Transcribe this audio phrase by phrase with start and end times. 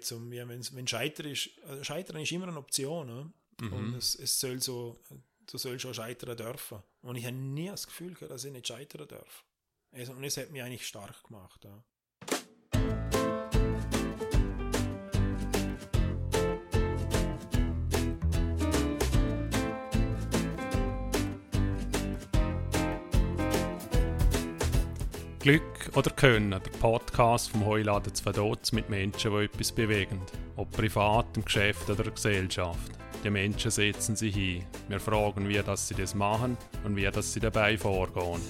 [0.00, 3.06] Zum, ja, wenn, wenn Scheitern ist, äh, Scheitern ist immer eine Option.
[3.06, 3.32] Ne?
[3.60, 3.72] Mhm.
[3.72, 5.00] Und es, es soll so,
[5.46, 6.82] du sollst schon scheitern dürfen.
[7.02, 9.44] Und ich habe nie das Gefühl gehabt, dass ich nicht scheitern darf.
[9.92, 11.64] Also, und es hat mich eigentlich stark gemacht.
[11.64, 11.82] Ja.
[25.40, 30.20] Glück oder Können, der Podcast vom Heuladen zu Vaduz mit Menschen, die etwas bewegen.
[30.56, 32.92] Ob privat, im Geschäft oder der Gesellschaft.
[33.24, 34.66] Die Menschen setzen sich hin.
[34.88, 38.42] Wir fragen, wie das sie das machen und wie das sie dabei vorgehen.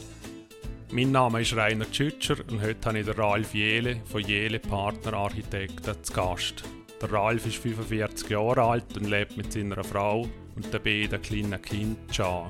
[0.90, 5.12] Mein Name ist Rainer Tschütscher und heute habe ich den Ralf Jele von Jele Partner
[5.12, 6.64] Architekten zu Gast.
[7.00, 10.26] Der Ralf ist 45 Jahre alt und lebt mit seiner Frau
[10.56, 12.48] und den beiden kleinen Kindern.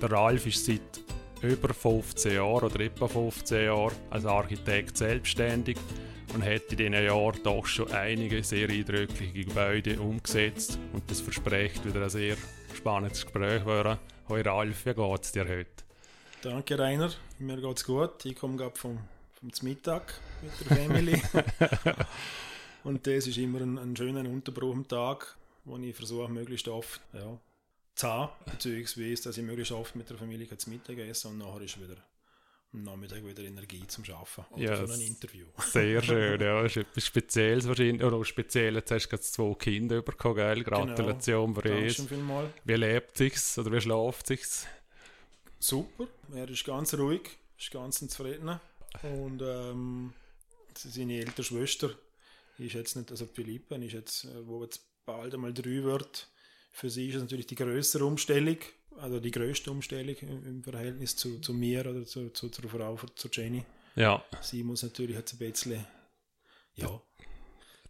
[0.00, 1.05] Der Ralf ist seit
[1.46, 5.76] über 15 Jahren oder etwa 15 Jahre als Architekt selbstständig
[6.34, 11.84] und hat in diesen Jahren doch schon einige sehr eindrückliche Gebäude umgesetzt und das verspricht
[11.84, 12.36] wieder ein sehr
[12.74, 13.98] spannendes Gespräch werden.
[14.28, 15.84] Hoi Ralf, wie geht es dir heute?
[16.42, 18.24] Danke Rainer, mir geht es gut.
[18.24, 18.98] Ich komme gerade vom,
[19.38, 21.22] vom Mittag mit der Family
[22.84, 27.00] und das ist immer ein, ein schöner Unterbruch am Tag, wo ich versuche möglichst oft
[27.12, 27.38] ja,
[27.96, 31.62] zu haben, beziehungsweise dass ich möglichst oft mit der Familie zu Mittag esse und nachher
[31.62, 31.96] ist wieder
[32.72, 35.46] am Nachmittag wieder Energie zum Arbeiten oder ja, für ein Interview.
[35.58, 36.62] Sehr schön, ja.
[36.62, 38.02] Das ist etwas Spezielles wahrscheinlich.
[38.02, 40.62] Oder speziell, jetzt hast du gerade zwei Kinder bekommen, gell?
[40.62, 40.84] Genau.
[40.84, 42.44] Gratulation, genau.
[42.64, 44.66] Wie lebt sich's oder wie schläft sich's?
[45.58, 48.60] Super, er ist ganz ruhig, ist ganz zufrieden.
[49.02, 50.12] Und ähm,
[50.74, 51.90] seine ältere Schwester
[52.58, 56.28] ist jetzt nicht, also Philippa, ist jetzt, äh, wo jetzt bald einmal drei wird,
[56.76, 58.58] für sie ist es natürlich die größere Umstellung,
[58.98, 63.28] also die größte Umstellung im, Verhältnis zu, zu mir oder zu, zu, zur Frau, zu
[63.32, 63.64] Jenny.
[63.94, 64.22] Ja.
[64.42, 65.86] Sie muss natürlich jetzt ein bisschen,
[66.74, 67.00] ja,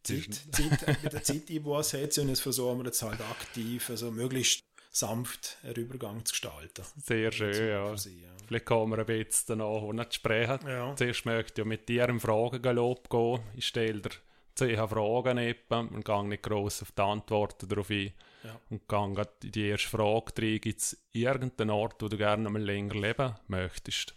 [0.05, 4.63] Zeit, Zeit, mit der Zeit einbauen und jetzt versuchen wir jetzt halt aktiv, also möglichst
[4.93, 6.85] sanft einen Übergang zu gestalten.
[6.97, 7.97] Sehr schön, ja.
[7.97, 8.37] Sie, ja.
[8.47, 10.61] Vielleicht kommen wir ein bisschen danach noch zu sprechen.
[10.65, 10.95] Ja.
[10.95, 13.41] Zuerst möchte ich mit dir im Fragengalopp gehen.
[13.57, 14.11] Ich stelle dir
[14.55, 18.13] zehn Fragen eben und gehe nicht gross auf die Antworten darauf ein.
[18.47, 18.61] Ja.
[18.71, 20.61] Und gehe in die erste Frage rein.
[20.61, 24.15] Gibt es irgendeinen Ort, wo du gerne mal länger leben möchtest?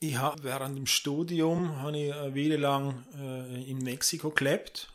[0.00, 4.92] Ich habe während dem Studium habe ich eine Weile lang äh, in Mexiko gelebt.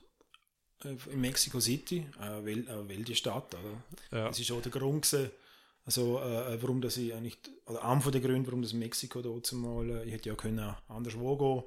[0.84, 3.56] Äh, in Mexico City, eine, Welt, eine Weltstadt.
[3.56, 4.18] Oder?
[4.20, 4.28] Ja.
[4.28, 5.32] Das ist auch der Grund, gewesen,
[5.86, 9.90] also, äh, warum dass ich eigentlich, oder einer der Gründe, warum das Mexiko dort mal,
[9.90, 11.64] äh, ich hätte ja können anderswo gehen,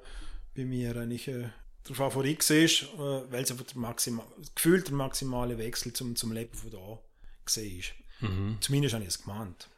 [0.55, 1.49] bei mir eigentlich äh,
[1.87, 4.25] der Favorit war, äh, weil es einfach der maximal,
[4.55, 6.99] gefühlt der maximale Wechsel zum, zum Leben von da
[7.45, 7.93] ist.
[8.19, 8.57] Mhm.
[8.59, 9.69] Zumindest habe ich es gemeint.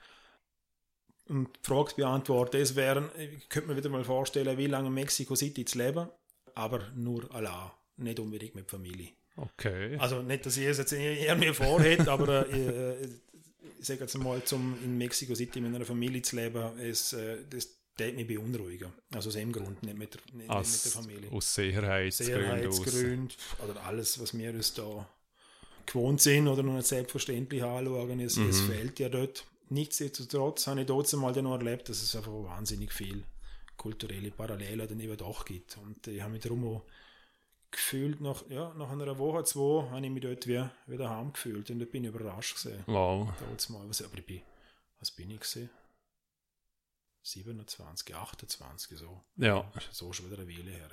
[1.27, 4.93] Und die Frage beantworten, es wären, ich könnte mir wieder mal vorstellen, wie lange in
[4.95, 6.09] Mexico City zu leben,
[6.55, 9.09] aber nur allein, nicht unbedingt mit Familie.
[9.35, 9.95] Okay.
[9.97, 13.05] Also nicht, dass ich es jetzt irgendwie vorhätte, aber äh,
[13.79, 17.45] ich sage jetzt mal, zum in Mexico City mit einer Familie zu leben, ist, äh,
[17.49, 18.91] das das mich beunruhigen.
[19.13, 21.31] Also aus dem Grund, nicht mit der, nicht, Als, mit der Familie.
[21.31, 22.35] Aus Sicherheitsgründen.
[22.35, 23.29] Sicherheitsgründen
[23.67, 25.07] oder alles, was wir uns da
[25.85, 28.19] gewohnt sind oder noch nicht selbstverständlich anschauen.
[28.19, 28.49] Es, mhm.
[28.49, 29.45] es fehlt ja dort.
[29.69, 33.23] Nichtsdestotrotz habe ich trotzdem mal noch erlebt, dass es einfach wahnsinnig viel
[33.77, 35.77] kulturelle Parallelen dann eben doch gibt.
[35.77, 36.83] Und ich habe mich darum auch
[37.71, 41.69] gefühlt, nach, ja, nach einer Woche, zwei, habe ich mich dort wieder, wieder heim gefühlt
[41.69, 42.83] und da bin ich überrascht gesehen.
[42.87, 43.29] Wow.
[43.69, 44.41] Mal, was, aber ich bin,
[44.99, 45.69] was bin ich gesehen?
[47.21, 49.21] 27, 28 so.
[49.35, 49.69] Ja.
[49.91, 50.89] So schon wieder eine Weile her.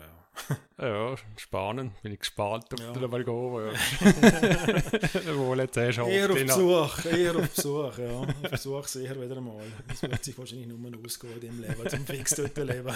[0.79, 2.01] Ja, ja spannend.
[2.03, 2.93] Bin ich gespannt, ob ja.
[2.93, 5.37] du da mal gehen ja.
[5.37, 8.11] Wohl jetzt hast Eher auf Besuch, eher auf Besuch, ja.
[8.19, 9.65] Auf Besuch sicher wieder mal.
[9.89, 12.95] Das wird sich wahrscheinlich nur ausgehen in dem Leben, zum fix dort leben.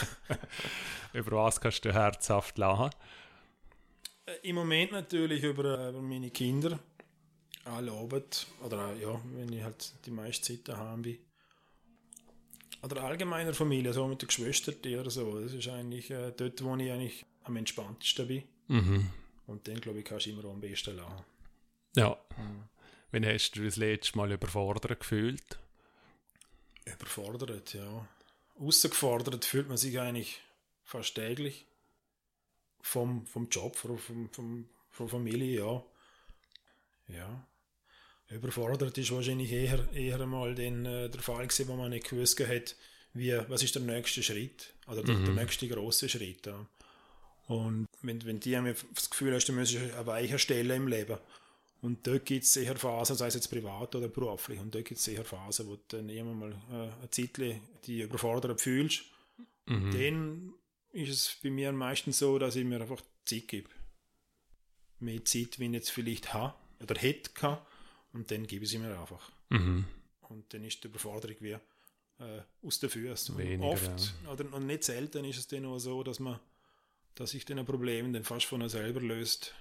[1.12, 2.90] über was kannst du herzhaft lachen?
[4.26, 6.78] Äh, Im Moment natürlich über, über meine Kinder.
[7.64, 11.18] Alle Abend, oder ja, wenn ich halt die meiste Zeit daheim bin
[12.82, 15.40] oder allgemeiner Familie, so mit den Geschwistern oder so.
[15.40, 18.42] Das ist eigentlich äh, dort, wo ich eigentlich am entspanntesten bin.
[18.68, 19.10] Mhm.
[19.46, 21.24] Und dann, glaube ich, kannst du immer am besten lachen.
[21.96, 22.16] Ja.
[22.36, 22.64] Mhm.
[23.12, 25.58] Wann hast du das letzte Mal überfordert gefühlt?
[26.84, 28.08] Überfordert, ja.
[28.58, 30.40] Außergefordert fühlt man sich eigentlich
[30.84, 31.66] fast täglich.
[32.82, 35.84] Vom, vom Job, vom, vom, vom Familie, ja.
[37.08, 37.46] Ja.
[38.30, 42.38] Überfordert ist wahrscheinlich eher, eher einmal den, äh, der Fall gewesen, wo man nicht gewusst
[42.40, 42.76] hat,
[43.12, 45.24] wie, was ist der nächste Schritt, oder der, mhm.
[45.24, 46.46] der nächste große Schritt.
[46.46, 46.66] Ja.
[47.48, 51.18] Und wenn, wenn die haben das Gefühl hast, du müsstest eine weiche Stelle im Leben.
[51.82, 54.98] Und dort gibt es sicher Phasen, sei es jetzt privat oder beruflich, und dort gibt
[54.98, 57.40] es sicher Phasen, wo du dann immer mal äh, eine Zeit
[57.86, 59.02] die überfordert fühlst.
[59.66, 59.90] Mhm.
[59.90, 60.54] Dann
[60.92, 63.70] ist es bei mir meistens so, dass ich mir einfach Zeit gebe.
[65.00, 67.66] Mehr Zeit, wie ich jetzt vielleicht habe oder hätte gehabt,
[68.12, 69.30] und dann gebe ich sie mir einfach.
[69.50, 69.84] Mhm.
[70.28, 71.60] Und dann ist die Überforderung wie äh,
[72.62, 73.36] aus den Füßen.
[73.38, 76.38] Weniger, Oft, oder und nicht selten ist es dann auch so, dass man,
[77.14, 79.54] dass sich dann ein Problem dann fast von selber löst,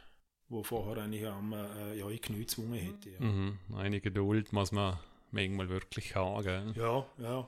[0.50, 3.10] wo vorher eigentlich am äh, ja, ich Knie gezwungen hätte.
[3.10, 3.20] Ja.
[3.20, 3.58] Mhm.
[3.76, 5.00] Eine Geduld muss man
[5.32, 6.44] manchmal wirklich haben.
[6.44, 6.74] Gell?
[6.76, 7.48] ja, ja.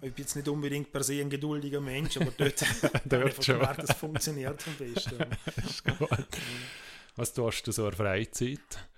[0.00, 2.64] Ich bin jetzt nicht unbedingt per se ein geduldiger Mensch, aber dort,
[3.04, 3.58] Dort schon.
[3.58, 5.18] gemerkt, das funktioniert am besten.
[7.16, 8.88] Was tust du so in der Freizeit?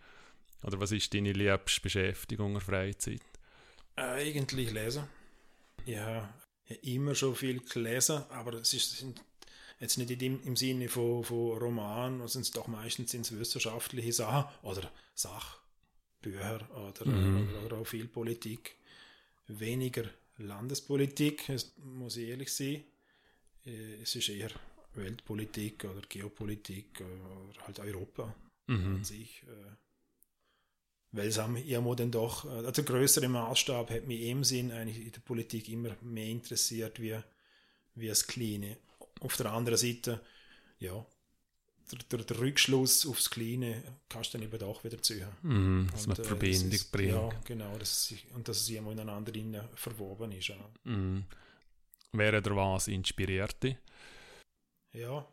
[0.65, 3.21] Oder was ist deine liebste Beschäftigung in der Freizeit?
[3.97, 5.05] Äh, eigentlich lesen.
[5.87, 6.33] Ja,
[6.67, 9.05] ich habe immer schon viel gelesen, aber es ist
[9.81, 14.13] jetzt nicht dem, im Sinne von, von Roman, sondern es doch meistens sind es wissenschaftliche
[14.13, 17.49] Sachen oder Sachbücher oder, Mhm.
[17.51, 18.77] oder, oder auch viel Politik.
[19.47, 20.05] Weniger
[20.39, 22.83] Landespolitik, es muss ich ehrlich sein.
[23.67, 24.51] Äh, Es ist eher
[24.95, 28.35] Weltpolitik oder Geopolitik oder halt Europa
[28.67, 28.97] Mhm.
[28.97, 29.43] an sich.
[29.43, 29.77] Äh,
[31.15, 34.73] weil es haben irgendwo dann doch, äh, also der größere Maßstab hat mich im Sinn
[34.73, 37.17] eigentlich in der Politik immer mehr interessiert wie,
[37.95, 38.77] wie das Kleine.
[39.21, 40.21] Auf der anderen Seite,
[40.81, 41.07] ja,
[41.93, 45.29] der, der, der Rückschluss aufs Kleine kannst du dann eben doch wieder ziehen.
[45.43, 45.89] Mhm.
[45.93, 47.13] Dass man Und, die äh, Verbindung das ist, bringt.
[47.13, 50.49] Ja, genau, dass es und dass es irgendwo ineinander verwoben ist.
[50.49, 50.57] Ja.
[50.83, 51.25] Mhm.
[52.13, 53.77] Wer oder was inspiriert dich?
[54.93, 55.27] Ja,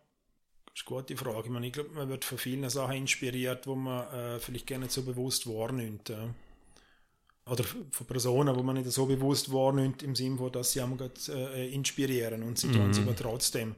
[0.81, 1.43] ist eine gute Frage.
[1.45, 4.79] Ich, meine, ich glaube, man wird von vielen Sachen inspiriert, wo man äh, vielleicht gar
[4.79, 6.09] nicht so bewusst wahrnimmt.
[6.09, 6.33] Ja.
[7.45, 10.97] Oder von Personen, wo man nicht so bewusst wahrnimmt, im Sinne von, dass sie einem
[10.97, 12.73] grad, äh, inspirieren und sie Mhm.
[12.73, 13.75] tun es aber trotzdem.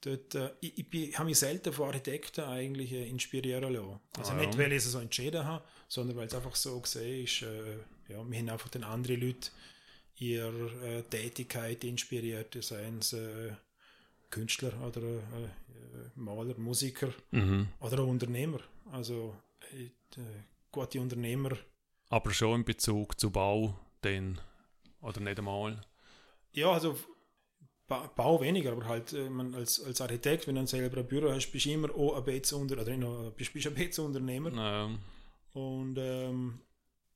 [0.00, 4.00] Dort, äh, ich ich, habe mich selten von Architekten eigentlich äh, inspirieren lassen.
[4.18, 4.58] Also Ah, nicht, ja.
[4.58, 7.76] weil ich es so entschieden habe, sondern weil es einfach so gesehen ist, äh,
[8.08, 9.50] ja, wir haben einfach den anderen Leute
[10.18, 13.52] ihre äh, Tätigkeit inspiriert, seien es äh,
[14.32, 17.68] Künstler oder äh, äh, Maler, Musiker Mhm.
[17.80, 18.60] oder auch Unternehmer.
[18.90, 19.36] Also
[19.72, 19.90] äh,
[20.72, 21.50] gute Unternehmer.
[22.08, 24.40] Aber schon in Bezug zu Bau, dann.
[25.00, 25.80] Oder nicht einmal.
[26.52, 26.96] Ja, also
[27.88, 31.50] ba Bau weniger, aber halt man als, als Architekt, wenn du selber ein Büro hast,
[31.50, 32.24] bist du immer auch ein
[33.00, 34.50] noch, bist, bist ein bisschen Unternehmer.
[34.54, 34.98] Ähm,
[35.54, 36.60] Und ähm,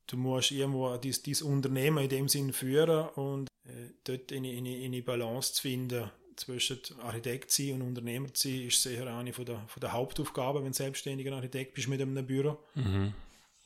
[0.06, 4.76] du musst irgendwo dieses dies Unternehmen in dem Sinn führen und äh, dort eine, eine,
[4.84, 9.60] eine Balance zu finden zwischen Architekt sein und Unternehmer sein, ist sicher eine von der,
[9.68, 12.58] von der Hauptaufgaben, wenn du selbstständiger Architekt bist mit einem Büro.
[12.74, 13.12] mhm.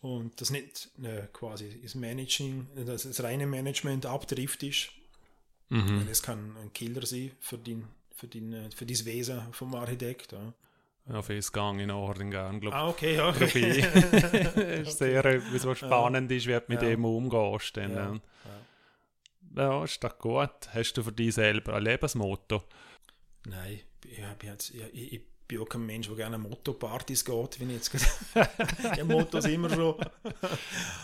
[0.02, 4.88] Und das nicht äh, quasi das Managing, das, das reine Management abtrifft ist.
[5.68, 6.06] Mhm.
[6.08, 7.84] Das kann ein Killer sein für, den,
[8.16, 10.32] für, den, äh, für das Wesen vom Architekt.
[10.32, 10.54] Ja.
[11.08, 13.16] Ja, fürs Gang in Ordnung glaube Ah, okay, ich.
[14.54, 14.62] Dabei.
[14.82, 16.88] ist sehr etwas, was spannend ist, wie du mit Ja.
[16.88, 17.76] dem umgehst.
[17.76, 18.12] Dann, Ja.
[18.14, 18.20] ja.
[19.56, 20.68] Ja, ist doch gut.
[20.72, 22.62] Hast du für dich selber ein Lebensmotto?
[23.46, 27.70] Nein, ich, jetzt, ich, ich, ich bin auch kein Mensch, der gerne Motto-Partys geht, wenn
[27.70, 28.96] ich jetzt gerade.
[28.96, 29.96] ja, Mottos immer schon.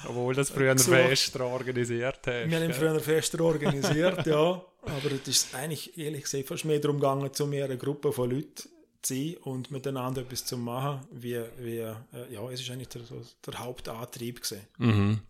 [0.08, 0.93] Obwohl das früher ein So.
[0.93, 2.50] Fest organisiert hast.
[2.50, 2.75] Wir haben gell?
[2.75, 4.62] früher Fester organisiert, ja.
[4.82, 8.31] Aber es ist eigentlich, ehrlich gesagt, fast mehr darum gegangen, zu mehr eine Gruppe von
[8.31, 11.94] Leuten zu sein und miteinander etwas zu machen, wie, wie äh,
[12.31, 13.02] ja, es ist eigentlich der,
[13.46, 14.60] der Hauptantrieb gewesen.
[14.78, 15.20] Mhm.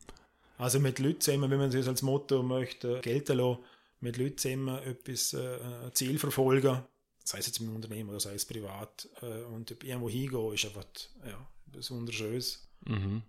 [0.58, 3.62] Also mit Leuten zusammen, wenn man das als Motto möchte, gelten lassen,
[4.00, 6.82] mit Leuten zusammen etwas, äh, ein Ziel verfolgen,
[7.24, 10.86] sei es jetzt im Unternehmen oder sei es privat, äh, und irgendwo hingehen, ist einfach
[11.26, 12.68] ja, besonders schönes.
[12.86, 13.22] Mhm.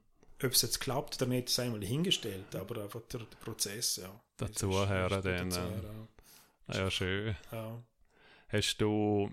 [0.43, 4.22] Ob es jetzt klappt oder nicht, sei mal hingestellt, aber einfach der, der Prozess, ja.
[4.38, 6.07] Das ist- Dazuhören ist dann, dazuhören,
[6.72, 7.36] Ja, schön.
[7.51, 7.84] ja.
[8.50, 9.31] Hast du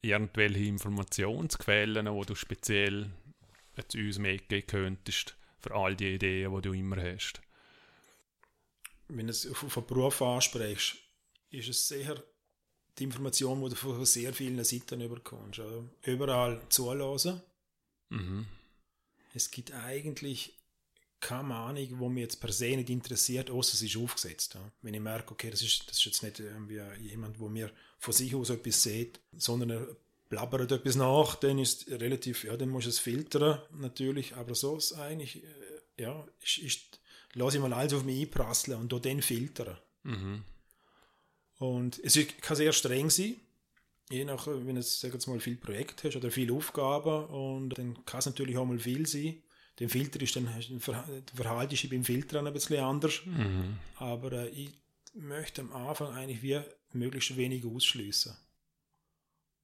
[0.00, 3.10] irgendwelche Informationsquellen, wo du speziell
[3.76, 7.40] jetzt uns mitgeben könntest für all die Ideen, die du immer hast?
[9.08, 10.96] Wenn du es auf, einen Beruf ansprichst,
[11.50, 12.22] ist es sicher
[12.98, 15.60] die Information, die du von sehr vielen Seiten überkommst.
[16.02, 17.40] Überall zulassen.
[18.10, 18.46] Mhm.
[19.34, 20.58] Es gibt eigentlich
[21.20, 24.54] keine Meinung, die mich jetzt per se nicht interessiert, außer es ist aufgesetzt.
[24.54, 24.72] Ja.
[24.82, 28.14] Wenn ich merke, okay, das ist, das ist jetzt nicht irgendwie jemand, wo mir von
[28.14, 29.96] sich aus etwas sieht, sondern er
[30.28, 34.54] blabbert etwas nach, dann ist es relativ, ja, dann muss ich es filtern, natürlich, aber
[34.54, 37.00] so ist eigentlich, äh, ja, ist, ist,
[37.34, 39.78] lasse ich mal alles auf mich einprasseln und dann filtern.
[40.02, 40.44] Mhm.
[41.58, 43.36] Und es kann sehr streng sein,
[44.10, 48.04] je nach, wenn du sag jetzt mal, viel Projekt hast oder viele Aufgaben und dann
[48.04, 49.42] kann es natürlich auch mal viel sein.
[49.80, 53.20] Den Filter ist dann, hast du- Verha- der Verhalt ist beim Filtern ein bisschen anders,
[53.24, 53.76] Mhm.
[53.96, 54.70] aber äh, ich
[55.14, 56.60] möchte am Anfang eigentlich wie
[56.92, 58.36] möglichst wenig ausschließen.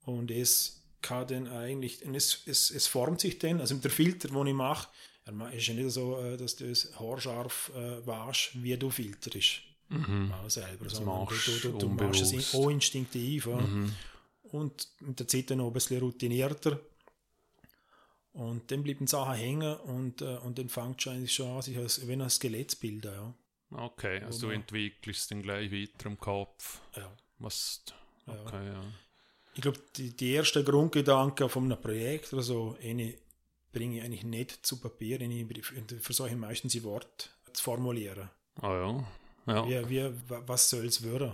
[0.04, 4.28] Und es kann dann eigentlich, es, es, es formt sich dann, also mit der Filter,
[4.28, 4.88] den ich mache,
[5.30, 9.62] ma- ist ja nicht so, äh, dass du es haarscharf äh, waschst, wie du filterst.
[9.88, 10.32] Mhm.
[10.32, 10.84] Auch selber.
[10.84, 13.46] Das sondern machst du, du, du machst es auch instinktiv.
[13.46, 13.56] Ja.
[13.56, 13.94] Mhm.
[14.44, 16.80] Und mit der Zeit dann auch ein bisschen routinierter.
[18.32, 21.76] Und dann bleiben Sachen hängen und, äh, und dann fängt es eigentlich schon an, sich
[21.78, 23.12] als, wenn ein Skelett zu bilden.
[23.12, 23.34] Ja.
[23.70, 26.80] Okay, also du entwickelst dann gleich weiter im Kopf.
[26.96, 27.10] Ja.
[27.38, 27.84] Was,
[28.26, 28.72] okay, ja.
[28.72, 28.84] ja.
[29.54, 33.14] Ich glaube, die, die ersten Grundgedanken von einem Projekt oder so, eine
[33.72, 35.66] bringe ich eigentlich nicht zu Papier, ich
[36.00, 38.30] versuche meistens in Wort zu formulieren.
[38.60, 39.04] Ah
[39.46, 39.64] ja.
[39.66, 39.88] ja.
[39.88, 40.10] Wie, wie,
[40.46, 41.32] was soll es werden?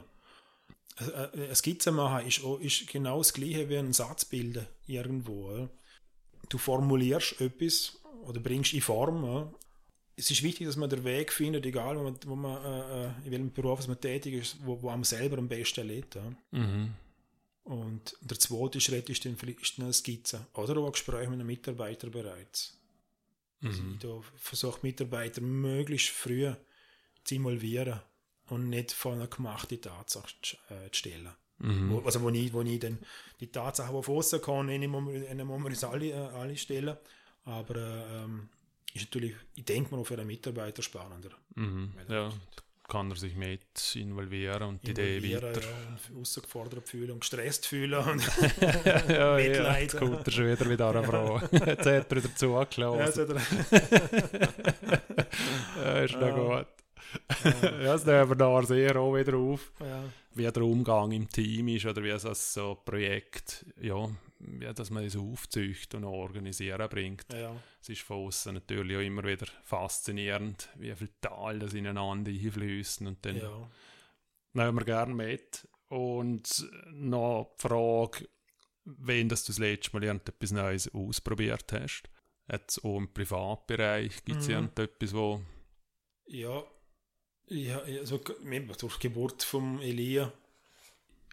[0.96, 5.68] Eine Skizze machen ist, auch, ist genau das gleiche wie ein Satz bilden irgendwo.
[6.48, 9.54] Du formulierst etwas oder bringst in Form.
[10.16, 13.10] Es ist wichtig, dass man den Weg findet, egal wo man, wo man äh, äh
[13.24, 16.18] in welchem Beruf man tätig ist, wo, wo einem selber am besten lebt.
[16.50, 16.92] Mhm.
[17.70, 21.46] Und der zweite Schritt ist dann vielleicht eine Skizze oder auch ein Gespräch mit einem
[21.46, 22.76] Mitarbeiter bereits.
[23.60, 23.96] Mhm.
[24.02, 26.52] Also ich versuche Mitarbeiter möglichst früh
[27.22, 28.00] zu involvieren
[28.48, 31.30] und nicht vor eine gemachte Tatsache zu, äh, stellen.
[31.58, 31.90] Mhm.
[31.90, 32.98] Wo, also wo ich, wo ich dann
[33.38, 34.82] die Tatsachen, die auf außen kommen, in
[35.28, 36.96] einem Moment alle, äh, alle stellen.
[37.44, 38.48] Aber ähm,
[38.94, 41.30] ist natürlich, ich denke mal, für einen Mitarbeiter spannender.
[41.54, 41.92] Mhm.
[42.08, 42.32] Ja,
[42.90, 45.60] kann er sich mit involvieren und die Idee weiter.
[45.60, 48.20] Ja, und herausgefordert fühlen und gestresst fühlen und
[49.08, 49.92] ja, Mitleid.
[49.92, 51.40] Ja, kommt er schon wieder mit einer Frau.
[51.52, 53.36] jetzt hat er wieder zugelassen.
[55.76, 56.66] Ja, ist noch gut.
[57.54, 59.72] ja, das nehmen wir da sehr auch wieder auf.
[60.34, 64.08] Wie der Umgang im Team ist oder wie das so Projekt, ja,
[64.40, 67.32] wie dass man das aufzücht und organisieren bringt.
[67.32, 67.54] Ja.
[67.80, 73.06] Es ist von außen natürlich auch immer wieder faszinierend, wie viel Tal das ineinander einfließen
[73.06, 73.70] und dann ja.
[74.54, 75.68] nehmen wir gerne mit.
[75.88, 78.28] Und noch die Frage,
[78.84, 82.04] wenn das du das letzte Mal irgendetwas Neues ausprobiert hast.
[82.50, 84.54] Jetzt auch im Privatbereich gibt es mhm.
[84.54, 85.42] irgendetwas, wo...
[86.26, 86.64] Ja,
[87.46, 90.32] ja, also durch die Geburt von Elia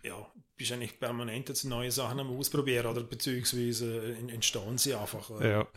[0.03, 5.29] ja, bist eigentlich permanent jetzt neue Sachen am Ausprobieren oder beziehungsweise entstehen sie einfach.
[5.41, 5.67] Ja.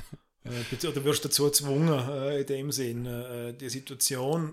[0.44, 4.52] äh, oder wirst dazu gezwungen, äh, in dem Sinn, äh, die Situation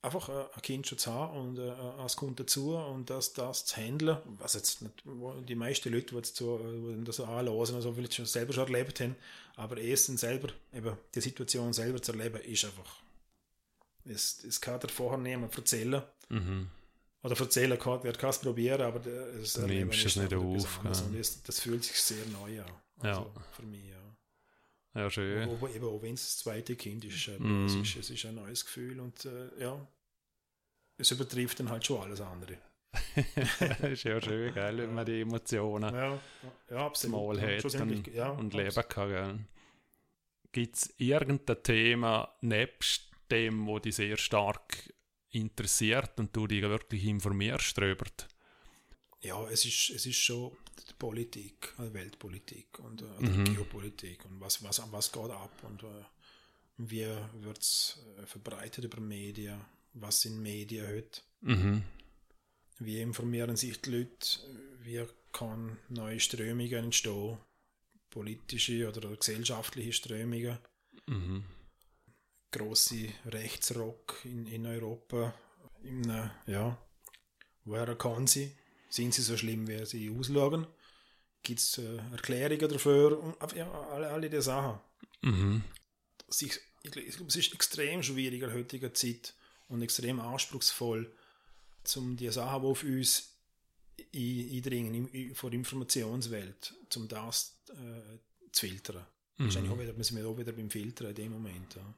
[0.00, 4.18] einfach ein Kind schon zu haben und es kommt dazu und das, das zu handeln,
[4.38, 5.02] was jetzt nicht,
[5.48, 9.00] die meisten Leute, die, jetzt so, die das anlassen, also vielleicht schon selber schon erlebt
[9.00, 9.16] haben,
[9.56, 13.02] aber erstens selber, eben die Situation selber zu erleben, ist einfach
[14.08, 16.02] es, es kann dir vorher niemand erzählen.
[16.28, 16.68] Mhm.
[17.22, 20.80] Oder erzählen kann, wer kann es probieren, aber es du nimmst es nicht auf.
[20.84, 20.90] Ja.
[20.90, 22.70] Das, das, fühlt sich sehr neu an.
[23.00, 23.42] Also ja.
[23.52, 23.98] Für mich, ja.
[24.94, 25.48] Ja, schön.
[25.48, 27.66] Aber, eben, auch wenn es das zweite Kind ist, mm.
[27.66, 29.86] es ist, es ist ein neues Gefühl und äh, ja,
[30.96, 32.58] es übertrifft dann halt schon alles andere.
[33.82, 36.20] ist ja schön, gell, wenn man die Emotionen ja,
[36.70, 37.36] ja, absolut.
[37.36, 39.48] mal hat und, ja, und leben kann.
[40.52, 44.92] Gibt es irgendein Thema nebst dem, wo dich sehr stark
[45.30, 48.06] interessiert und du dich wirklich informierst darüber?
[49.20, 50.52] Ja, es ist, es ist schon
[50.88, 53.44] die Politik, die Weltpolitik und äh, mhm.
[53.44, 56.04] Geopolitik und was, was, was geht ab und äh,
[56.78, 57.06] wie
[57.42, 59.60] wird es äh, verbreitet über Medien,
[59.94, 61.82] was sind Medien heute, mhm.
[62.78, 64.38] wie informieren sich die Leute,
[64.82, 67.38] wie kann neue Strömungen entstehen,
[68.10, 70.58] politische oder gesellschaftliche Strömungen.
[71.06, 71.44] Mhm
[72.50, 75.34] große Rechtsrock in, in Europa.
[75.82, 76.76] In, äh, ja,
[77.64, 78.56] woher kann sie?
[78.90, 80.66] Sind sie so schlimm, wie sie auslösen?
[81.42, 83.22] Gibt es äh, Erklärungen dafür?
[83.22, 84.80] Und, ja, alle, alle diese Sachen.
[85.22, 85.62] Mhm.
[86.30, 89.34] Ich, ich, ich glaube, es ist extrem schwierig in heutiger Zeit
[89.68, 91.12] und extrem anspruchsvoll,
[91.96, 93.34] um die Sachen, die auf uns
[94.14, 98.18] eindringen, in, von der Informationswelt, um das äh,
[98.52, 99.06] zu filtern.
[99.36, 99.44] Mhm.
[99.44, 101.74] Wahrscheinlich auch wieder, wir sind auch wieder beim Filtern in dem Moment.
[101.74, 101.94] Ja.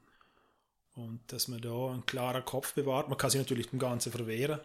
[0.95, 3.07] Und dass man da einen klaren Kopf bewahrt.
[3.07, 4.59] Man kann sich natürlich dem Ganzen verwehren.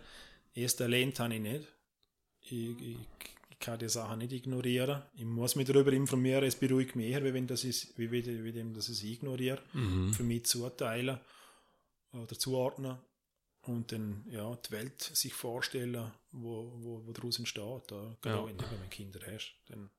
[0.55, 1.69] Erst erlehnt habe ich nicht.
[2.41, 2.97] Ich, ich,
[3.51, 5.03] ich, kann die Sachen nicht ignorieren.
[5.15, 6.45] Ich muss mich darüber informieren.
[6.45, 9.05] Es beruhigt mich eher, wie wenn das ist, wie, wie, wie dem, dass ich es
[9.05, 9.63] ignoriere.
[9.73, 10.13] Mhm.
[10.13, 11.19] Für mich zuteilen
[12.13, 12.99] oder zuordnen.
[13.63, 17.91] Und dann ja, die Welt sich vorstellen, wo, wo, wo daraus entsteht.
[17.91, 18.17] Ja.
[18.21, 19.55] Genau, wenn du Kinder hast.
[19.69, 19.91] Dann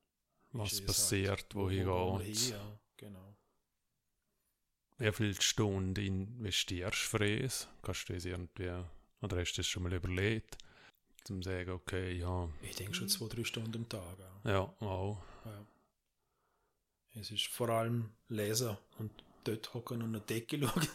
[0.54, 2.52] Was passiert, halt, wo, wo ich gehe.
[2.52, 3.37] Ja, genau.
[4.98, 7.68] Wie viele Stunden investierst du für es?
[7.84, 8.72] Kannst du das irgendwie,
[9.22, 10.58] oder hast du das schon mal überlegt?
[11.24, 12.50] Zum sagen, okay, ja.
[12.62, 14.18] Ich denke schon zwei, drei Stunden am Tag.
[14.44, 15.18] Ja, ja wow.
[15.46, 15.66] Ja.
[17.20, 19.12] Es ist vor allem Lesen und
[19.44, 20.88] dort hocken und eine Decke schauen.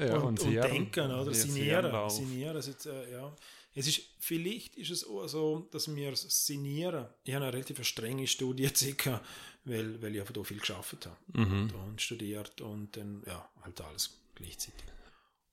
[0.00, 1.32] ja, und, und, und denken, oder?
[1.32, 2.10] Sinieren.
[2.10, 2.56] Sinieren.
[2.56, 3.34] Jetzt, äh, ja.
[3.74, 7.06] Es ist, vielleicht ist es auch so, dass wir sinieren.
[7.24, 9.24] Ich habe eine relativ strenge Studie gehabt,
[9.66, 11.70] weil, weil ich einfach da viel geschafft habe mhm.
[11.86, 14.84] und studiert und dann, ja, halt alles gleichzeitig.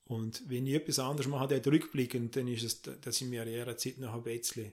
[0.06, 3.76] Und wenn ich etwas anderes mache, dort rückblickend, dann ist es, dass ich mir eher
[3.76, 4.72] Zeit noch ein bisschen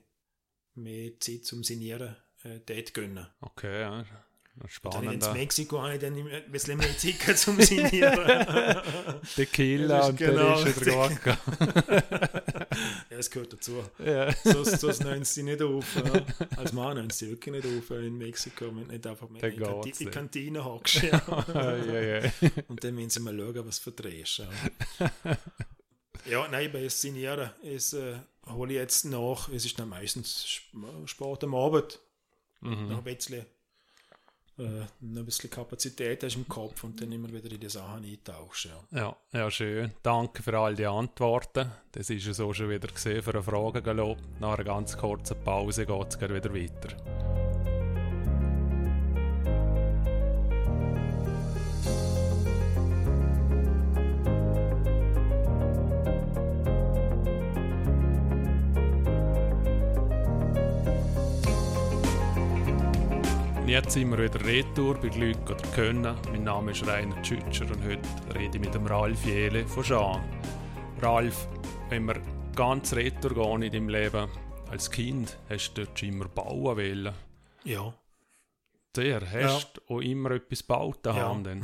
[0.74, 3.26] mehr Zeit zum Sinieren äh, dort gönnen.
[3.40, 4.04] Okay, ja.
[4.68, 5.22] Spannend.
[5.22, 8.18] Dann in Mexiko habe ich dann ein bisschen mehr Ticket zum Signieren.
[9.34, 12.41] Tequila und genau, dann ist er
[13.22, 13.82] es gehört dazu.
[13.98, 14.32] Ja.
[14.44, 15.96] So, so nennen sie nicht auf.
[15.96, 16.24] Ja.
[16.56, 20.10] Als Mann nennen sie wirklich nicht auf in Mexiko, wenn nicht einfach mehr in, in
[20.10, 21.02] Kantine hockst.
[21.12, 21.44] Ja.
[21.52, 22.32] ja, ja,
[22.68, 24.38] Und dann müssen sie mal schauen, was du verdrehst.
[24.38, 24.50] Ja,
[26.26, 30.60] ja nein, bei Signieren ist, äh, hole ich jetzt nach, es ist dann meistens
[31.06, 32.00] Sport am Abend.
[32.60, 32.88] Mhm.
[32.88, 33.44] Noch ein bisschen
[34.58, 34.62] äh,
[35.02, 38.66] ein bisschen Kapazität hast im Kopf und dann immer wieder in die Sachen eintauchst.
[38.66, 38.98] Ja.
[38.98, 39.92] ja, ja, schön.
[40.02, 41.70] Danke für all die Antworten.
[41.92, 43.82] Das ist es auch schon wieder gesehen für eine Frage.
[44.40, 47.31] Nach einer ganz kurzen Pause geht es wieder weiter.
[63.82, 66.16] Jetzt sind wir wieder retour bei Glück oder Können.
[66.30, 70.22] Mein Name ist Rainer Tschütscher und heute rede ich mit dem Ralf Jele von Schaan.
[71.00, 71.48] Ralf,
[71.88, 72.22] wenn wir
[72.54, 74.28] ganz retour gehen in deinem Leben,
[74.70, 77.12] als Kind hast du dort immer bauen wollen.
[77.64, 77.92] Ja.
[78.94, 79.96] Sehr, hast du ja.
[79.96, 81.44] auch immer etwas gebaut daheim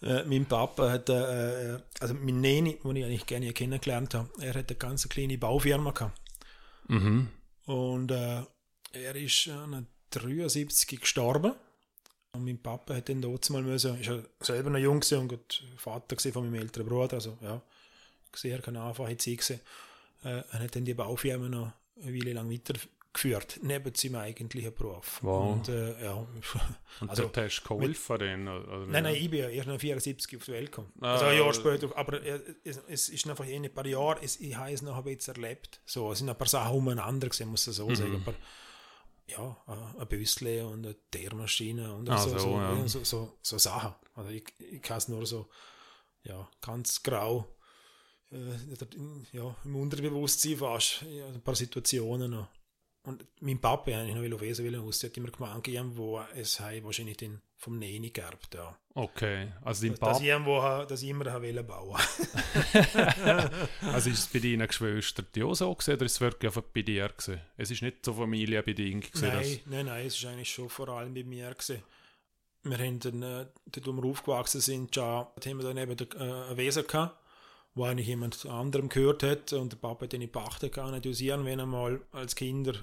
[0.00, 0.18] ja.
[0.20, 4.54] äh, mein Papa hat, äh, also mein Neni, den ich eigentlich gerne kennengelernt habe, er
[4.54, 6.20] hat eine ganz kleine Baufirma gehabt.
[6.86, 7.28] Mhm.
[7.66, 8.42] Und äh,
[8.94, 11.52] er ist an 73 gestorben.
[12.32, 15.62] Und mein Papa hat dann dort mal müssen, ist er selber noch jung und gut
[15.76, 17.62] Vater von meinem älteren Bruder, also ja,
[18.34, 19.60] sehr keine einfache Zeit gewesen.
[20.24, 21.72] Äh, er hat dann die Baufirma noch
[22.02, 25.20] eine Weile lang weitergeführt, neben seinem eigentlichen Beruf.
[25.22, 25.52] Wow.
[25.52, 26.14] Und, äh, ja,
[27.00, 29.78] und also, dort hast du geholfen denn, oder Nein, nein, ich bin ja erst nach
[29.78, 30.92] 74 auf die Welt gekommen.
[31.02, 34.18] Ah, also ein Jahr später, aber äh, es, es, ist einfach in ein paar Jahren,
[34.22, 35.80] es, ich habe es noch ein bisschen erlebt.
[35.84, 37.94] So, es sind ein paar Sachen umeinander gewesen, muss ich so mhm.
[37.94, 38.22] sagen.
[38.26, 38.34] Aber
[39.26, 42.88] ja, ein Büssle und eine Teermaschine und ah, so, so, ja.
[42.88, 43.94] so, so, so, Sachen.
[44.14, 45.48] Also ich, ich kann es nur so
[46.22, 47.46] ja, ganz grau
[48.30, 48.56] äh,
[49.32, 52.48] ja, im Unterbewusstsein fast, ja, ein paar Situationen noch.
[53.04, 57.18] Und mein Papa, ich noch will auf Wesen will, hat immer gemeint, wo es wahrscheinlich
[57.18, 58.76] den vom Neni geerbt, ja.
[58.94, 60.12] Okay, also dein Papa...
[60.12, 62.00] Dass ich, irgendwo, dass ich immer wollte bauen
[63.92, 66.82] Also ist es bei deinen Geschwistern auch so gewesen, oder ist es wirklich einfach bei
[66.82, 67.40] dir gewesen?
[67.56, 69.66] Es ist nicht so familienbedingt gewesen, Nein, dass...
[69.66, 71.82] nein, nein, es ist eigentlich schon vor allem bei mir gewesen.
[72.62, 76.50] Wir haben dann, äh, dort wo wir aufgewachsen sind, schon, haben wir dann eben äh,
[76.50, 77.18] ein Wesen gehabt,
[77.74, 81.60] wo eigentlich jemand anderem gehört hat und der Papa hat dann in Pachte gegangen, wenn
[81.60, 82.74] einmal als Kinder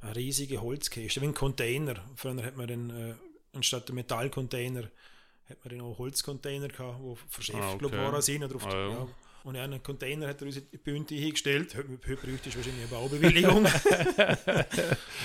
[0.00, 1.96] eine riesige Holzkiste, wie ein Container.
[2.16, 2.90] Früher hat man dann...
[2.90, 3.14] Äh,
[3.52, 4.90] anstatt der Metallcontainer
[5.48, 8.20] hat man dann auch Holzcontainer gehabt, die verschärft ah, okay.
[8.20, 8.44] sind.
[8.44, 8.88] Oder auf ah, ja.
[8.90, 9.08] Ja.
[9.42, 11.74] Und einen Container hat er uns in die Bühne hingestellt.
[11.74, 13.64] Heute bräuchte ich wahrscheinlich eine Baubewilligung.
[13.64, 13.68] und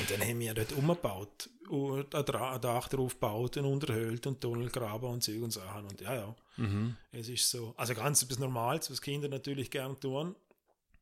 [0.10, 1.50] dann haben wir dort umgebaut.
[1.70, 5.86] Dach drauf gebaut und unterhöhlt und Tunnel graben und Zeug und Sachen.
[5.86, 6.36] Und ja, ja.
[6.58, 6.96] Mhm.
[7.12, 7.74] Es ist so.
[7.78, 10.36] Also ganz etwas Normales, was Kinder natürlich gern tun.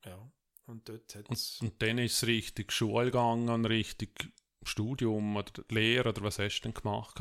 [0.05, 0.17] Ja.
[0.65, 4.31] Und dort hat's und, und dann ist es richtig Schule gegangen, richtig
[4.63, 7.19] Studium oder Lehre oder was hast du denn gemacht?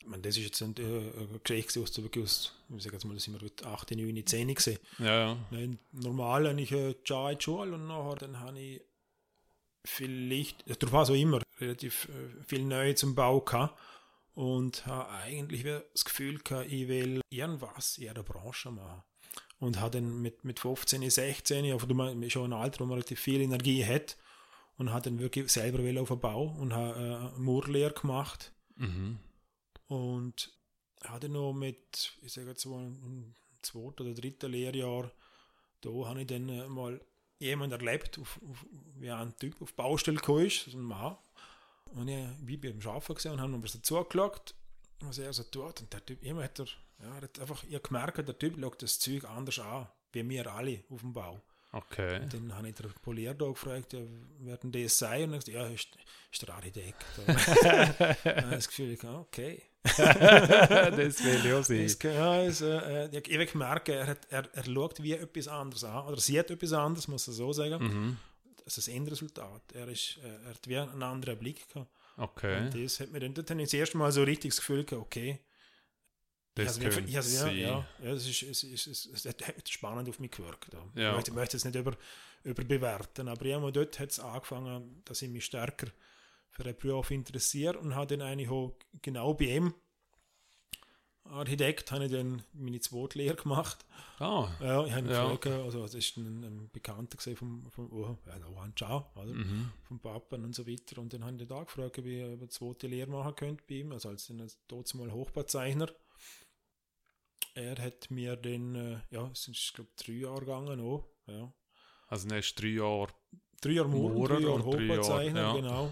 [0.00, 3.20] Ich meine, das ist jetzt ein, äh, ein Geschichte aus, ich sage jetzt mal, da
[3.20, 4.78] sind wir 8, 9, 10 gesehen.
[4.98, 5.68] Ja, ja.
[5.92, 6.94] Normal habe ich äh, in
[7.38, 8.82] die Schule und nachher dann habe ich
[9.86, 13.78] vielleicht, da war so immer relativ äh, viel neu zum Bau gehabt
[14.34, 19.02] und habe eigentlich das Gefühl gehabt, ich will irgendwas in der Branche machen.
[19.58, 21.86] Und habe dann mit, mit 15, 16, also
[22.28, 24.18] schon ein Alter, wo man relativ viel Energie hat,
[24.76, 28.52] und habe dann wirklich selber auf den Bau und habe äh, Murlehre gemacht.
[28.76, 29.18] Mhm.
[29.86, 30.52] Und
[31.02, 35.10] hatte noch mit, ich sage jetzt mal, im zweiten oder dritten Lehrjahr,
[35.80, 37.00] da habe ich dann äh, mal
[37.38, 41.16] jemanden erlebt, auf, auf, wie ein Typ auf Baustelle gekommen ist, so ein Mann.
[41.92, 44.54] Und ich, wie beim Arbeiten gesehen und haben mir was dazu geschaut,
[45.00, 45.80] was er so tut.
[45.80, 46.66] Und der Typ, immer hat er,
[47.02, 50.84] ja, hat einfach, ich gemerkt, der Typ schaut das Zeug anders an, wie wir alle
[50.90, 51.42] auf dem Bau.
[51.76, 52.20] Okay.
[52.22, 54.00] Und dann habe ich den Polier da gefragt, ja,
[54.40, 55.24] wer denn das sei?
[55.24, 57.04] Und er gesagt, ja, ist, Architekt.
[57.26, 57.36] dann
[58.44, 59.62] habe das Gefühl, okay.
[59.84, 61.86] das will ich auch sehen.
[61.86, 66.18] Das, also, äh, ich merke, er, hat, er, er schaut wie etwas anderes an, oder
[66.18, 67.82] sieht etwas anderes, muss ich so sagen.
[67.82, 68.16] Mhm.
[68.64, 69.62] Das ist das Endresultat.
[69.74, 71.90] Er, ist, äh, er hat wie einen anderen Blick gehabt.
[72.16, 72.58] Okay.
[72.58, 75.40] Und das hat mir dann, dann das erste Mal so richtig das Gefühl gehabt, okay,
[76.64, 80.18] das also, ich, also, ja, ja, ja, es ist, es ist, es hat spannend auf
[80.18, 80.74] mich gewirkt.
[80.94, 81.10] Ja.
[81.10, 81.96] Ich, möchte, möchte es nicht über,
[82.44, 85.88] überbewerten, aber ja, dort hat es angefangen, dass ich mich stärker
[86.50, 89.74] für den Beruf interessiere und habe dann eigentlich auch genau bei ihm
[91.30, 93.84] Architekt habe ich dann meine zweite Lehre gemacht.
[94.18, 94.48] Ah.
[94.60, 95.34] Ja, ich habe ja.
[95.34, 99.32] gefragt, also das ist ein, ein Bekannter gesehen vom, vom oh, ja, Johann Ciao, oder?
[99.32, 99.70] Mhm.
[99.82, 101.00] vom Papa und so weiter.
[101.00, 103.92] Und dann habe ich da gefragt, wie ich eine zweite Lehre machen könnte bei ihm,
[103.92, 104.32] also als
[104.68, 105.88] dort mal Hochbauzeichner.
[107.56, 111.52] Er hat mir dann, äh, ja, es sind, glaube drei Jahre gegangen auch, ja.
[112.08, 113.12] Also dann hast drei Jahre
[113.62, 115.54] Drei Jahre Maurer, drei Jahre Hochbauzeichner, ja.
[115.54, 115.90] genau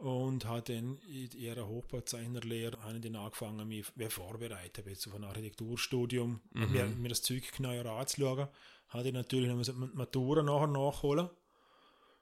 [0.00, 6.72] und habe dann in ihrer Hochbauzeichnerlehre dann angefangen, mich vorbereiten auf ein Architekturstudium, mhm.
[6.72, 8.48] mir, mir das Zeug genauer anzuschauen.
[8.88, 11.28] Habe ich natürlich noch die Matura nachher nachholen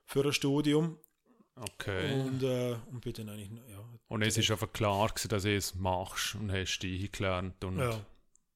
[0.05, 0.99] für ein Studium.
[1.55, 2.21] Okay.
[2.21, 3.85] Und, äh, und bin dann eigentlich, ja.
[4.09, 7.79] Und es ist einfach klar gewesen, dass du es machst und hast dich gelernt und
[7.79, 8.05] ja.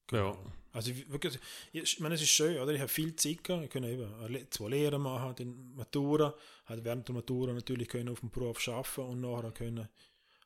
[0.06, 0.32] Genau.
[0.32, 0.52] ja.
[0.72, 1.38] Also wirklich,
[1.72, 2.72] ich meine, es ist schön, oder?
[2.72, 6.34] Ich habe viel Zeit gehabt, ich konnte eben zwei Lehren machen, dann Matura,
[6.64, 9.88] habe während der Matura natürlich können auf dem Beruf arbeiten und nachher können,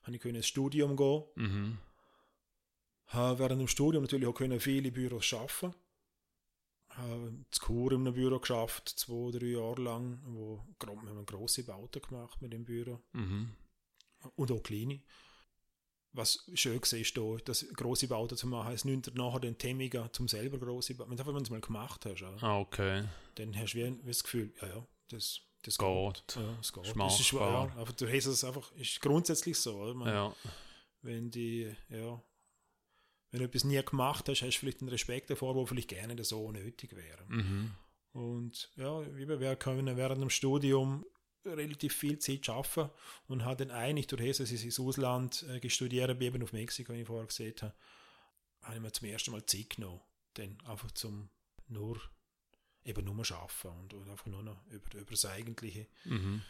[0.03, 1.25] habe ich können ins Studium gehen.
[1.37, 1.79] Mhm.
[3.07, 5.75] Habe während dem Studium natürlich auch können viele Büros arbeiten.
[6.89, 11.63] Habe das Kur in einem Büro geschafft, zwei, drei Jahre lang, wo wir haben grosse
[11.63, 13.01] Bauten gemacht mit dem Büro.
[13.13, 13.51] Mhm.
[14.35, 15.03] Und auch kleine
[16.17, 18.73] was schön war, ist da, das grosse Bauten zu machen.
[18.73, 21.11] Es nimmt nachher den Temmiger zum selber grosse Bauten.
[21.11, 23.05] Wenn du es mal gemacht hast, ja, ah, okay.
[23.35, 26.25] dann hast du wie, wie das Gefühl, ja, ja, das, das geht.
[26.27, 26.37] geht.
[26.37, 26.97] Ja, das geht.
[26.97, 29.95] Das ist, ja, aber du hast es einfach, ist grundsätzlich so.
[29.95, 30.35] Man, ja.
[31.03, 32.21] Wenn die, ja,
[33.31, 36.23] wenn du etwas nie gemacht hast, hast du vielleicht einen Respekt davor, wo vielleicht gerne
[36.25, 37.25] so nötig wäre.
[37.29, 37.73] Mhm.
[38.13, 41.05] Und ja, wie wir können während dem Studium
[41.47, 42.91] relativ viel Zeit arbeiten
[43.29, 46.53] und habe dann eigentlich durch das, dass ich ins Ausland äh, studiert bin, eben auf
[46.53, 47.75] Mexiko, wie ich vorher gesehen habe,
[48.63, 50.01] habe ich mir zum ersten Mal Zeit genommen,
[50.35, 51.29] dann einfach zum
[51.69, 52.01] nur
[52.85, 55.87] eben nur arbeiten und, und einfach nur noch über, über das Eigentliche.
[56.05, 56.43] Mhm.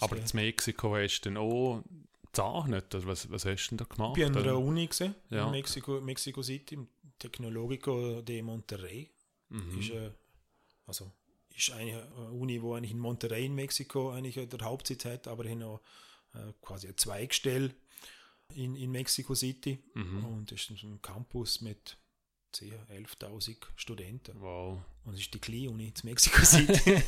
[0.00, 1.82] Aber in Mexiko hast du dann auch
[2.26, 4.18] gezeichnet, also was, was hast du denn da gemacht?
[4.18, 5.44] Ich bin an der Uni gesehen, ja.
[5.46, 9.10] in Mexico, Mexico City, im Tecnológico de Monterrey.
[9.50, 9.78] Mhm.
[9.78, 10.10] Ist, äh,
[10.86, 11.12] also
[11.56, 15.56] ist eine Uni, wo eigentlich in Monterrey in Mexiko eigentlich der Hauptsitz hat, aber hier
[15.56, 15.80] noch
[16.34, 17.74] äh, quasi ein Zweigstell
[18.54, 20.24] in, in Mexico City mhm.
[20.24, 21.96] und ist ein Campus mit
[22.54, 24.40] 10.000, 11.000 Studenten.
[24.40, 24.78] Wow.
[25.04, 27.02] Und es ist die kleine Uni in Mexico City.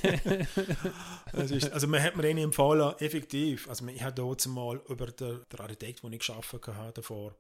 [1.32, 5.40] ist, also man hat mir eine empfohlen, effektiv, also ich hatte dort mal über den,
[5.50, 7.36] den Architekt, den ich geschaffen habe davor,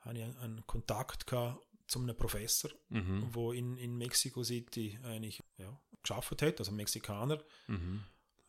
[0.00, 3.28] habe ich einen Kontakt gehabt zu einem Professor, mhm.
[3.32, 7.38] wo in, in Mexico City eigentlich ja, geschafft hat, also Mexikaner.
[7.68, 8.02] Mhm.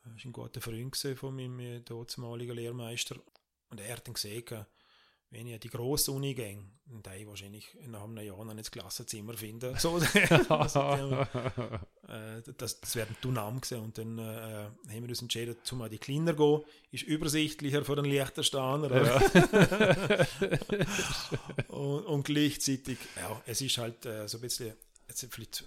[0.03, 3.15] Das war ein guter Freund von meinem damaligen Lehrmeister.
[3.69, 4.65] Und er hat dann gesehen,
[5.33, 8.67] wenn ich an die grosse Uni gehe, dann ich wahrscheinlich nach einem Jahr noch nicht
[8.67, 9.75] das Klassenzimmer finden.
[9.79, 9.99] So,
[10.49, 10.79] also,
[12.07, 13.81] äh, das, das wäre ein Tunam gewesen.
[13.81, 16.61] Und dann äh, haben wir uns entschieden, zum die kleiner gehen.
[16.91, 19.03] Ist übersichtlicher für den Liechtensteiner.
[19.03, 19.21] Ja.
[21.69, 24.73] und, und, gleichzeitig, ja, es ist halt äh, so ein bisschen,
[25.07, 25.65] jetzt vielleicht,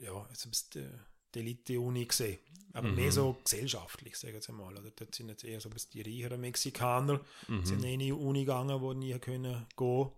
[0.00, 0.98] äh, ja, jetzt ein bisschen, äh,
[1.36, 2.38] die Elite-Uni gesehen.
[2.72, 2.96] Aber mhm.
[2.96, 4.76] mehr so gesellschaftlich, sagen wir mal.
[4.76, 7.64] Oder dort sind jetzt eher so die reicheren Mexikaner, mhm.
[7.64, 10.10] sind in eine Uni gegangen, die nie können gehen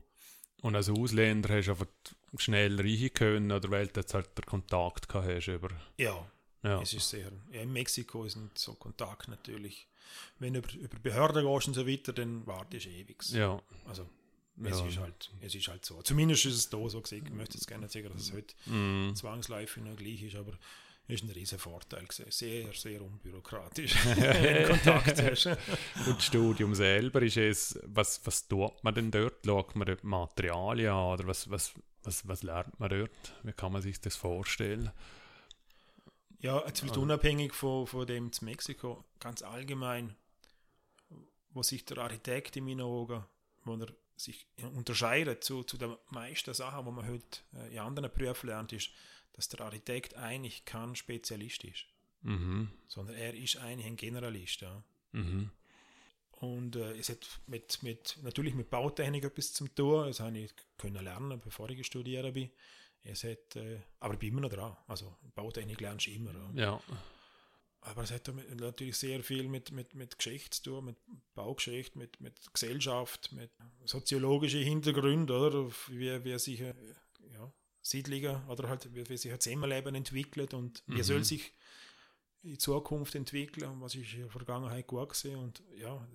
[0.63, 1.87] Und als Ausländer hast du einfach
[2.37, 5.69] schnell rein können, oder weil du jetzt halt den Kontakt gehabt hast über...
[5.99, 6.29] Ja,
[6.65, 6.83] ja.
[6.83, 7.31] es ist sehr...
[7.53, 9.87] Ja, in Mexiko ist so Kontakt natürlich...
[10.39, 13.23] Wenn du über, über Behörden gehst und so weiter, dann wartest du ewig.
[13.31, 13.61] Ja.
[13.87, 14.09] Also,
[14.65, 14.87] es, ja.
[14.87, 16.03] ist halt, es ist halt so.
[16.03, 17.27] Zumindest ist es da so gesehen.
[17.27, 19.15] Ich möchte jetzt gerne nicht sagen, dass es heute mm.
[19.15, 20.53] zwangsläufig noch gleich ist, aber
[21.09, 22.27] ist ein riesen Vorteil gewesen.
[22.31, 25.47] Sehr, sehr unbürokratisch, wenn Kontakt hast.
[25.47, 29.45] Und das Studium selber ist es, was, was tut man denn dort?
[29.45, 33.35] Schaut man dort Materialien an oder was, was, was, was lernt man dort?
[33.43, 34.93] Wie kann man sich das vorstellen?
[36.41, 40.15] Ja, jetzt wird unabhängig von, von dem zu Mexiko, ganz allgemein,
[41.51, 43.25] wo sich der Architekt in meinen Augen,
[43.65, 48.11] wo er sich unterscheidet zu, zu den meisten Sachen, die man heute äh, in anderen
[48.13, 48.91] Berufen lernt, ist,
[49.39, 51.87] dass der Architekt eigentlich kein Spezialist ist,
[52.23, 52.73] mhm.
[52.89, 54.63] sondern er ist eigentlich ein Generalist.
[54.63, 54.83] Ja.
[55.13, 55.53] Mhm.
[56.33, 60.09] Und äh, es hat mit, mit, natürlich mit Bautechnik etwas zu tun.
[60.09, 62.51] Das habe ich können lernen, bevor ich studiert bin.
[63.05, 64.77] Es hat, äh, aber ich bin immer noch dran.
[64.89, 66.33] Also Bautechnik lernst du immer.
[66.57, 66.65] Ja.
[66.65, 66.83] ja.
[67.83, 70.97] Aber es hat natürlich sehr viel mit, mit, mit Geschichte zu tun, mit
[71.35, 73.53] Baugeschichte, mit, mit Gesellschaft, mit
[73.85, 75.71] soziologischen Hintergründen, oder?
[75.87, 76.75] Wie, wie sich äh,
[77.33, 77.53] ja,
[77.89, 81.03] Siedlungen oder halt, wie, wie sich ein Zusammenleben entwickelt und wie mhm.
[81.03, 81.53] soll sich
[82.43, 86.07] in Zukunft entwickeln und was ist in der Vergangenheit gut gesehen und ja,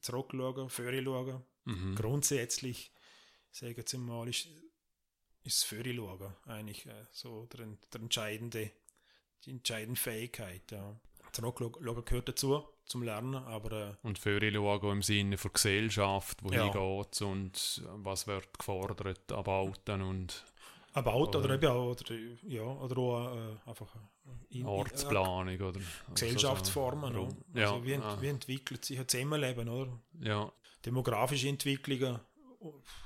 [0.00, 1.94] zurückschauen, vorher mhm.
[1.96, 2.92] Grundsätzlich,
[3.50, 4.48] sagen Sie mal, ist,
[5.42, 8.70] ist Vorher eigentlich äh, so der, der entscheidende,
[9.44, 10.70] die entscheidende Fähigkeit.
[10.70, 10.98] Ja.
[11.32, 13.72] Zurückschauen gehört dazu, zum Lernen, aber...
[13.72, 16.68] Äh, und schauen im Sinne von Gesellschaft, wohin ja.
[16.68, 20.44] geht und was wird gefordert an Bauten und...
[20.94, 23.94] An Bauten oder, oder eben auch, oder, ja, oder auch äh, einfach...
[24.50, 25.80] In, äh, Ortsplanung oder...
[26.14, 28.22] Gesellschaftsformen, so, also, ja, wie, ent, ja.
[28.22, 29.98] wie entwickelt sich ein Zusammenleben, oder?
[30.20, 30.52] Ja.
[30.86, 32.20] Demografische Entwicklungen,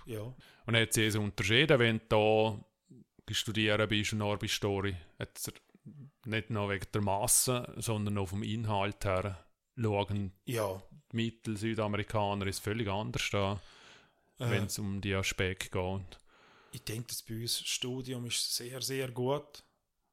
[0.04, 0.34] ja.
[0.66, 2.62] Und hat sie einen Unterschied, wenn du
[3.26, 4.94] da studieren bist und noch bist Story,
[6.26, 9.44] nicht nur wegen der Masse, sondern auch vom Inhalt her
[9.80, 10.32] schauen.
[10.44, 10.82] Ja.
[11.12, 13.54] Mittel Südamerikaner ist völlig anders da,
[14.38, 16.18] äh, wenn es um die Aspekte geht.
[16.72, 19.64] Ich denke, das bei uns das Studium ist sehr, sehr gut.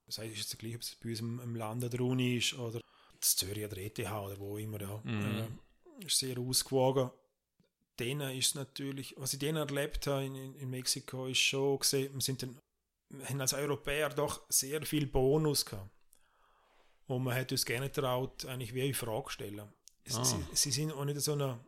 [0.05, 2.53] Das heißt, es ist gleich, ob es bei uns im, im Land der Uni ist
[2.53, 2.81] oder
[3.19, 5.01] das Zürich oder ETH oder wo immer, ja.
[5.03, 5.59] Mhm.
[6.01, 7.09] Äh, ist sehr ausgewogen.
[7.99, 12.13] Denen ist natürlich, was ich denen erlebt habe in, in, in Mexiko, ist schon gesehen,
[12.13, 12.59] wir sind dann,
[13.09, 15.89] wir haben als Europäer doch sehr viel Bonus gehabt.
[17.07, 19.59] Und man hätte uns gerne traut, eigentlich wie eine Frage stellen.
[19.59, 20.23] Ah.
[20.23, 21.59] Sie, sie, sind auch nicht so eine,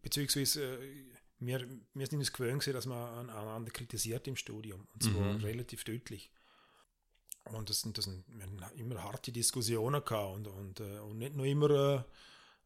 [0.00, 1.11] beziehungsweise äh,
[1.46, 4.86] wir, wir sind uns gewöhnt, dass man einander kritisiert im Studium.
[4.94, 5.44] Und zwar mhm.
[5.44, 6.30] relativ deutlich.
[7.44, 8.24] Und das sind, das sind
[8.76, 12.06] immer harte Diskussionen gehabt und, und, äh, und nicht nur immer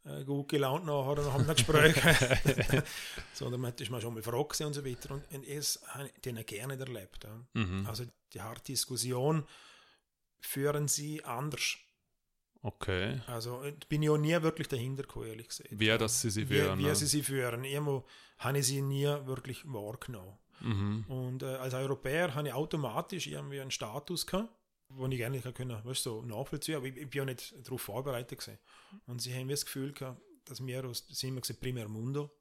[0.04, 1.96] äh, gut gelaunt nachher nach einem Gespräch,
[3.32, 5.14] sondern man ist mal schon mal fragt und so weiter.
[5.14, 7.24] Und, und es habe ich gerne erlebt.
[7.24, 7.46] Ja.
[7.54, 7.86] Mhm.
[7.86, 9.46] Also die harte Diskussion
[10.40, 11.76] führen sie anders.
[12.66, 13.20] Okay.
[13.29, 15.68] Also bin ich auch nie wirklich dahinter gekommen, ehrlich gesagt.
[15.70, 16.79] Wie, dass sie sie führen.
[16.81, 16.96] Wie, wie ne?
[16.96, 17.62] sie sie führen.
[17.62, 18.05] Irgendwo
[18.38, 20.37] habe ich sie nie wirklich wahrgenommen.
[20.61, 21.05] Mhm.
[21.07, 24.50] Und äh, als Europäer habe ich automatisch irgendwie einen Status gehabt,
[24.88, 28.40] wo ich gerne können, weißt, so nachvollziehen aber ich, ich bin ja nicht darauf vorbereitet
[28.40, 28.59] gewesen.
[29.07, 32.37] Und sie haben das Gefühl gehabt, dass wir aus, sind wir gesagt, primär Mundo.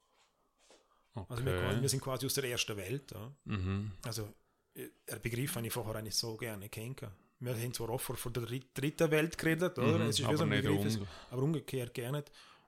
[1.13, 1.25] Okay.
[1.29, 3.11] Also wir, wir, sind quasi aus der ersten Welt.
[3.11, 3.31] Ja.
[3.45, 3.91] Mhm.
[4.03, 4.33] Also
[4.73, 8.33] äh, der Begriff habe ich vorher eigentlich so gerne kennengelernt wir haben zwar oft von
[8.33, 9.99] der dritten Welt geredet, oder?
[9.99, 11.07] Mhm, es ist aber, so ein Begriff, um.
[11.31, 12.23] aber umgekehrt gerne.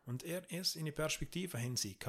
[0.06, 2.06] Und er ist in die Perspektive Hinsicht.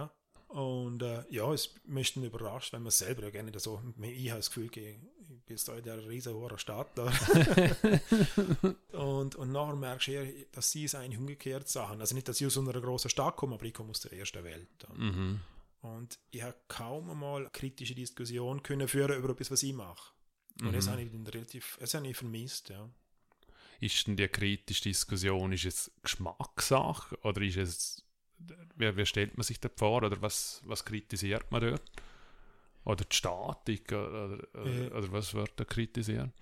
[0.49, 4.49] Und äh, ja, es mich überrascht, wenn man selber ja gerne so, ich habe das
[4.49, 4.99] Gefühl, ich
[5.45, 6.99] bin da in der riesen Stadt
[8.93, 12.01] und, und nachher merkst du eher, dass sie es eigentlich umgekehrt sagen.
[12.01, 14.43] Also nicht, dass ich aus einer großen Stadt komme, aber ich komme aus der ersten
[14.43, 14.87] Welt.
[14.97, 15.41] Mhm.
[15.83, 20.13] Und ich habe kaum einmal kritische Diskussion können führen über etwas, was ich mache.
[20.61, 20.73] Und mhm.
[20.73, 22.89] das habe ich dann relativ, das habe ich vermisst, ja.
[23.81, 28.05] Ist denn die kritische Diskussion, ist es Geschmackssache oder ist es,
[28.75, 31.91] wie, wie stellt man sich das vor oder was, was kritisiert man dort?
[32.85, 36.33] Oder die Statik oder, oder, äh, oder was wird da kritisieren?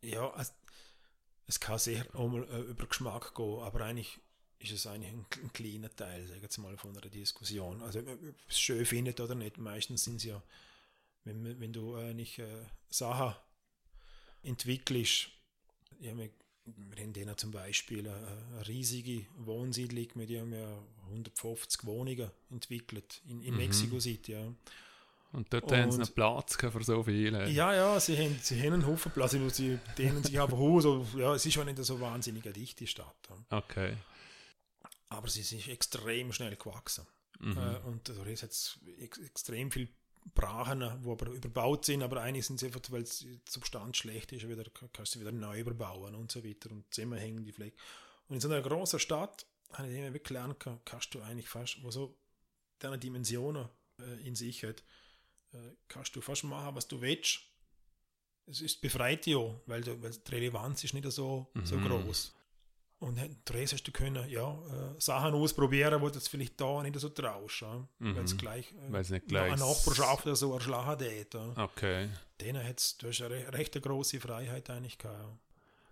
[0.00, 0.52] Ja, es,
[1.46, 4.20] es kann sehr um, äh, über Geschmack gehen, aber eigentlich
[4.60, 7.82] ist es eigentlich ein, ein kleiner Teil, sagen wir mal, von einer Diskussion.
[7.82, 10.42] Also, ob es schön findet oder nicht, meistens sind es ja
[11.28, 13.34] wenn, wenn du äh, nicht äh, Sachen
[14.42, 15.28] entwickelst,
[16.00, 16.30] ja, wir,
[16.98, 18.16] haben denen zum Beispiel eine,
[18.52, 20.42] eine riesige Wohnsiedlung mit ja
[21.06, 23.58] 150 Wohnungen entwickelt in, in mhm.
[23.58, 24.32] Mexico City.
[24.32, 24.52] Ja.
[25.32, 27.48] Und dort und, haben sie einen Platz für so viele.
[27.50, 30.84] Ja, ja, sie haben, sie haben einen Haufen Platz, sie dehnen sich einfach aus.
[31.16, 33.28] Ja, es ist schon nicht so wahnsinnig eine dichte Stadt.
[33.28, 33.58] Ja.
[33.58, 33.94] Okay.
[35.10, 37.06] Aber sie ist extrem schnell gewachsen.
[37.40, 37.56] Mhm.
[37.56, 39.88] Äh, und ist jetzt ex extrem viel
[40.34, 44.48] Brachen, die aber überbaut sind, aber eigentlich sind sie einfach, weil die Substanz schlecht ist,
[44.48, 47.74] wieder, kannst du wieder neu überbauen und so weiter und Zimmer hängen die Fleck.
[48.28, 51.82] Und in so einer großen Stadt, habe ich immer wirklich gelernt, kannst du eigentlich fast,
[51.82, 52.16] wo so
[52.78, 53.68] deine Dimensionen
[54.00, 54.82] äh, in sich hat,
[55.52, 57.40] äh, kannst du fast machen, was du willst.
[58.46, 61.66] Es ist befreit ja, weil, weil die Relevanz ist nicht so, mhm.
[61.66, 62.34] so groß.
[63.00, 66.98] Und Dres hast du können, ja, äh, Sachen ausprobieren, wo du jetzt vielleicht da nicht
[66.98, 67.86] so traust, ja?
[68.00, 68.16] mhm.
[68.16, 71.00] weil es gleich, äh, nicht gleich eine Nachbarschaft oder so erschlagen hat.
[71.00, 71.64] Ja?
[71.64, 72.08] Okay.
[72.40, 75.20] Denen hat's, du hast eine recht eine große Freiheit eigentlich gehabt.
[75.20, 75.38] Ja.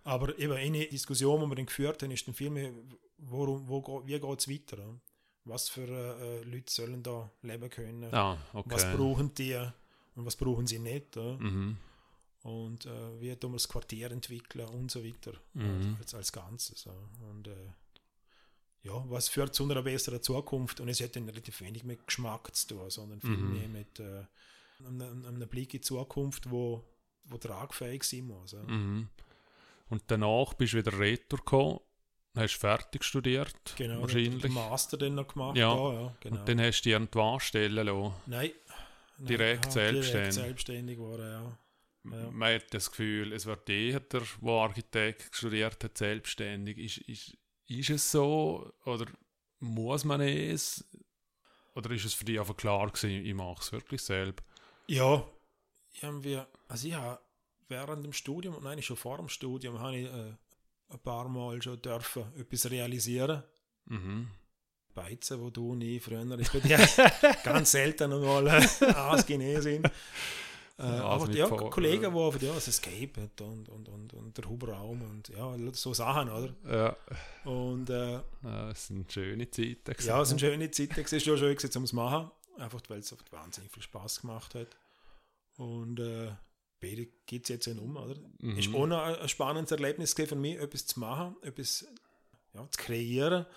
[0.03, 2.73] Aber eben eine Diskussion, die wir dann geführt haben, ist dann viel mehr,
[3.19, 4.77] worum, wo, wie geht es weiter?
[4.77, 4.99] Ja?
[5.45, 8.13] Was für äh, Leute sollen da leben können?
[8.13, 8.69] Ah, okay.
[8.69, 9.55] Was brauchen die
[10.15, 11.15] und was brauchen sie nicht?
[11.15, 11.77] Mhm
[12.47, 15.97] und äh, wie tun wir das Quartier entwickeln und so weiter mhm.
[15.99, 16.85] als, als Ganzes.
[16.85, 16.93] Ja.
[17.29, 17.73] Und äh,
[18.83, 20.79] ja, was führt zu einer besseren Zukunft?
[20.79, 23.53] Und es hat dann relativ wenig mit Geschmack zu tun, sondern viel mhm.
[23.53, 24.23] mehr mit äh,
[24.85, 26.85] einem, einem Blick in die Zukunft, wo,
[27.25, 28.53] wo tragfähig sein muss.
[28.53, 28.63] Ja.
[28.63, 29.09] Mhm.
[29.89, 31.79] Und danach bist du wieder retour gekommen,
[32.33, 34.41] hast fertig studiert, genau, wahrscheinlich.
[34.41, 35.57] Den Master dann noch gemacht.
[35.57, 36.39] Ja, da, ja genau.
[36.39, 38.13] und dann hast du irgendwo stellen lassen.
[38.25, 38.51] Nein.
[39.17, 40.11] Direkt nein, selbstständig.
[40.11, 41.57] Direkt selbstständig geworden, ja.
[42.11, 42.31] Ja.
[42.31, 46.77] Man hat das Gefühl, es wird der, der Architekt studiert hat, selbstständig.
[46.77, 48.71] Ist, ist, ist es so?
[48.85, 49.05] Oder
[49.59, 50.85] muss man es?
[51.75, 54.43] Oder ist es für dich einfach klar gewesen, ich mache es wirklich selbst?
[54.87, 55.27] Ja,
[56.01, 57.19] haben wir, also ich habe
[57.67, 60.33] während dem Studium und eigentlich schon vor dem Studium habe ich äh,
[60.89, 63.43] ein paar Mal schon dürfen etwas realisieren.
[63.85, 64.27] Mhm.
[64.93, 66.79] Beizen, wo du nie früher ist bei dir
[67.43, 68.47] ganz selten einmal
[68.95, 69.91] ausgenäht sind.
[70.79, 74.37] Äh, aber mit ja, Kollegen, die einfach ja, das Escape hat und, und, und, und
[74.37, 76.55] der Hubraum und ja, so Sachen, oder?
[76.69, 76.95] Ja,
[77.45, 79.83] Und äh, ja, das sind schöne Zeiten.
[79.83, 80.07] gewesen.
[80.07, 82.81] ja, es sind schöne Zeiten, es ist ja schön gewesen, um es zu machen, einfach
[82.89, 84.67] weil es wahnsinnig viel Spaß gemacht hat.
[85.57, 86.31] Und äh,
[86.79, 88.15] beide geht es jetzt ja um, oder?
[88.39, 88.59] Mhm.
[88.59, 91.87] Ist auch noch ein spannendes Erlebnis für mich, etwas zu machen, etwas
[92.53, 93.47] ja, zu kreieren.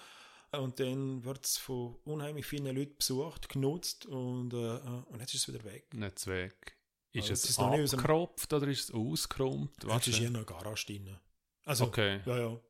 [0.53, 5.49] Und dann wird es von unheimlich vielen Leuten besucht, genutzt und, äh, und jetzt ist
[5.49, 5.93] es wieder weg.
[5.93, 6.80] Nicht weg.
[7.13, 9.73] Ist Also, es es ist noch abgekropft oder ist es ausgeräumt?
[9.83, 10.29] Was ist denn?
[10.29, 11.17] hier einer Garage drin.
[11.65, 12.21] Also, Okay.
[12.25, 12.61] ja, ja.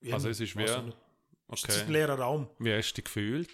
[0.00, 0.62] Jeden- Also es ist wie-.
[0.62, 0.92] Es ist ein
[1.48, 1.90] Okay.
[1.92, 2.48] leerer Raum.
[2.58, 3.50] Wie hast du dich gefühlt?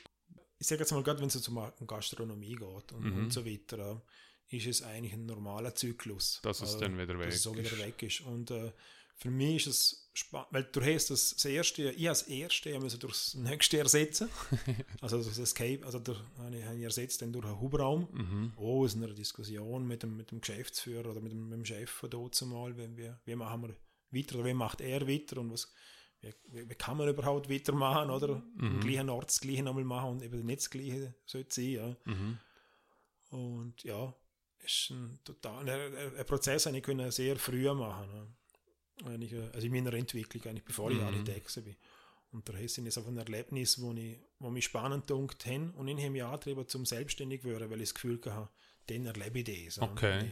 [0.58, 3.16] Ich sage jetzt mal, gerade wenn es um Gastronomie geht und, Mhm.
[3.24, 4.02] und so weiter,
[4.48, 6.40] ist es eigentlich ein normaler Zyklus.
[6.42, 7.78] Dass es Äh, dann wieder weg dass es so wieder ist.
[7.78, 8.20] weg ist.
[8.20, 8.72] Und äh,
[9.16, 12.78] für mich ist es spannend, weil du hast das, das erste, ich als erste ja
[12.78, 14.28] müssen durchs nächste ersetzen.
[15.00, 16.20] also das Escape, also durch,
[16.52, 18.08] ich, habe ich ersetzt dann durch einen Hubraum.
[18.12, 18.52] Mhm.
[18.56, 21.90] Oh, aus einer Diskussion mit dem, mit dem Geschäftsführer oder mit dem, mit dem Chef
[21.90, 23.74] von dort mal, wie, wie, wie machen wir
[24.10, 25.72] weiter oder wie macht er weiter und was,
[26.20, 30.10] wie, wie, wie kann man überhaupt weitermachen oder am gleichen Ort das Gleiche nochmal machen
[30.10, 31.72] und eben nicht das Gleiche sollte sein.
[31.72, 31.96] Ja.
[32.04, 32.38] Mhm.
[33.30, 34.14] Und ja,
[34.64, 38.10] ist ein total ein, ein Prozess, den ich sehr früh machen.
[38.12, 38.28] Ne?
[39.02, 41.04] Wenn ich, äh, also in meiner Entwicklung, eigentlich bevor ich Mhm.
[41.04, 41.76] Architekt bin.
[42.30, 45.86] Und da sind es einfach ein Erlebnis, wo, ich, wo mich spannend dunkt haben und
[45.88, 48.48] ich habe mich angetrieben zum selbstständig werden, weil ich das Gefühl hatte,
[48.88, 49.78] dann erlebe ich das.
[49.78, 50.18] Okay.
[50.20, 50.30] Und,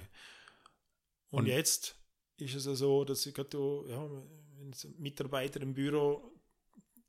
[1.30, 1.96] und, Und- jetzt
[2.38, 3.56] ist es ja so, dass ich gerade,
[3.88, 4.10] ja,
[4.58, 6.32] wenn du Mitarbeiter im Büro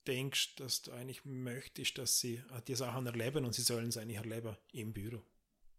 [0.06, 3.98] denkst, dass du eigentlich möchtest, dass sie äh, die Sachen erleben und sie sollen es
[3.98, 5.22] eigentlich erleben im Büro.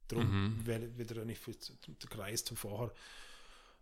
[0.09, 0.99] Darum Mhm.
[0.99, 2.93] wieder nicht für den Kreis zum Vorher,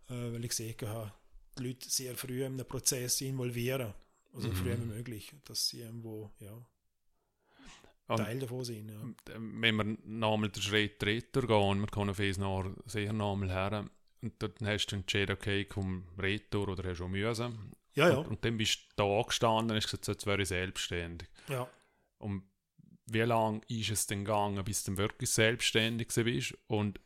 [0.09, 1.11] äh, weil ich gesehen habe,
[1.57, 3.93] die Leute sehr früh in den Prozess involvieren,
[4.33, 4.53] also Mhm.
[4.55, 8.89] früh wie möglich, dass sie irgendwo ja, Teil davon sind.
[8.89, 9.35] Ja.
[9.39, 13.89] wenn wir nochmal den Schritt retour gehen, wir kommen auf eins noch sehr nochmal her,
[14.21, 17.71] und dann hast du entschieden, okay, ich komme retour oder hast du müssen.
[17.95, 20.47] Ja, ja, Und, und dann bist du da gestanden und hast gesagt, jetzt wäre ich
[20.47, 21.27] selbstständig.
[21.49, 21.67] ja.
[22.19, 22.43] Und
[23.05, 26.57] wie lange ist es denn gegangen, bis du wirklich selbstständig bist?
[26.67, 26.99] Und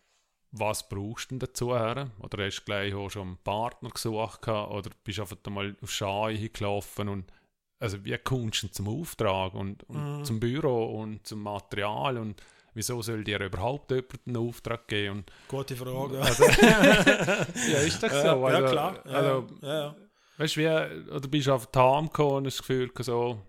[0.52, 1.74] was brauchst du denn dazu?
[1.76, 2.12] Her?
[2.20, 5.76] Oder hast du gleich auch schon einen Partner gesucht gehabt, oder bist du einfach mal
[5.82, 7.32] auf Schei gelaufen und
[7.80, 10.24] also wie kommst du zum Auftrag und, und Mhm.
[10.24, 12.42] zum Büro und zum Material und
[12.74, 15.18] wieso soll dir überhaupt jemand einen Auftrag geben?
[15.18, 16.20] Und, Gute Frage.
[16.22, 18.28] also, ja, ist das so?
[18.28, 19.06] ja, Also, ja, klar.
[19.06, 19.96] Ja, Also, ja.
[20.38, 21.72] Weißt du, wie, oder bist du auf die
[22.08, 23.42] gekommen und hast das Gefühl so,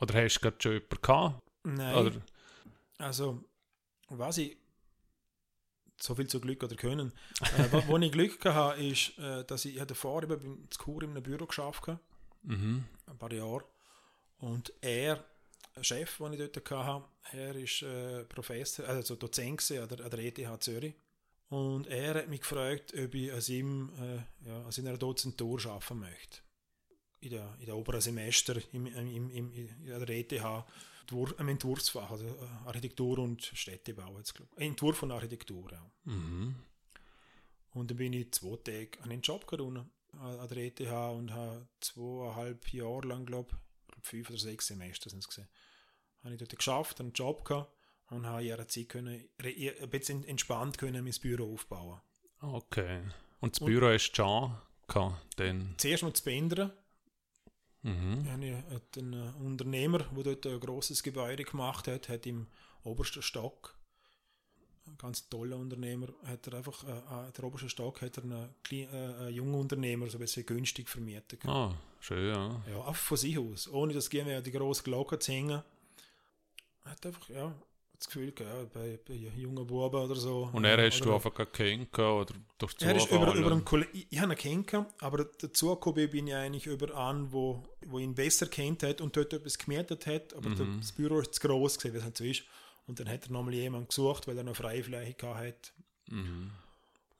[0.00, 1.42] oder hast du gerade schon jemanden gehabt?
[1.64, 1.94] Nein.
[1.96, 2.12] Oder,
[2.98, 3.44] Also,
[4.10, 4.57] was ich
[6.00, 7.12] so viel zu Glück oder können.
[7.40, 11.02] Äh, wo, wo ich Glück hatte, ist, äh, dass ich, ich hatte eben beim Kur
[11.02, 12.00] in einem Büro geschafft habe,
[12.42, 12.84] mhm.
[13.06, 13.64] ein paar Jahre.
[14.38, 15.24] Und er,
[15.76, 20.10] der Chef, den ich dort hatte, er ist äh, Professor, also Dozent an der, an
[20.10, 20.94] der ETH Zürich.
[21.48, 25.64] Und er hat mich gefragt, ob ich als ihm, äh, ja, als in einer Dozentur
[25.66, 26.38] arbeiten möchte.
[27.20, 30.30] In der, in der oberen Semester im, im, im, in der ETH
[31.08, 34.18] Entwurf, im Entwurfsfach, also äh, Architektur und Städtebau.
[34.18, 34.48] Jetzt, glaub.
[34.58, 35.90] Entwurf von Architektur, ja.
[36.04, 36.54] Mhm.
[37.70, 41.68] Und dann bin ich zwei Tage an den Job gegangen an der ETH und habe
[41.80, 45.48] zweieinhalb Jahre lang, glaube ich, fünf oder sechs Semester sind es gesehen,
[46.24, 47.70] habe ich dort geschafft, einen Job gehabt
[48.10, 52.00] und habe in ihrer Zeit können, ein bisschen entspannt können mein Büro aufbauen.
[52.40, 53.02] Okay.
[53.40, 54.56] Und das Und- Büro hast du schon
[54.88, 55.74] gehabt, dann?
[55.76, 56.72] Zuerst mal zu Bendern,
[57.82, 58.26] Mhm.
[58.70, 62.48] hat ein äh, Unternehmer, der dort ein grosses Gebäude gemacht hat, hat im
[62.82, 63.76] obersten Stock,
[64.86, 68.54] ein ganz toller Unternehmer, hat er einfach, äh, äh, der oberste Stock hat er einen,
[68.64, 71.44] kleinen, äh, einen jungen Unternehmer so ein bisschen günstig vermietet.
[71.46, 72.62] Ah, schön, ja.
[72.68, 75.62] Ja, einfach von sich aus, ohne dass irgendwie die grosse Glocke zu hängen.
[76.84, 77.54] Er hat einfach, ja,
[77.98, 80.48] das Gefühl ja, bei, bei jungen Buben oder so.
[80.52, 83.22] Und er hast du einfach gekennst oder durch Er ist Zufall?
[83.22, 86.66] über, über einen Kollegen, ich, ich habe ihn kennengelernt, aber dazu gekommen bin ich eigentlich
[86.66, 90.78] über einen, wo, wo ihn besser kennt hat und dort etwas gemietet hat, aber Mhm.
[90.80, 92.44] das Büro ist zu gross gewesen, wie es halt so ist.
[92.86, 95.72] Und dann hat er nochmal jemanden gesucht, weil er noch Freifläche gehabt hat.
[96.08, 96.50] Mhm.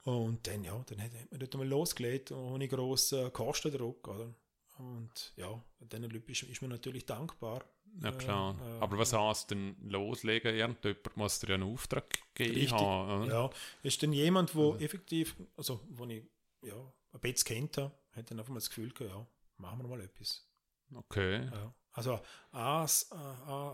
[0.04, 4.32] Und dann, ja, dann hat man dort mal losgelegt, ohne grossen Kostendruck, oder?
[4.78, 7.64] Und ja, diesen Leuten ist, ist man natürlich dankbar.
[8.02, 8.56] Ja, klar.
[8.60, 10.54] Äh, äh, Aber was heißt denn loslegen?
[10.54, 13.24] Irgendjemand muss dir ja einen Auftrag geben Richtig, haben.
[13.24, 13.32] oder?
[13.32, 13.50] Ja,
[13.82, 16.24] ist dann jemand, wo effektiv, also wo ich
[16.62, 16.76] ja,
[17.12, 19.26] ein bisschen kennt habe, hat dann einfach mal das Gefühl gehabt, ja,
[19.56, 20.46] machen wir mal etwas.
[20.94, 21.44] Okay.
[21.44, 21.74] Ja.
[21.92, 22.20] Also
[22.52, 22.86] ein,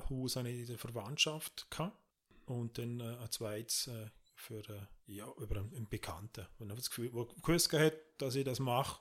[0.09, 1.97] Haus habe ich in der Verwandtschaft gehabt
[2.47, 6.75] und dann äh, ein zweites äh, für, äh, ja, über einen, einen Bekannten, wo ich
[6.75, 9.01] das Gefühl, wo gewusst hat, dass ich das mache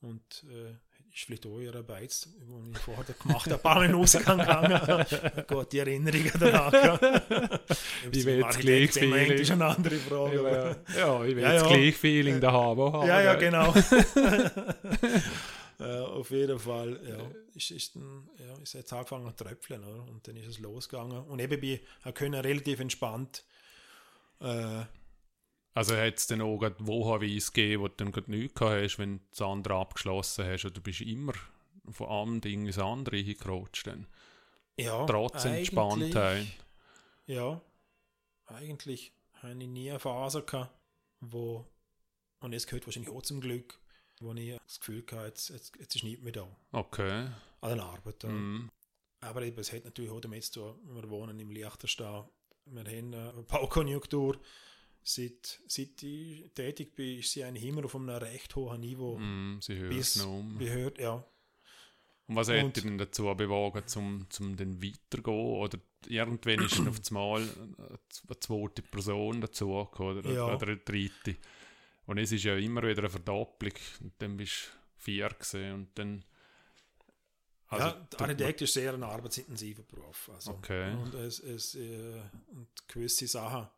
[0.00, 0.76] und äh,
[1.12, 5.46] ist vielleicht auch ihre Beiz, die ich vorher gemacht habe, ein paar Mal rausgegangen.
[5.46, 6.72] Gut, die Erinnerungen danach.
[8.12, 9.30] ich will jetzt gleich Feeling.
[9.30, 10.76] Das ist eine andere Frage.
[10.96, 11.68] Ja, ich will ja, jetzt ja.
[11.68, 13.06] gleich Feeling da haben.
[13.06, 13.74] Ja, ja, genau.
[15.78, 17.18] ja, auf jeden Fall, ja,
[17.54, 20.08] ist, ist, ein, ja, ist jetzt angefangen zu tröpfeln, oder?
[20.08, 21.24] und dann ist es losgegangen.
[21.24, 21.80] Und eben, wir
[22.14, 23.44] können relativ entspannt
[24.40, 24.82] äh,
[25.74, 29.24] also hat es dann auch Wohnweise gegeben, wo du dann gerade nichts hast, wenn du
[29.30, 31.32] das andere abgeschlossen hast, oder du bist immer
[31.90, 34.06] von einem Ding ins andere hingerutscht dann?
[34.76, 36.46] Ja, Trotz Entspanntheit.
[37.26, 37.60] Ja,
[38.46, 40.74] eigentlich habe ich nie eine Phase gehabt,
[41.20, 41.66] wo,
[42.40, 43.78] und es gehört wahrscheinlich auch zum Glück,
[44.20, 46.56] wo ich das Gefühl hatte, jetzt, jetzt, jetzt ist nichts mehr da.
[46.72, 47.28] Okay.
[47.60, 48.24] An der Arbeit.
[48.24, 48.68] Mm.
[49.20, 52.24] Aber eben, es hat natürlich auch damit zu tun, wir wohnen im Liechtenstein,
[52.66, 54.38] wir haben eine Baukonjunktur,
[55.02, 59.18] seit, seit ich tätig bin, ist sie eigentlich immer auf einem recht hohen Niveau.
[59.18, 60.58] Mm, sie hört bis, um.
[60.58, 61.24] Behört, ja.
[62.26, 65.56] Und was hat dich denn dazu bewogen, zum, zum dann weiterzugehen?
[65.56, 70.54] Oder irgendwann ist auf einmal eine zweite Person dazugekommen oder, ja.
[70.54, 71.36] oder eine dritte.
[72.06, 73.72] Und es ist ja immer wieder eine Verdopplung.
[74.00, 76.24] Und dann bist du vier gesehen und dann...
[77.66, 80.30] Also, ja, Architekt ist sehr ein arbeitsintensiver Beruf.
[80.32, 80.92] Also, okay.
[80.92, 82.20] Und, es, es, äh,
[82.52, 83.68] und gewisse Sachen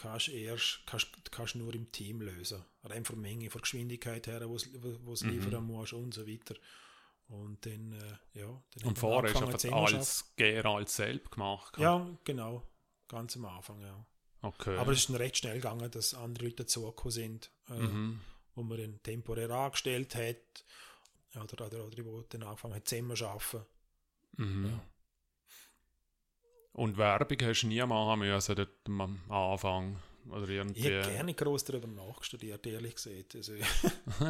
[0.00, 2.64] kannst erst kannst, kannst nur im Team lösen.
[2.84, 5.30] Rein von Menge, von Geschwindigkeit her, wo es mhm.
[5.30, 6.54] liefern muss und so weiter.
[7.28, 8.62] Und dann, äh, ja.
[8.76, 11.76] Dann und vorher hast du als Gär als selbst gemacht?
[11.78, 12.66] Ja, genau.
[13.06, 14.06] Ganz am Anfang, ja.
[14.40, 14.76] Okay.
[14.76, 18.20] Aber es ist dann recht schnell gegangen, dass andere Leute dazugekommen sind, äh, mhm.
[18.54, 20.64] wo man dann temporär angestellt hat.
[21.34, 23.66] Oder, oder, oder wo dann angefangen hat, zusammen zu arbeiten.
[24.36, 24.66] Mhm.
[24.66, 24.80] Ja.
[26.78, 30.00] Und Werbung hast du nie machen müssen dort am Anfang?
[30.30, 30.88] Oder irgendwie.
[30.88, 33.34] Ich habe gerne groß darüber nachgestudiert, ehrlich gesagt.
[33.34, 33.54] Also,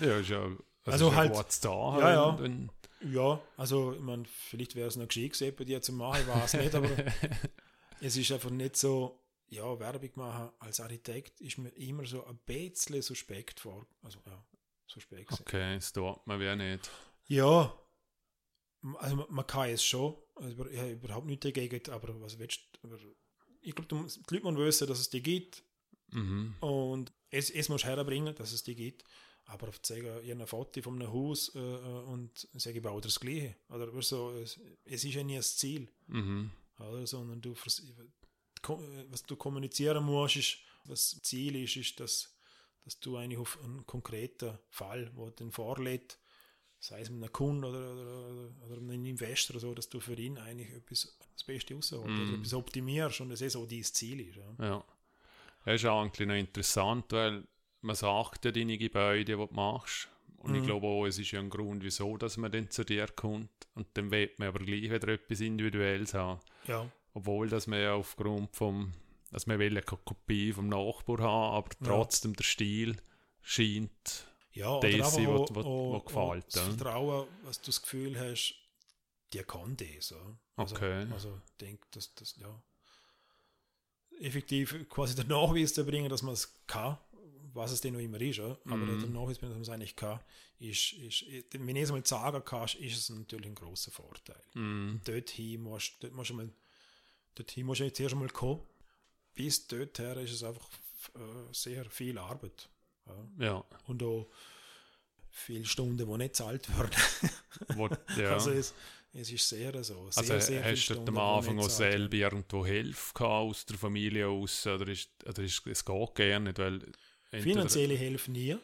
[0.00, 0.50] ja, ist ja,
[0.86, 1.98] also ist halt, da.
[1.98, 2.40] Ja, ja.
[2.40, 2.70] Wenn,
[3.02, 6.28] ja, also ich meine, vielleicht wäre es noch gescheit gewesen, bei dir zu machen, ich
[6.28, 6.88] weiß nicht, aber
[8.00, 12.38] es ist einfach nicht so, ja, Werbung machen als Architekt ist mir immer so ein
[12.46, 13.86] bisschen suspekt vor.
[14.02, 14.42] Also ja,
[14.86, 15.32] suspekt.
[15.32, 16.90] Okay, das tut man wie nicht.
[17.26, 17.78] Ja,
[18.96, 22.88] also man kann es schon, also ich habe überhaupt nichts dagegen, aber was willst du,
[23.60, 25.62] ich glaube, die Leute müssen wissen, dass es die gibt
[26.12, 26.54] mhm.
[26.60, 29.04] und es, es muss herbringen, dass es die gibt,
[29.46, 32.76] aber auf zu sagen, ich habe ein Foto von einem Haus äh, äh und sage,
[32.76, 36.50] ich baue das Gleiche, oder so, es, es ist ja nie das Ziel, mhm.
[36.78, 42.36] oder, sondern du, was du kommunizieren musst, ist, was das Ziel ist, ist, dass,
[42.84, 46.18] dass du eigentlich auf einen konkreten Fall, wo den vorlädt,
[46.80, 50.14] sei es mit einem Kunden oder, oder, oder einem Investor oder so, dass du für
[50.14, 52.22] ihn eigentlich etwas das Beste rausholst mm.
[52.22, 54.36] oder etwas optimierst und das ist so dein Ziel ist.
[54.36, 54.64] Ja.
[54.64, 54.84] ja.
[55.64, 57.44] Das ist eigentlich noch interessant, weil
[57.80, 60.08] man sagt ja deine Gebäude, die du machst.
[60.36, 60.54] Und mm.
[60.54, 60.66] ich mhm.
[60.66, 63.50] glaube auch, es ist ja ein Grund, wieso dass man dann zu dir kommt.
[63.74, 66.40] Und dann will man aber gleich wieder etwas Individuelles haben.
[66.66, 66.90] Ja.
[67.14, 68.92] Obwohl, dass man ja aufgrund vom,
[69.32, 72.36] dass man will eine Kopie vom Nachbar haben, aber trotzdem ja.
[72.36, 72.96] der Stil
[73.42, 74.28] scheint
[74.58, 76.44] ja, was, was, was gefällt.
[76.48, 78.54] Das Vertrauen, was du das Gefühl hast,
[79.32, 80.14] die kann das.
[80.56, 81.06] Also, okay.
[81.12, 82.62] Also, ich denke, dass das, ja,
[84.20, 86.98] effektiv quasi den Nachweis zu bringen, dass man es kann,
[87.54, 89.00] was es denn noch immer ist, aber mm.
[89.00, 90.20] der Nachweis, dass man es eigentlich kann,
[90.58, 94.42] ist, ist, wenn du es mal sagen kannst, ist es natürlich ein großer Vorteil.
[94.54, 95.00] Mm.
[95.04, 96.50] Dorthin musst, dort musst du mal,
[97.34, 98.60] dorthin musst du jetzt erst einmal kommen.
[99.34, 100.68] Bis dorthin ist es einfach
[101.14, 102.68] äh, sehr viel Arbeit.
[103.38, 103.64] Ja.
[103.86, 104.28] Und auch
[105.30, 106.90] viele Stunden, die nicht gezahlt werden.
[108.16, 108.34] Ja.
[108.34, 108.74] Also es,
[109.12, 110.10] es ist sehr so.
[110.10, 114.66] Sehr, also sehr hast du am Anfang auch selber irgendwo Hilfe aus der Familie aus?
[114.66, 116.58] Oder ist, oder ist es geht gerne nicht?
[116.58, 116.80] Weil
[117.30, 118.56] Finanzielle Hilfe nie.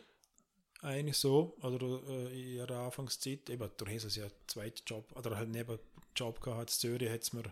[0.80, 1.57] Eigentlich so.
[1.62, 3.49] Oder äh, in ihrer Anfangszeit.
[3.51, 5.11] Eben, du hast es ja einen zweiten Job.
[5.16, 5.78] Oder halt neben
[6.14, 6.70] Job gehabt.
[6.70, 7.45] In Zürich hat's mir,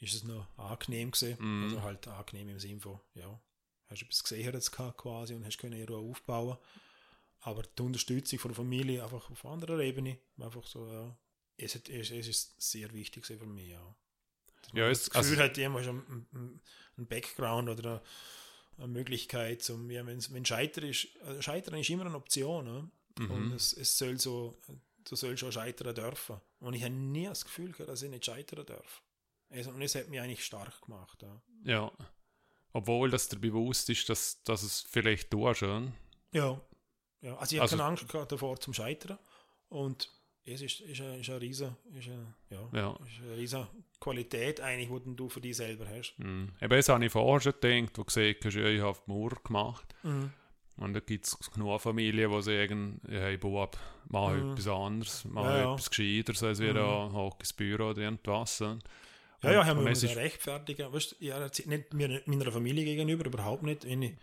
[0.00, 1.36] ist es noch angenehm gewesen.
[1.38, 1.64] Mm.
[1.64, 3.40] Also halt angenehm im Sinne von, ja,
[3.88, 6.58] hast etwas gehabt quasi und hast können aufbauen.
[7.40, 11.16] Aber die Unterstützung von der Familie einfach auf anderer Ebene, einfach so, ja,
[11.56, 13.96] es, es, es ist sehr wichtig für mich, ja.
[14.72, 18.02] ja es, das Gefühl also, hat, jemand schon einen Background oder
[18.76, 22.90] eine Möglichkeit zum, ja, wenn, wenn Scheitern ist, äh, Scheitern ist immer eine Option, ne?
[23.18, 23.30] Mhm.
[23.30, 24.60] und es, es soll so,
[25.04, 26.40] du sollst schon scheitern dürfen.
[26.60, 29.02] Und ich habe nie das Gefühl gehabt, dass ich nicht scheitern darf.
[29.50, 31.22] Also, und es hat mich eigentlich stark gemacht.
[31.22, 31.42] Ja.
[31.64, 31.92] ja.
[32.72, 35.92] Obwohl das dir bewusst ist, dass, dass es vielleicht tust, oder?
[36.32, 36.60] Ja.
[37.22, 37.36] ja.
[37.36, 39.18] Also ich habe also, keine Angst gehabt davor zum Scheitern.
[39.68, 40.10] Und
[40.44, 42.98] es ist, ist, eine, ist eine riesen, ist eine, ja, ja.
[43.06, 43.66] Ist eine riesen
[44.00, 46.14] Qualität eigentlich, die du für dich selber hast.
[46.18, 46.52] Mhm.
[46.60, 49.10] Eben, das habe ich vorher schon gedacht, wo du gesehen hast, ja, ich habe die
[49.10, 49.94] Mauer gemacht.
[50.02, 50.32] Mhm.
[50.76, 53.76] Und da gibt es genug Familien, die sagen, hey Bub,
[54.08, 54.52] mach mhm.
[54.52, 55.72] etwas anderes, mach ja, ja.
[55.72, 56.76] etwas Gescheiteres, als wir mhm.
[56.76, 58.62] da hock ins Büro oder irgendwas.
[59.42, 60.92] Ja, ja, haben wir uns rechtfertigen.
[60.92, 63.84] Weißt, ja, nicht mir, meiner Familie gegenüber, überhaupt nicht.
[63.84, 64.16] Meine,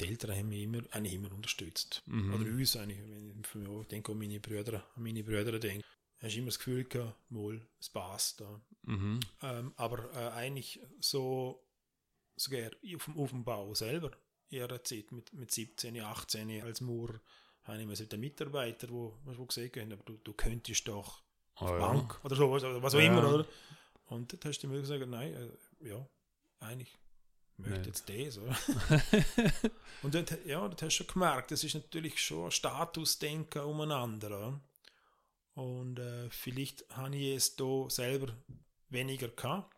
[0.00, 2.02] die Eltern haben mich immer, eigentlich immer unterstützt.
[2.06, 2.34] Mhm.
[2.34, 2.98] Oder uns eigentlich.
[3.00, 5.84] Ich denke an meine Brüder, an meine Brüder denke.
[6.18, 8.40] Hast immer das Gefühl gehabt, wohl, es passt.
[8.40, 8.60] Da.
[8.82, 9.20] Mhm.
[9.42, 11.68] Ähm, aber äh, eigentlich so,
[12.36, 14.12] sogar auf, auf dem Bau selber,
[14.48, 17.20] in ihrer Zeit mit, mit 17, 18 als Maurer,
[17.64, 21.22] habe ich mir den Mitarbeiter, wo, wo gesehen haben, aber du, du könntest doch
[21.56, 22.24] auf oh, Bank ja.
[22.24, 23.06] oder so, was, was auch ja.
[23.06, 23.46] immer, oder?
[24.06, 26.06] Und dann hast du mir gesagt, nein, äh, ja,
[26.60, 26.96] eigentlich
[27.56, 27.86] möchte Nicht.
[27.86, 28.56] jetzt das, oder?
[30.02, 34.26] und dann, ja, das hast du schon gemerkt, das ist natürlich schon ein Statusdenken umeinander,
[34.28, 34.60] oder?
[35.54, 38.36] Und äh, vielleicht habe ich es da selber
[38.88, 39.72] weniger gehabt.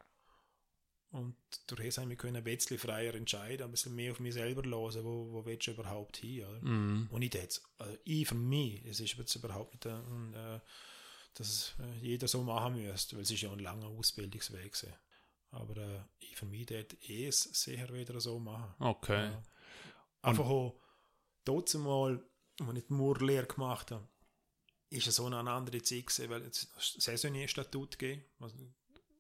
[1.11, 4.62] Und durch das habe ich ein bisschen freier entscheiden, ein bisschen mehr auf mich selber
[4.68, 6.61] hören, wo, wo willst du überhaupt hin, oder?
[6.61, 7.09] Mm.
[7.11, 10.61] Und ich jetzt, also ich für mich, es ist jetzt überhaupt nicht, äh,
[11.37, 14.87] dass äh, jeder so machen müsste, weil es ist ja ein langer Ausbildungsweg ist.
[15.51, 18.74] Aber äh, ich für mich dort eh es sicher wieder so machen.
[18.78, 19.30] Okay.
[19.30, 19.43] Ja.
[20.22, 20.80] Einfach auch,
[21.45, 22.22] dort mal,
[22.61, 24.09] als ich die Murlehre gemacht habe,
[24.91, 28.24] ist es so eine andere Zeit gewesen, weil es Saisonierstatut gegeben.
[28.41, 28.57] Also,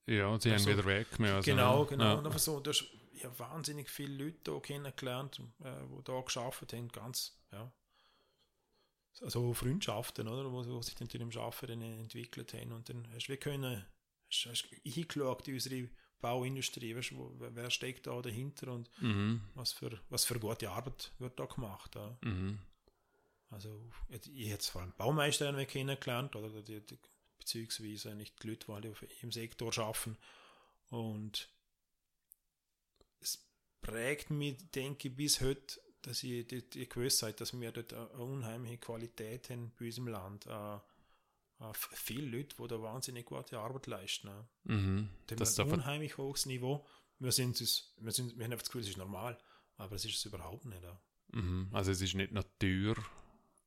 [0.06, 1.18] ja, sie also, haben wieder weg.
[1.18, 2.04] Mehr, also, genau, genau.
[2.04, 2.14] Ja.
[2.14, 6.72] Und einfach so, du hast ja, wahnsinnig viele Leute hier kennengelernt, äh, die da geschafft
[6.72, 7.70] haben, ganz, ja.
[9.22, 12.72] Also Freundschaften, oder, wo, wo sich dann im Arbeiten entwickelt haben.
[12.72, 13.84] Und dann hast du können,
[14.30, 15.88] hast, hast eingeschaut in unsere
[16.20, 19.42] Bauindustrie, weißt, wo, wer steckt da dahinter und mhm.
[19.54, 21.94] was, für, was für gute Arbeit wird da gemacht.
[21.94, 22.16] Ja.
[22.22, 22.58] Mhm.
[23.50, 26.98] Also ich hätte vor allem Baumeister kennengelernt oder die, die,
[27.38, 30.16] beziehungsweise nicht die Leute, die im Sektor arbeiten
[30.90, 31.48] und
[33.20, 33.46] es
[33.80, 38.08] prägt mich, denke ich, bis heute, dass ich die, die Gewissheit, dass wir dort eine
[38.10, 40.46] unheimliche Qualität haben bei unserem Land.
[40.46, 44.28] Äh, äh, viele Leute, die da wahnsinnig gute Arbeit leisten.
[44.28, 44.48] Ne?
[44.64, 45.08] Mhm.
[45.26, 46.86] Das haben ein unheimlich hohes Niveau.
[47.18, 49.36] Wir, sind es, wir, sind, wir haben einfach das Gefühl, es ist normal,
[49.78, 50.82] aber es ist es überhaupt nicht.
[51.32, 51.70] Mhm.
[51.72, 52.94] Also es ist nicht Natur,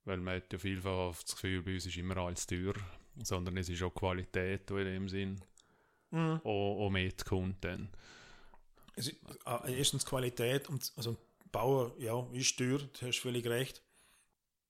[0.05, 2.73] weil man hat ja vielfach das Gefühl, bei uns ist immer alles teuer,
[3.21, 5.41] sondern es ist auch Qualität, die in dem Sinn
[6.11, 6.39] mhm.
[6.45, 7.65] auch, auch mitkommt.
[7.65, 7.89] Dann.
[8.95, 11.17] Es ist, äh, erstens Qualität und also
[11.51, 13.81] Bauer, ja, ist teuer, du hast völlig recht.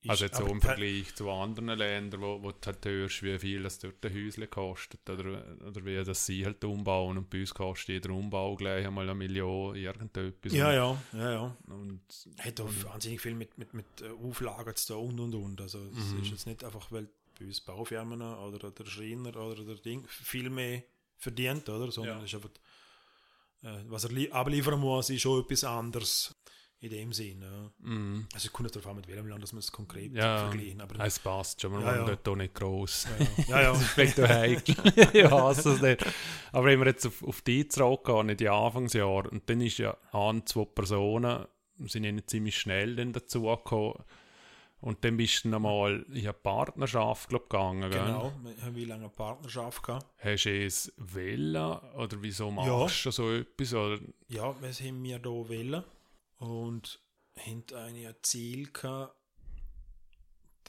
[0.01, 3.37] Ist, also jetzt so im Vergleich zu anderen Ländern, wo, wo du halt hörst, wie
[3.37, 7.41] viel das dort ein Häuschen kostet oder, oder wie das sie halt umbauen und bei
[7.41, 10.53] uns kostet jeder Umbau gleich einmal eine Million, irgendetwas.
[10.53, 11.57] Ja, ja, ja, ja.
[11.67, 12.01] Und,
[12.37, 15.61] Hat auch wahnsinnig viel mit, mit, mit äh, Auflagen zu tun und und und.
[15.61, 16.21] Also es mhm.
[16.21, 20.49] ist jetzt nicht einfach, weil bei uns Baufirmen oder der Schreiner oder der Ding viel
[20.49, 20.81] mehr
[21.17, 21.91] verdient, oder?
[21.91, 22.23] Sondern ja.
[22.23, 22.51] es ist einfach,
[23.63, 26.33] äh, was er abliefern muss, ist schon etwas anderes
[26.81, 27.41] in dem Sinn.
[27.41, 27.89] Ja.
[27.89, 28.27] Mm.
[28.33, 30.81] Also es kommt darauf an, mit welchem Land dass man es konkret ja, vergleichen.
[30.81, 32.15] Aber es passt schon, wir ja, ja.
[32.15, 33.07] dort nicht gross.
[33.19, 33.61] Ja, ja.
[33.61, 34.75] ja, das ist heikel.
[35.13, 36.05] ich hasse es nicht.
[36.51, 39.97] Aber wenn wir jetzt auf, auf die zurückgehen, in die Anfangsjahre, und dann ist ja
[40.11, 41.45] an zwei Personen,
[41.79, 44.03] sind ja nicht ziemlich schnell dann dazu gekommen,
[44.81, 47.91] und dann bist du nochmal in eine Partnerschaft glaub, gegangen.
[47.91, 50.05] Genau, wir haben wie lange eine Partnerschaft gehabt.
[50.19, 51.53] Hast du es wollen?
[51.97, 53.73] Oder wieso machst du so etwas?
[53.73, 53.99] Oder?
[54.29, 55.83] Ja, wir haben wir hier wollen
[56.39, 56.99] und
[57.37, 59.15] haben eigentlich ein Ziel gehabt,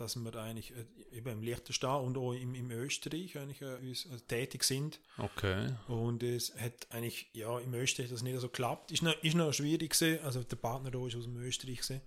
[0.01, 4.21] dass wir eigentlich äh, eben im Liechtenstein und auch im, im Österreich eigentlich äh, äh,
[4.29, 4.99] tätig sind.
[5.19, 5.75] Okay.
[5.89, 8.93] Und es hat eigentlich, ja, im Österreich das nicht so geklappt.
[8.93, 12.01] Ist noch, ist noch schwierig gewesen, also der Partner da ist aus dem Österreich gewesen.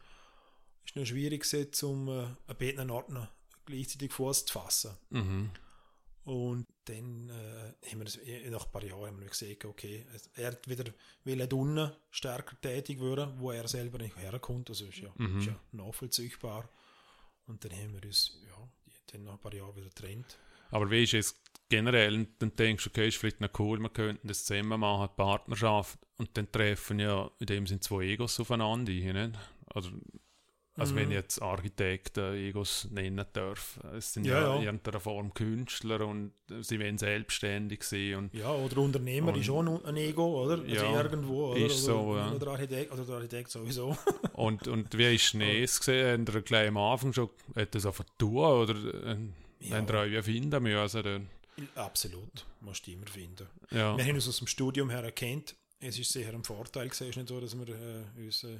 [0.86, 3.30] Ist noch schwierig gewesen, zum äh, einen Ordner
[3.66, 4.97] gleichzeitig Fuß zu fassen.
[5.11, 5.51] Mhm.
[6.26, 8.18] Und dann äh, haben wir das,
[8.50, 10.06] nach ein paar Jahren haben wir gesehen, okay,
[10.36, 10.86] er hat wieder
[11.26, 15.40] will unten stärker tätig werden, wo er selber nicht herkommt, also ist ja, mhm.
[15.40, 16.70] ist ja nachvollziehbar.
[17.46, 18.70] Und dann haben wir uns ja,
[19.12, 20.38] dann nach ein paar Jahren wieder getrennt.
[20.72, 24.28] Aber wie ist es generell, dann denkst du, okay, ist vielleicht noch cool, wir könnten
[24.28, 29.38] das zusammen machen, Partnerschaft, und dann treffen ja in dem sind zwei Egos aufeinander, nicht?
[29.66, 29.92] Also
[30.76, 30.98] also mhm.
[30.98, 36.06] wenn ich jetzt Architekten Egos nennen darf, es sind ja, ja, in irgendeiner Form Künstler
[36.08, 38.16] und sie wollen selbstständig sein.
[38.16, 40.64] Und, ja, oder Unternehmer und, ist auch ein Ego, oder?
[40.64, 41.66] Also ja, irgendwo, oder?
[41.66, 42.32] Ist so, oder, ja.
[42.32, 43.96] oder Architekt, oder der Architekt sowieso.
[44.34, 46.26] und, und wie ist es gesehen?
[46.28, 48.76] Haben gleich am Anfang schon etwas auf tun oder
[49.12, 49.18] äh,
[49.60, 50.06] ja.
[50.06, 51.04] ihr finden müssen?
[51.04, 51.30] Dann?
[51.76, 53.48] Absolut, musst du immer finden.
[53.70, 53.96] Ja.
[53.96, 57.28] Wir haben uns aus dem Studium her erkannt, es ist sicher ein Vorteil gewesen, nicht
[57.28, 58.44] so, dass wir äh, uns...
[58.44, 58.58] Äh,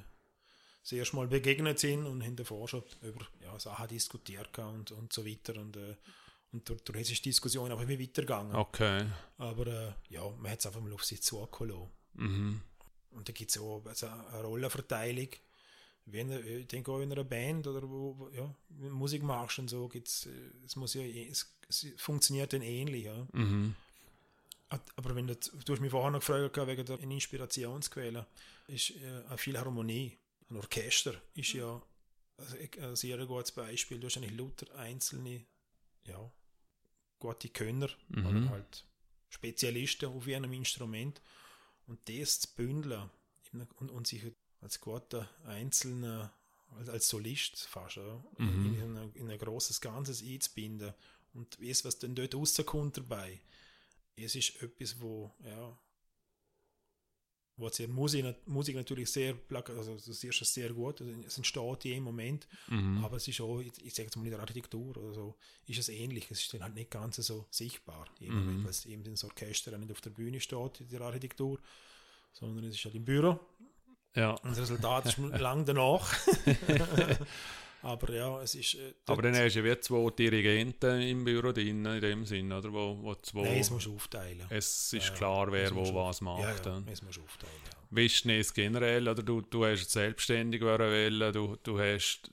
[0.84, 2.22] das erste Mal begegnet sind und
[2.68, 5.56] schon über ja, Sachen diskutiert und, und so weiter.
[5.60, 5.96] Und, äh,
[6.52, 8.56] und durch, durch diese Diskussion einfach wie weitergegangen.
[8.56, 9.06] Okay.
[9.38, 12.62] Aber äh, ja, man hat es einfach mal auf sich zugekommen mhm.
[13.12, 15.30] Und da gibt es auch also eine Rollenverteilung.
[16.06, 18.54] wenn ich denke auch in einer Band oder wo, ja,
[18.90, 23.28] Musik machst und so, gibt's, äh, es muss ja, es, es funktioniert dann ähnlich, ja.
[23.32, 23.76] Mhm.
[24.96, 28.26] Aber wenn du, du hast mich vorher noch gefragt wegen der Inspirationsquelle,
[28.68, 30.18] ist äh, viel Harmonie.
[30.50, 31.82] Ein Orchester ist ja
[32.82, 34.00] ein sehr gutes Beispiel.
[34.00, 35.46] Du hast eigentlich lauter einzelne,
[36.06, 36.32] ja,
[37.20, 38.26] gute Könner mhm.
[38.26, 38.86] oder halt
[39.30, 41.22] Spezialisten auf einem Instrument
[41.88, 43.10] und das zu bündeln
[43.80, 44.24] und, und sich
[44.62, 46.34] als guter Einzelner,
[46.88, 48.76] als Solist fast, ja, mhm.
[48.76, 50.94] in, ein, in ein großes Ganzes einzubinden
[51.34, 53.40] und das, was dann dort rauskommt dabei,
[54.16, 55.78] es ist etwas, wo, ja,
[57.56, 61.92] wo die Musik, Musik natürlich sehr, also das ist sehr gut, also es entsteht in
[61.92, 63.04] jedem Moment, mhm.
[63.04, 65.36] aber es ist auch, ich sage jetzt mal in der Architektur oder so,
[65.68, 68.36] ist es ähnlich, es ist dann halt nicht ganz so sichtbar, mhm.
[68.36, 71.60] Moment, weil es eben das Orchester nicht auf der Bühne steht, in der Architektur,
[72.32, 73.40] sondern es ist halt im Büro.
[74.16, 74.32] Ja.
[74.32, 76.12] Und das Resultat ist lang danach.
[77.84, 78.76] Aber ja, es ist.
[78.76, 82.52] Äh, aber dann hast du ja wie zwei Dirigenten im Büro drin, in dem Sinn,
[82.52, 82.72] oder?
[82.72, 84.48] Wo, wo zwei, Nein, es musst du aufteilen.
[84.50, 86.66] Es ist ja, klar, wer wo was macht.
[86.66, 87.54] Ja, ja, es musst du aufteilen.
[87.66, 87.78] Ja.
[87.90, 92.32] Wisst du es generell, oder du, du hast selbstständig wollen, du, du hast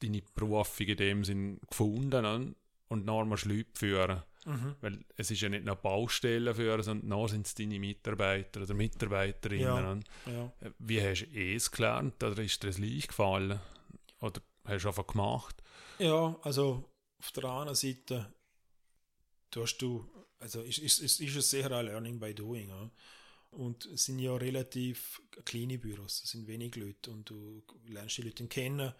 [0.00, 2.56] deine Berufung in dem Sinn gefunden und,
[2.88, 4.22] und nachher musst du Leute führen.
[4.44, 4.74] Mhm.
[4.80, 8.74] Weil es ist ja nicht nur Baustellen führen, sondern nachher sind es deine Mitarbeiter oder
[8.74, 10.04] Mitarbeiterinnen.
[10.26, 10.52] Ja, ja.
[10.78, 13.60] Wie hast du es gelernt oder ist dir das leicht gefallen?
[14.20, 15.62] Oder hast du einfach gemacht?
[15.98, 16.88] Ja, also
[17.18, 18.32] auf der anderen Seite
[19.50, 20.08] tust du,
[20.38, 22.68] also ist, ist, ist, ist es sehr ein Learning by Doing.
[22.68, 22.90] Ja.
[23.52, 28.22] Und es sind ja relativ kleine Büros, es sind wenig Leute und du lernst die
[28.22, 28.92] Leute kennen.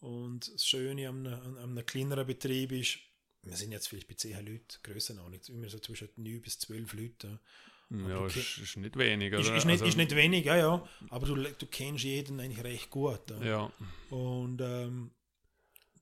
[0.00, 2.98] Und das Schöne an einem, an einem kleineren Betrieb ist,
[3.42, 6.58] wir sind jetzt vielleicht bei 10 Leuten, grösser noch nicht, immer so zwischen 9 bis
[6.58, 7.40] 12 Leuten.
[7.88, 9.40] Ja, ist, ist, nicht wenig, oder?
[9.40, 10.88] Ist, ist, nicht, also, ist nicht wenig, ja, ja.
[11.08, 13.30] Aber du, du kennst jeden eigentlich recht gut.
[13.30, 13.44] Ja.
[13.44, 13.72] ja.
[14.10, 15.12] Und ähm,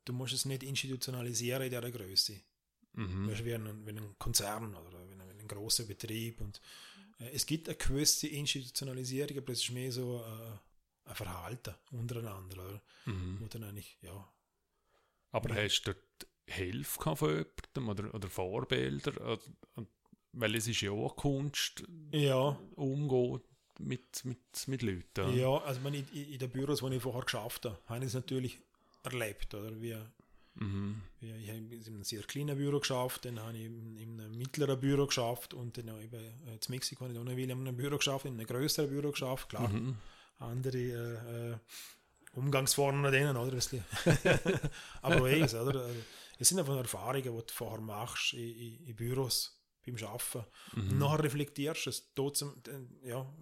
[0.05, 2.41] du musst es nicht institutionalisieren in dieser Größe.
[2.95, 3.29] Mhm.
[3.29, 6.41] Weißt, wie, ein, wie ein Konzern oder wie ein, wie ein großer Betrieb.
[6.41, 6.61] Und
[7.19, 12.65] äh, es gibt eine gewisse Institutionalisierung, aber es ist mehr so äh, ein Verhalten untereinander,
[12.65, 12.83] oder?
[13.05, 13.41] Mhm.
[13.41, 14.33] Wo dann eigentlich, ja.
[15.33, 15.65] Aber ja.
[15.65, 17.17] hast du dort Hilfe von
[17.75, 19.21] jemandem oder, oder Vorbilder?
[19.21, 19.43] Oder,
[20.37, 22.59] weil es ist ja auch Kunst, ja.
[22.77, 23.41] umgehen
[23.81, 25.37] mit, mit, mit Leuten.
[25.37, 28.15] Ja, also meine, in, in den Büros, wo ich vorher geschafft habe, habe ich es
[28.15, 28.61] natürlich
[29.03, 29.55] erlebt.
[29.55, 29.81] Oder?
[29.81, 29.97] Wie,
[30.55, 31.03] mhm.
[31.21, 34.37] wie, ich habe in einem sehr kleinen Büro geschafft, dann habe ich in, in einem
[34.37, 37.77] mittleren Büro geschafft und dann habe ich äh, in Mexiko habe ich auch in einem
[37.77, 39.69] Büro geschafft, in einem größeren Büro geschafft, klar.
[39.69, 39.97] Mhm.
[40.39, 41.57] Andere äh, äh,
[42.33, 43.57] Umgangsformen mit denen, oder?
[45.03, 45.89] Aber es, oder?
[46.39, 50.45] Es sind einfach Erfahrungen, die du vorher machst in, in, in Büros beim Arbeiten.
[50.75, 50.91] Mhm.
[50.91, 52.53] Und nachher reflektierst du es trotzdem,
[53.05, 53.33] ja,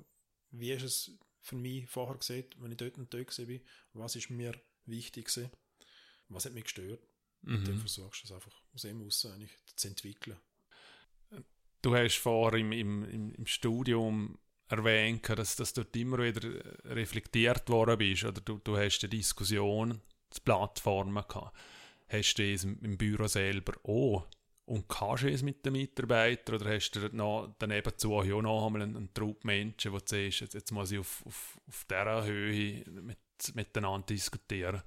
[0.51, 3.59] wie ist es für mich vorher gesehen, wenn ich dort und dort war,
[3.95, 4.55] was ist mir
[4.87, 5.51] wichtig gewesen,
[6.29, 7.01] was hat mich gestört.
[7.43, 7.57] Mhm.
[7.57, 10.39] Und dann versuchst du es einfach aus dem aus eigentlich zu entwickeln.
[11.83, 14.39] Du hast vorher im, im, im Studium
[14.69, 16.41] erwähnt, dass, dass du immer wieder
[16.85, 20.01] reflektiert worden bist, oder du, du hast eine Diskussion,
[20.45, 21.57] Plattformen gehabt.
[22.09, 24.27] Hast du es im Büro selber auch
[24.65, 28.67] und kannst du es mit den Mitarbeitern oder hast du noch, daneben zu auch noch
[28.67, 31.85] einmal einen, einen Trupp Menschen, wo du siehst, jetzt, jetzt muss ich auf, auf, auf
[31.91, 33.19] dieser Höhe mit,
[33.55, 34.83] miteinander diskutieren.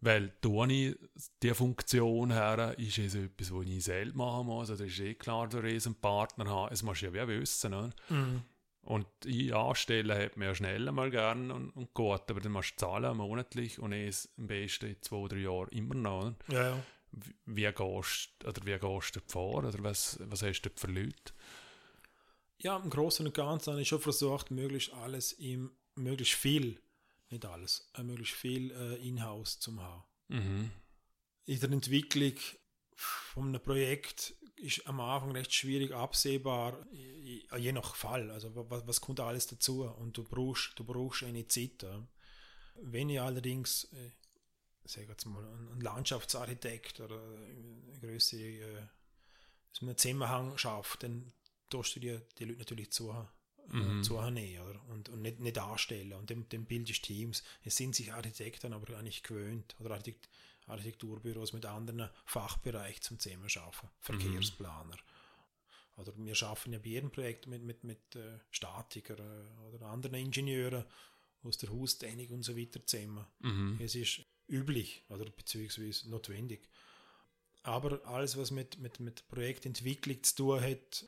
[0.00, 0.96] Weil ich
[1.40, 4.70] diese Funktion her, ist es etwas, was ich selbst machen muss.
[4.70, 6.74] Also ist eh klar, dass ich einen Partner habe.
[6.74, 7.70] Es muss ja wie wissen.
[7.70, 7.90] Ne?
[8.08, 8.42] Mhm.
[8.82, 12.72] Und ich anstellen hat man ja schnell mal gern und, und gut, aber dann musst
[12.72, 16.24] du zahlen monatlich und es am besten in zwei, drei Jahren immer noch.
[16.24, 16.34] Ne?
[16.48, 16.82] Ja, ja
[17.44, 19.58] wie gehst, oder wie gehst du vor?
[19.58, 21.32] Oder was, was hast du für Leute?
[22.58, 26.80] Ja, im Großen und Ganzen habe ich schon versucht, möglichst alles im, möglichst viel,
[27.30, 30.04] nicht alles, äh, möglichst viel äh, in-house zu haben.
[30.28, 30.70] Mhm.
[31.46, 32.34] In der Entwicklung
[32.94, 38.30] von einem Projekt ist am Anfang recht schwierig absehbar, je nach Fall.
[38.30, 39.82] Also was, was kommt alles dazu?
[39.82, 41.84] Und du brauchst, du brauchst eine Zeit.
[42.76, 43.92] Wenn ich allerdings
[44.84, 48.82] äh, sag jetzt mal, ein Landschaftsarchitekt oder eine größere äh,
[49.72, 51.32] dass man einen Zusammenhang schafft, dann
[51.70, 54.02] tust du dir die Leute natürlich zu, äh, mhm.
[54.02, 54.84] zunehmen oder?
[54.90, 56.12] Und, und nicht, nicht darstellen.
[56.12, 57.42] Und dann, dann bildest Teams.
[57.64, 60.28] Es sind sich Architekten aber gar nicht gewöhnt oder Architekt,
[60.66, 63.88] Architekturbüros mit anderen Fachbereichen zum Zusammenschaffen.
[63.98, 64.96] Verkehrsplaner.
[64.96, 66.00] Mhm.
[66.00, 70.16] Oder wir schaffen ja bei jedem Projekt mit, mit, mit äh, Statiker äh, oder anderen
[70.16, 70.84] Ingenieuren
[71.42, 73.26] aus der Haustechnik und so weiter zusammen.
[73.40, 73.78] Mhm.
[73.80, 76.68] Es ist üblich oder beziehungsweise notwendig.
[77.62, 81.06] Aber alles, was mit, mit, mit Projektentwicklung zu tun hat,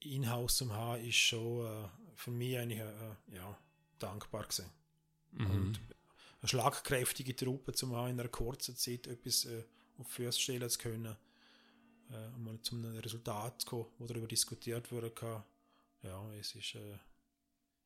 [0.00, 3.58] in-house zum haben, ist schon äh, für mich eigentlich äh, ja,
[3.98, 4.70] dankbar gewesen.
[5.32, 5.50] Mhm.
[5.50, 5.80] Und
[6.40, 9.62] eine schlagkräftige Truppe, um auch in einer kurzen Zeit etwas äh,
[9.98, 11.16] auf Füße stellen zu können,
[12.10, 15.44] äh, um mal zu einem Resultat zu kommen, wo darüber diskutiert werden kann.
[16.02, 16.98] Ja, es ist, äh,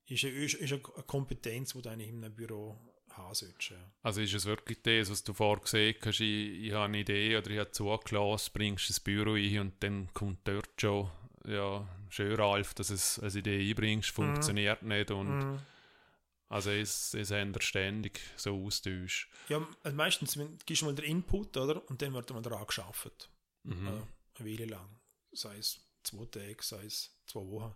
[0.06, 2.78] ist, ist, ist eine Kompetenz, die du eigentlich in einem Büro
[3.16, 3.70] haben solltest.
[3.70, 3.76] Ja.
[4.02, 7.36] Also ist es wirklich das, was du vorher gesehen hast, ich, ich habe eine Idee
[7.36, 11.10] oder ich habe zugelassen, bringst ins Büro ein und dann kommt dort schon,
[11.46, 14.88] ja, schön Ralf, dass es eine Idee einbringst, funktioniert mhm.
[14.88, 15.60] nicht und mhm.
[16.48, 19.28] Also es, es ändert ständig so Austausch.
[19.48, 21.82] Ja, also meistens gibst du mal den Input, oder?
[21.88, 23.28] Und dann wird man daran geschafft.
[23.64, 23.88] Mhm.
[23.88, 23.90] Äh,
[24.38, 25.00] eine Weile lang.
[25.32, 27.74] Sei es zwei Tage, sei es zwei Wochen.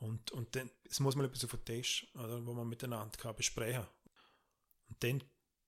[0.00, 3.34] Und, und dann es muss man etwas auf den Tisch, oder, wo man miteinander kann
[3.34, 3.86] besprechen
[5.00, 5.22] dann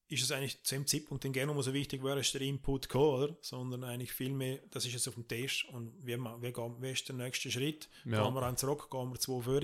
[0.08, 3.22] ist es eigentlich zu dem Zeitpunkt dann gerne so wichtig wäre, ist der Input gekommen,
[3.22, 3.36] oder?
[3.40, 7.08] Sondern eigentlich viel mehr, das ist jetzt auf dem Tisch und wie, wie, wie ist
[7.08, 7.88] der nächste Schritt?
[8.04, 8.24] Ja.
[8.24, 9.60] Gehen wir eins zurück, gehen wir zwei vor.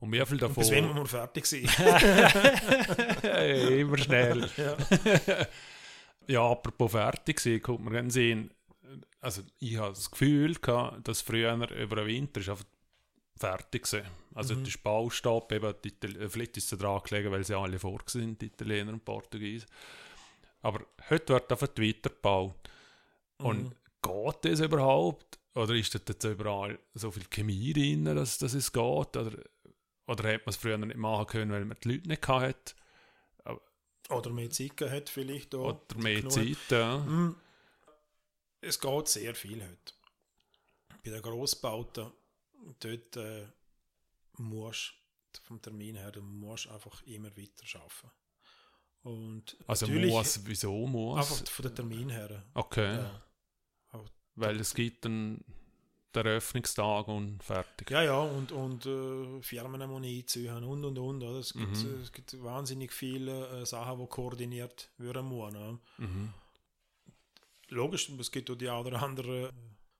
[0.00, 0.56] Und wie viel davon...
[0.56, 1.66] bis wenn wir fertig sind.
[3.24, 4.50] Immer schnell.
[4.56, 4.76] Ja.
[6.26, 8.50] ja, apropos fertig sein, kommt man dann sehen,
[9.20, 12.66] also ich habe das Gefühl gehabt, dass früher über den Winter ist einfach
[13.38, 14.02] fertig war.
[14.34, 14.64] Also mhm.
[14.64, 18.46] der Baustab, eben, die, vielleicht ist es daran gelegen, weil sie alle vor sind, die
[18.46, 19.68] Italiener und Portugiesen.
[20.60, 22.70] Aber heute wird einfach weitergebaut.
[23.38, 23.72] Und mhm.
[24.02, 25.38] geht das überhaupt?
[25.54, 28.82] Oder ist da jetzt überall so viel Chemie drin, dass, dass es geht?
[29.16, 29.38] Oder,
[30.06, 32.74] oder hätte man es früher nicht machen können, weil man die Leute nicht hatte?
[34.10, 35.84] Oder mehr Zeit hat vielleicht auch.
[35.88, 36.32] Oder mehr genug.
[36.32, 36.98] Zeit, ja.
[36.98, 37.36] Mhm.
[38.60, 39.94] Es geht sehr viel heute.
[41.04, 42.10] Bei den Grossbauten
[42.80, 43.46] dort äh,
[44.38, 44.94] musst
[45.42, 48.10] vom Termin her, du musst einfach immer weiter arbeiten.
[49.02, 51.18] Und also muss, wieso muss?
[51.18, 52.44] Einfach von der Termin her.
[52.54, 52.94] Okay.
[52.96, 53.20] Ja.
[54.36, 55.44] Weil es gibt dann
[56.14, 57.90] den Eröffnungstag und fertig.
[57.90, 61.22] Ja, ja, und, und äh, Firmen muss einziehen und und und.
[61.22, 61.38] Oder?
[61.38, 62.00] Es, gibt, mhm.
[62.02, 65.80] es gibt wahnsinnig viele äh, Sachen, die koordiniert werden müssen.
[65.98, 66.34] Mhm.
[67.68, 69.52] Logisch, es gibt auch die eine oder andere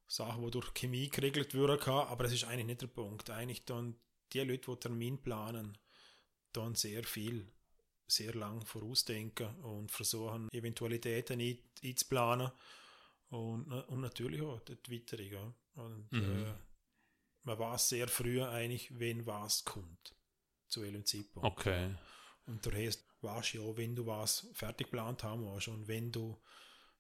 [0.07, 3.31] Sachen, die durch Chemie geregelt werden kann, aber das ist eigentlich nicht der Punkt.
[3.31, 3.97] Eigentlich dann
[4.35, 5.79] die Leute, die Termin planen,
[6.53, 7.53] dann sehr viel,
[8.07, 11.41] sehr lang vorausdenken und versuchen, Eventualitäten
[11.83, 12.51] einzuplanen
[13.31, 15.55] und, und natürlich auch die Twitterung.
[15.75, 16.47] Und mhm.
[16.47, 16.55] äh,
[17.45, 20.15] man weiß sehr früh eigentlich, wenn was kommt,
[20.69, 21.47] zu welchem Zeitpunkt.
[21.47, 21.95] Okay.
[22.47, 26.41] Und du hast, weißt ja, wenn du was fertig geplant haben musst und wenn du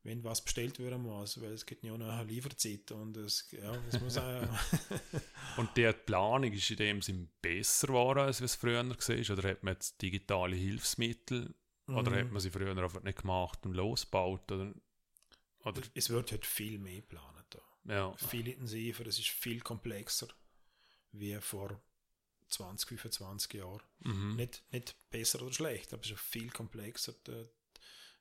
[0.05, 3.74] wenn was bestellt werden muss, weil es gibt ja noch eine Lieferzeit und es, ja,
[3.88, 4.42] es muss auch,
[5.57, 9.36] Und die Planung ist in dem Sinn besser geworden, als es früher war?
[9.38, 11.55] Oder hat man jetzt digitale Hilfsmittel?
[11.86, 11.96] Mhm.
[11.96, 14.50] Oder hat man sie früher einfach nicht gemacht und losgebaut?
[14.52, 14.74] Oder,
[15.64, 15.82] oder?
[15.94, 17.34] Es wird halt viel mehr geplant.
[17.86, 18.14] Ja.
[18.16, 20.28] Viel intensiver, es ist viel komplexer
[21.12, 21.80] wie vor
[22.48, 23.82] 20, 25 Jahren.
[24.00, 24.36] Mhm.
[24.36, 27.14] Nicht, nicht besser oder schlecht, aber es ist viel komplexer.
[27.26, 27.48] Der,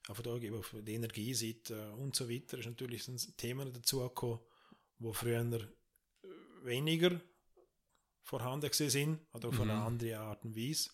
[0.07, 4.39] da eben auf die Energieseite und so weiter ist natürlich sind Themen dazu gekommen,
[4.99, 5.69] wo früher
[6.63, 7.21] weniger
[8.21, 9.61] vorhanden sind oder auf mhm.
[9.61, 10.89] eine andere Art und Weise.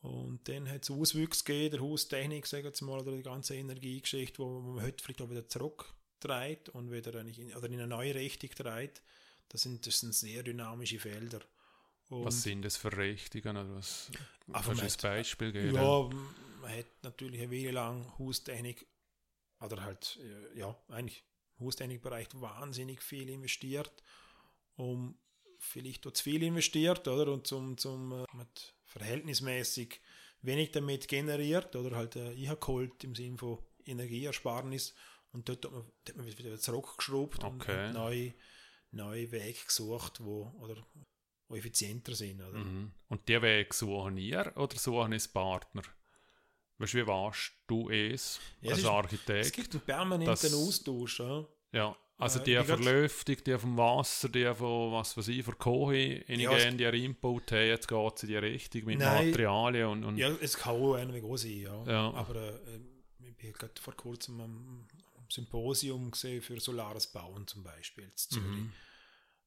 [0.00, 4.38] Und dann hat es Auswüchse gegeben, der Haustechnik, sagen wir mal, oder die ganze Energiegeschichte,
[4.38, 8.50] wo man heute vielleicht auch wieder zurückdreht und wieder in, oder in eine neue Richtung
[8.50, 9.02] dreht.
[9.48, 11.40] Das sind, das sind sehr dynamische Felder.
[12.10, 13.56] Und was sind das für Richtungen?
[13.56, 14.10] Oder was,
[14.52, 15.74] kannst du ein Beispiel geben?
[15.74, 16.10] Ja,
[16.68, 18.86] hat natürlich eine Weile lang Haustechnik
[19.60, 21.24] oder halt, äh, ja, eigentlich
[21.58, 24.02] Haustechnikbereich wahnsinnig viel investiert,
[24.76, 25.18] um
[25.58, 27.32] vielleicht auch zu viel investiert, oder?
[27.32, 30.00] Und zum, zum äh, mit verhältnismäßig
[30.42, 34.94] wenig damit generiert oder halt äh, ich habe geholt im Sinne von Energieersparnis
[35.32, 37.86] und dort hat man, hat man wieder zurückgeschraubt okay.
[37.88, 38.34] und neue,
[38.92, 40.76] neue Wege gesucht, wo, oder,
[41.48, 42.40] wo effizienter sind.
[42.40, 42.58] Oder?
[42.58, 42.92] Mhm.
[43.08, 45.82] Und die Wege suchen ihr oder suchen es Partner?
[46.78, 49.46] Weißt du, wie warst du es ja, als es ist, Architekt?
[49.46, 51.18] Es gibt einen permanenten Austausch.
[51.18, 55.56] Ja, ja also äh, die Verlüftung, die vom Wasser, die von was weiß ich, von
[55.58, 59.88] Kohi, in ja, die Input haben, jetzt geht es in die Richtung mit nein, Materialien
[59.88, 60.16] und, und...
[60.16, 61.84] Ja, es kann auch irgendwie auch sein, ja.
[61.86, 62.14] ja.
[62.14, 62.80] Aber äh,
[63.28, 64.86] ich bin gerade vor kurzem am
[65.28, 68.44] Symposium gesehen für solares Bauen zum Beispiel in Zürich.
[68.44, 68.72] Mhm.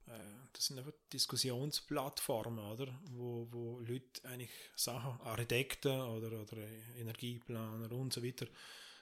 [0.07, 0.19] Äh,
[0.53, 2.87] das sind einfach Diskussionsplattformen, oder?
[3.11, 6.57] Wo, wo Leute eigentlich Sachen, Architekten oder, oder
[6.97, 8.47] Energieplaner und so weiter,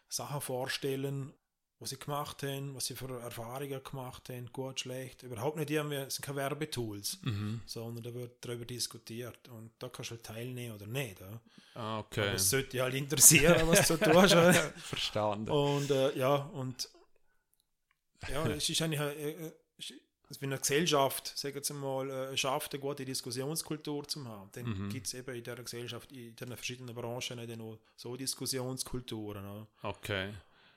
[0.08, 1.34] Sachen vorstellen,
[1.80, 5.24] was sie gemacht haben, was sie für Erfahrungen gemacht haben, gut, schlecht.
[5.24, 7.62] Überhaupt nicht irgendwie, es sind keine Werbetools, mhm.
[7.66, 9.48] sondern da wird darüber diskutiert.
[9.48, 11.22] Und da kannst du halt teilnehmen oder nicht.
[11.22, 11.42] Ja?
[11.76, 12.22] Ah, okay.
[12.22, 14.34] Aber es sollte dich halt interessieren, was du tust.
[14.84, 15.50] Verstanden.
[15.50, 16.90] Und äh, ja, und
[18.28, 19.52] ja, es ist eigentlich, äh, äh
[20.30, 24.66] Also wenn eine Gesellschaft, sagen wir mal, äh, schafft, eine gute Diskussionskultur zu haben, dann
[24.66, 24.90] mhm.
[24.90, 29.44] gibt es eben in dieser Gesellschaft, in den verschiedenen Branchen dann auch so Diskussionskulturen.
[29.44, 29.68] Oder?
[29.82, 30.30] Okay.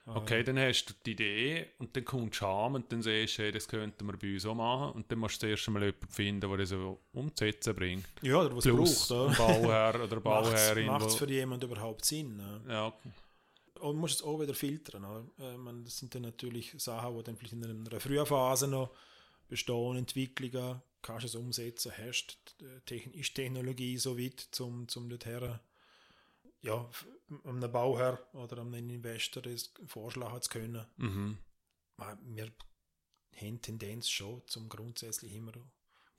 [0.05, 3.51] Okay, dann hast du die Idee und dann kommt Scham und dann siehst du, hey,
[3.53, 6.41] das könnten wir bei uns auch machen und dann musst du zuerst mal jemanden finden,
[6.41, 8.05] der das so umzusetzen bringt.
[8.21, 9.39] Ja, oder was Plus braucht.
[9.39, 10.87] Ein Bauherr oder Bauherrin.
[10.87, 12.35] Macht es für jemanden überhaupt Sinn?
[12.35, 12.61] Ne?
[12.67, 12.93] Ja.
[13.79, 15.31] Und musst es auch wieder filtern.
[15.37, 18.89] Meine, das sind dann natürlich Sachen, die dann vielleicht in einer frühen Phase noch
[19.53, 22.37] bestehen, Entwicklungen, kannst du es umsetzen, hast,
[22.89, 25.59] ist Technologie so weit, um zum dorthin
[26.61, 26.89] ja,
[27.43, 30.85] einem Bauherr oder einem Investor das vorschlagen zu können.
[30.97, 31.37] Mhm.
[31.97, 32.51] Wir
[33.35, 35.51] haben Tendenz schon zum grundsätzlich immer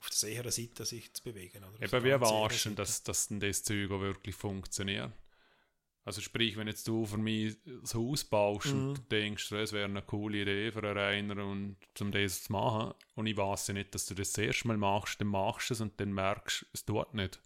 [0.00, 1.64] auf der sicheren Seite sich zu bewegen.
[1.64, 1.80] Oder?
[1.80, 5.12] Eben, wie erwartest du, dass, dass das Zeug auch wirklich funktioniert?
[6.04, 8.88] Also sprich, wenn jetzt du für mich das Haus baust mhm.
[8.88, 12.92] und denkst, es wäre eine coole Idee für einen Rainer und um das zu machen
[13.14, 15.74] und ich weiß ja nicht, dass du das, das erste Mal machst, dann machst du
[15.74, 17.40] es und dann merkst, es tut nicht.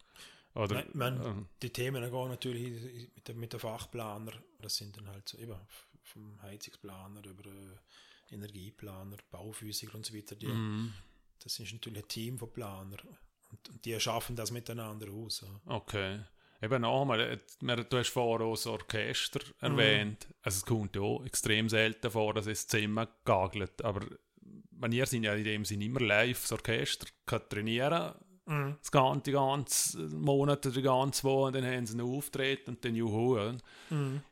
[0.54, 4.96] Oder, Nein, man, äh, die Themen gehen natürlich mit, der, mit der Fachplaner, das sind
[4.96, 5.54] dann halt so eben
[6.02, 10.34] vom Heizungsplaner über äh, Energieplaner, Bauphysiker und so weiter.
[10.34, 10.92] Die, mm.
[11.38, 12.98] Das ist natürlich ein Team von Planern
[13.50, 15.44] und, und die schaffen das miteinander aus.
[15.66, 16.20] Okay.
[16.60, 19.78] Eben nochmal, äh, du hast vorher auch das Orchester mhm.
[19.78, 20.28] erwähnt.
[20.42, 23.84] Also es kommt ja auch extrem selten vor, dass es Zimmer gagelt.
[23.84, 24.04] Aber
[24.70, 28.14] wir sind ja in dem Sinne immer live, das Orchester kann trainieren
[28.48, 28.76] Mhm.
[28.80, 32.66] Das ganze, die ganze Monat oder die ganze Woche und dann haben sie einen Auftritt
[32.66, 33.52] und dann Juhu.
[33.90, 34.22] Mhm.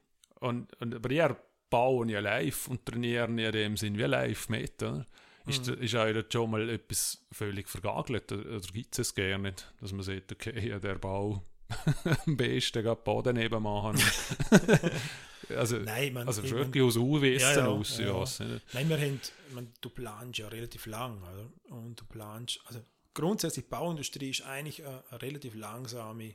[0.41, 1.22] Und, und, aber die
[1.68, 4.83] bauen ja live und trainieren ja in dem Sinn wie live mit.
[4.83, 5.05] Oder?
[5.47, 5.83] Ist, mhm.
[5.83, 9.93] ist euch schon mal etwas völlig vergagelt oder, oder gibt es es gar nicht, dass
[9.93, 11.43] man sagt, okay, ja, der Bau
[12.26, 14.00] am besten gerade Boden eben machen.
[15.50, 17.98] also, Nein, man, also wirklich aus Unwissen ja, aus.
[18.38, 18.46] Ja.
[18.46, 18.60] Ja.
[18.72, 19.20] Nein, wir haben,
[19.52, 21.50] man, du planst ja relativ lang, oder?
[21.76, 22.80] Und du planst, also
[23.14, 26.34] grundsätzlich die Bauindustrie ist eigentlich eine, eine, relativ langsame,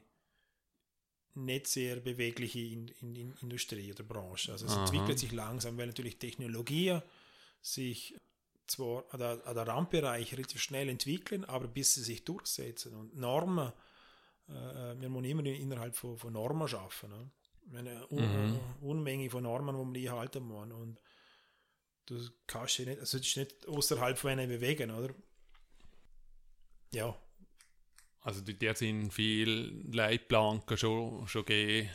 [1.34, 4.52] nicht sehr bewegliche in, in, in Industrie oder Branche.
[4.52, 4.82] Also es Aha.
[4.82, 7.02] entwickelt sich langsam, weil natürlich Technologien
[7.62, 8.18] sich
[8.68, 13.16] zwar an der, an der Randbereich relativ schnell entwickeln, aber bis sie sich durchsetzen und
[13.16, 13.72] Normen,
[14.52, 17.10] äh, wir müssen immer innerhalb von, von Normen schaffen.
[17.10, 17.32] Ne?
[17.78, 18.60] Eine Un mhm.
[18.82, 20.72] Unmenge von Normen, die man einhalten muss.
[20.72, 21.00] Und
[22.06, 25.14] du kannst dich nicht, also dich nicht außerhalb von einer bewegen, oder?
[26.94, 27.16] Ja.
[28.22, 31.90] Also die sind viel Leitplanken schon, schon gegeben.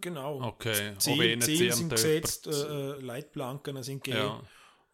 [0.00, 0.40] Genau.
[0.42, 0.94] Okay.
[0.98, 4.26] Ziel, Ziel sind gesetzt, äh, äh, Leitplanken sind gegeben.
[4.26, 4.42] Ja.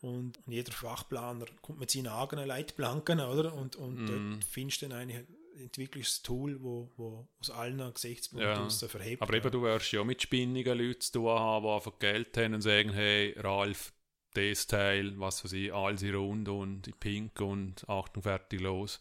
[0.00, 3.54] Und jeder Fachplaner kommt mit seinen eigenen Leitplanken, oder?
[3.54, 4.06] Und, und mm.
[4.06, 5.26] dort findest du dann eigentlich
[5.56, 8.64] Entwicklungstool, wo, wo aus allen Gesichtspunkten ja.
[8.64, 9.22] aus verhebt.
[9.22, 12.54] Aber eben, du wirst ja mit spinnigen Leuten zu tun haben, die einfach Geld haben
[12.54, 13.92] und sagen, hey, Ralf,
[14.32, 19.00] das Teil, was weiß ich, alles in rund und in pink und Achtung, fertig, los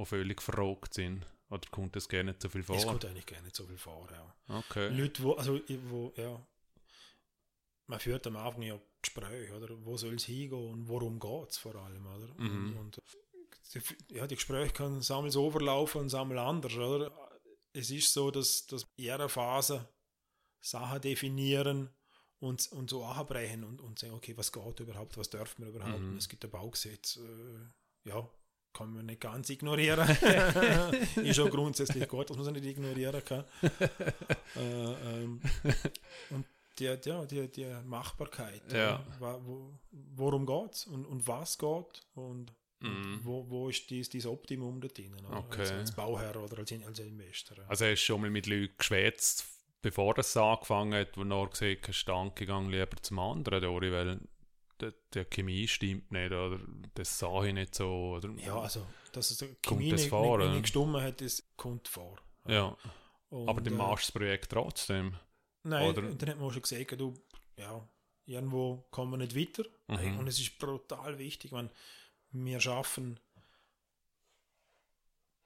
[0.00, 1.26] die völlig verrückt sind?
[1.50, 2.76] Oder kommt das gerne nicht so viel vor?
[2.76, 4.58] Es kommt eigentlich nicht so viel vor, ja.
[4.58, 4.88] Okay.
[4.88, 6.40] Leute, wo, also, wo, ja,
[7.86, 9.84] man führt am Anfang ja Gespräche, oder?
[9.84, 12.28] Wo soll es hingehen und worum geht es vor allem, oder?
[12.38, 12.76] Mhm.
[12.76, 13.02] Und, und,
[14.08, 17.12] ja, die Gespräche können sammels overlaufen und sammel anders, oder?
[17.72, 19.88] Es ist so, dass, dass in jeder Phase
[20.60, 21.90] Sachen definieren
[22.40, 26.00] und, und so abbrechen und, und sagen, okay, was geht überhaupt, was dürfen wir überhaupt?
[26.00, 26.16] Mhm.
[26.16, 28.28] Es gibt ein Baugesetz, äh, ja,
[28.72, 30.08] kann man nicht ganz ignorieren.
[31.16, 33.44] ist schon grundsätzlich gut, dass man es nicht ignorieren kann.
[34.56, 35.40] äh, ähm,
[36.30, 36.46] und
[36.78, 38.96] die, die, die, die Machbarkeit, ja.
[38.96, 43.20] äh, wo, worum geht es und, und was geht und mhm.
[43.22, 45.60] wo, wo ist dies, dieses Optimum da drin, okay.
[45.60, 47.58] als, als, Bauherr oder als, als Investor.
[47.68, 49.46] Also hast du schon mal mit Leuten geschwätzt,
[49.82, 54.20] bevor das angefangen hat, wo du gesagt hast, danke, gang lieber zum anderen, Dori, weil
[54.80, 56.58] der, der Chemie stimmt nicht oder
[56.94, 58.16] das sah ich nicht so.
[58.16, 61.42] Oder ja, also, dass es die Chemie das nicht, vor, nicht, nicht gestimmt hat, das
[61.56, 62.18] kommt vor.
[62.46, 62.76] Ja,
[63.28, 65.16] Und, aber dann äh, machst du das Projekt trotzdem.
[65.62, 66.02] Nein, oder?
[66.02, 67.14] dann hat man schon gesagt, du,
[67.56, 67.86] ja,
[68.24, 69.68] irgendwo kommen wir nicht weiter.
[69.88, 70.18] Mhm.
[70.18, 71.70] Und es ist brutal wichtig, wenn
[72.32, 73.18] wir schaffen,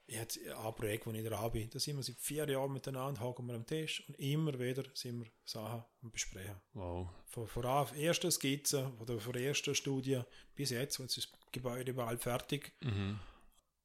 [0.06, 3.46] jetzt ein Projekt, das ich da bin, da sind wir seit vier Jahren miteinander, haken
[3.46, 6.56] wir am Tisch und immer wieder sind wir Sachen am Besprechen.
[6.74, 7.08] Wow.
[7.26, 10.20] Von, von der ersten Skizze oder von der ersten Studie
[10.54, 12.72] bis jetzt, jetzt ist das Gebäude bald fertig.
[12.80, 13.18] Mhm.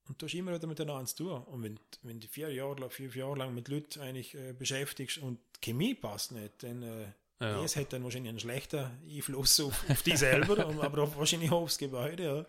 [0.08, 1.44] Und du hast immer wieder miteinander zu tun.
[1.44, 5.40] Und wenn, wenn du vier Jahre, fünf Jahre lang mit Leuten eigentlich äh, beschäftigst und
[5.56, 7.64] die Chemie passt nicht, dann äh, ja.
[7.64, 11.78] es hat dann wahrscheinlich einen schlechten Einfluss auf, auf dich selber, aber auch wahrscheinlich aufs
[11.78, 12.46] Gebäude ja.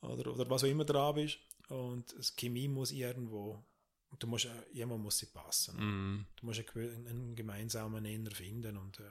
[0.00, 1.38] Oder, oder was auch immer dran ist.
[1.68, 3.62] Und Chemie muss irgendwo,
[4.18, 5.76] du musst, äh, jemand muss sie passen.
[5.76, 6.26] Mm.
[6.36, 9.10] Du musst einen, einen gemeinsamen Nenner finden und äh,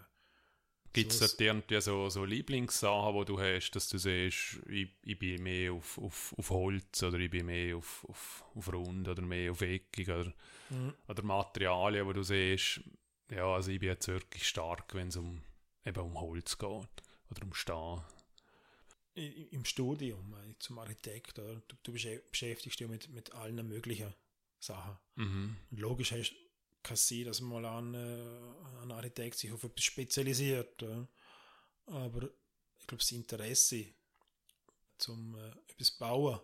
[0.94, 5.20] Gibt es dort irgendwie so, so Lieblingssachen, wo du hast, dass du siehst, ich, ich
[5.20, 9.22] bin mehr auf, auf, auf Holz oder ich bin mehr auf, auf, auf Rund oder
[9.22, 10.34] mehr auf Eckig oder,
[10.72, 10.94] mhm.
[11.08, 12.82] oder Materialien, wo du siehst,
[13.30, 15.44] ja, also ich bin jetzt wirklich stark, wenn es um,
[15.86, 18.04] eben um Holz geht oder um Stahl.
[19.18, 21.55] Im Studium, äh, zum Architekt, oder?
[21.68, 24.13] Du, du beschäftigst dich mit, mit allen möglichen
[24.59, 24.97] Sachen.
[25.15, 25.57] Mhm.
[25.72, 26.36] Und logisch hast,
[26.84, 30.82] kann es sein, dass mal ein, äh, ein Architekt sich auf etwas spezialisiert.
[30.82, 31.07] Ja.
[31.88, 32.30] Aber
[32.80, 33.93] ich glaube, das Interesse
[34.97, 36.39] zum äh, etwas bauen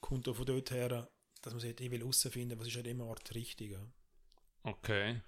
[0.00, 1.10] kommt auch von dort her,
[1.42, 3.76] dass man sagt, ich will herausfinden, was ist an dem Ort richtig.
[4.62, 5.20] Okay.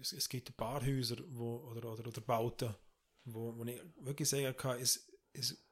[0.00, 2.74] Es, es, gibt ein paar Häuser wo, oder, oder, oder Bauten,
[3.24, 5.62] wo, wo ich wirklich sagen kann, es, es,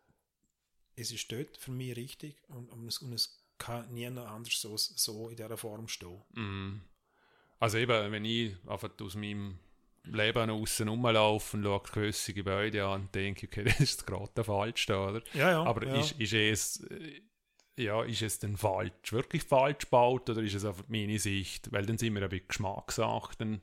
[0.97, 4.77] es ist dort für mich richtig und, und, es, und es kann nie anders so,
[4.77, 6.23] so in dieser Form stehen.
[6.33, 6.81] Mm.
[7.59, 9.59] Also eben, wenn ich einfach aus meinem
[10.05, 14.45] Leben außen rumlaufe und schaue größere Gebäude an und denke, okay, das ist gerade der
[14.45, 15.23] falsche, oder?
[15.35, 15.63] Ja, ja.
[15.65, 15.99] Aber ja.
[15.99, 16.89] Ist, ist es
[17.79, 21.71] ja, ist es denn falsch, wirklich falsch gebaut oder ist es einfach meine Sicht?
[21.73, 23.61] Weil dann sind wir ein bisschen Geschmackssache dann,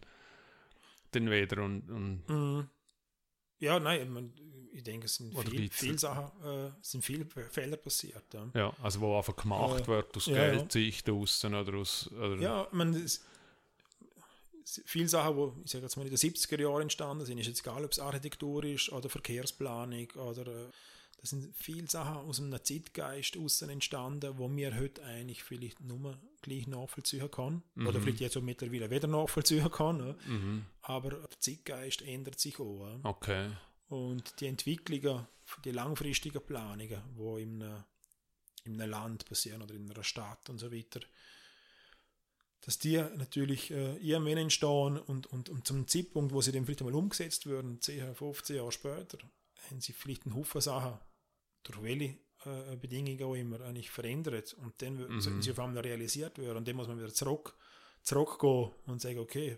[1.11, 2.69] dann wieder und, und mm.
[3.60, 4.34] Ja, nein,
[4.74, 8.26] ich denke, es sind viele viel Sachen, äh, sind viele Fehler passiert.
[8.34, 11.14] Ja, ja also wo einfach gemacht äh, wird aus ja, Geldsicht ja.
[11.14, 12.12] außen oder aus...
[12.12, 13.24] Oder ja, man, es,
[14.66, 17.62] viele Sachen, die ich sage jetzt mal in den 70er Jahren entstanden sind, ist jetzt
[17.62, 20.70] egal, ob es Architektur ist oder Verkehrsplanung oder äh,
[21.18, 26.20] das sind viele Sachen aus einem Zeitgeist außen entstanden, wo mir heute eigentlich vielleicht nur
[26.41, 27.88] gleich nachvollziehen kann mhm.
[27.88, 29.97] oder vielleicht jetzt auch mittlerweile wieder nachvollziehen kann.
[29.97, 30.16] Ne?
[30.28, 30.66] Mhm.
[30.82, 32.99] Aber der Zeitgeist ändert sich auch.
[33.03, 33.49] Okay.
[33.88, 35.28] Und die Entwicklungen,
[35.63, 37.84] die langfristigen Planungen, die in einem,
[38.66, 40.99] in einem Land passieren oder in einer Stadt und so weiter,
[42.61, 46.82] dass die natürlich äh, irgendwann entstehen und, und, und zum Zeitpunkt, wo sie dann vielleicht
[46.82, 49.20] einmal umgesetzt würden, 10, 15 Jahre später,
[49.70, 50.97] haben sie vielleicht einen Haufen Sachen,
[51.66, 55.20] durch welche äh, Bedingungen auch immer, eigentlich verändert und dann mhm.
[55.20, 57.55] sollten sie auf einmal realisiert werden und dann muss man wieder zurück,
[58.01, 59.57] zurückgehen und sagen, okay,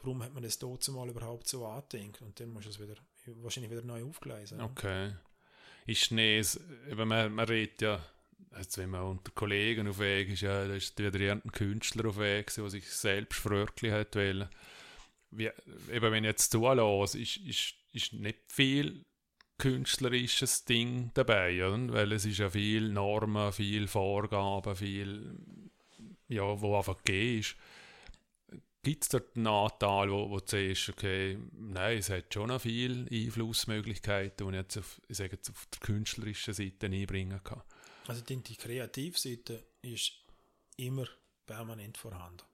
[0.00, 2.94] warum hat man das dort mal überhaupt so angedenkt und dann muss es wieder,
[3.42, 4.60] wahrscheinlich wieder neu aufgleisen.
[4.60, 5.14] Okay.
[5.86, 6.42] Ist Schnee,
[6.94, 8.04] man, man redet ja
[8.50, 12.18] also wenn man unter Kollegen auf Weg ist, ja, da ist wieder irgendein Künstler auf
[12.18, 14.48] Weg, der sich selbst verwirklichen hat wollen.
[15.30, 15.50] Wie,
[15.92, 19.04] eben wenn ich jetzt zulasse, ist, ist, ist nicht viel
[19.58, 21.92] künstlerisches Ding dabei, oder?
[21.92, 25.36] weil es ist ja viel Normen, viel Vorgaben, viel,
[26.28, 27.56] ja, wo einfach gegeben ist.
[28.82, 32.60] Gibt es dort einen Anteil, wo, wo du siehst, okay, nein, es hat schon noch
[32.60, 37.62] viele Einflussmöglichkeiten, die ich jetzt auf, ich sage jetzt auf der künstlerischen Seite einbringen kann?
[38.06, 40.12] Also die, die Kreativseite ist
[40.76, 41.06] immer
[41.44, 42.44] permanent vorhanden.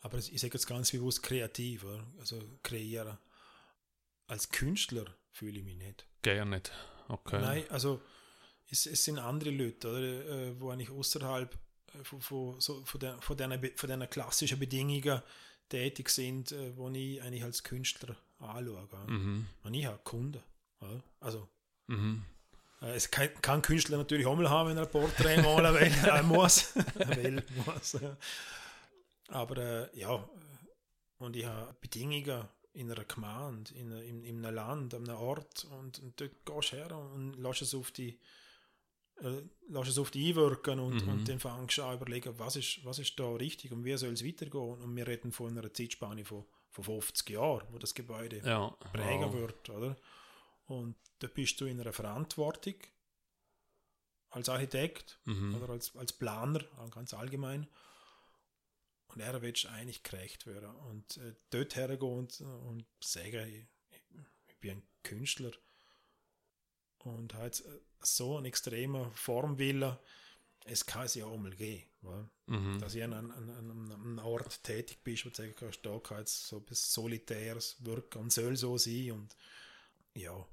[0.00, 1.84] Aber ich sage jetzt ganz bewusst kreativ,
[2.18, 3.18] also kreieren.
[4.26, 6.06] Als Künstler fühle ich mich nicht.
[6.24, 6.72] Gerne nicht.
[7.08, 7.38] Okay.
[7.40, 8.00] Nein, also
[8.70, 11.54] es, es sind andere Leute, oder, äh, wo eigentlich außerhalb
[11.94, 15.20] äh, von, von, so, von, der, von, der, von der klassischen Bedingungen
[15.68, 18.88] tätig sind, äh, wo ich eigentlich als Künstler anschaue.
[19.06, 19.46] Mhm.
[19.62, 20.40] Und ich habe Kunden.
[21.20, 21.48] Also
[21.88, 22.24] mhm.
[22.80, 25.92] Äh, es kann, kann Künstler natürlich auch mal haben, wenn er ein Porträt malen will,
[26.08, 26.74] äh, muss.
[26.94, 27.98] will, muss.
[29.28, 30.26] Aber äh, ja,
[31.18, 35.66] und ich habe Bedingungen in einer Gemeinde, in, in, in einem Land, an einem Ort
[35.78, 38.18] und, und dort gehst du her und lässt es auf die
[39.20, 41.12] äh, lass es auf die einwirken und, mhm.
[41.12, 44.12] und dann fängst du an überlegen, was ist, was ist da richtig und wie soll
[44.12, 44.82] es weitergehen.
[44.82, 48.70] Und wir reden von einer Zeitspanne von, von 50 Jahren, wo das Gebäude ja.
[48.92, 49.34] prägen wow.
[49.34, 49.96] wird, oder?
[50.66, 52.74] Und da bist du in einer Verantwortung
[54.30, 55.54] als Architekt mhm.
[55.54, 57.68] oder als, als Planer, ganz allgemein.
[59.14, 60.74] Und er wird eigentlich gerecht werden.
[60.74, 63.66] Und äh, dort hergehen und, und sagen, ich,
[64.48, 65.52] ich, bin ein Künstler
[66.98, 67.62] und hat
[68.00, 70.00] so eine extreme Formwille,
[70.64, 71.84] es kann es ja auch mal gehen.
[72.46, 72.78] Mhm.
[72.80, 76.18] Dass ich an, an, an, einem Ort tätig bist, wo du sagen kannst, da kann
[76.18, 79.12] jetzt so etwas Solitäres wirken und soll so sein.
[79.12, 79.36] Und
[80.14, 80.46] ja,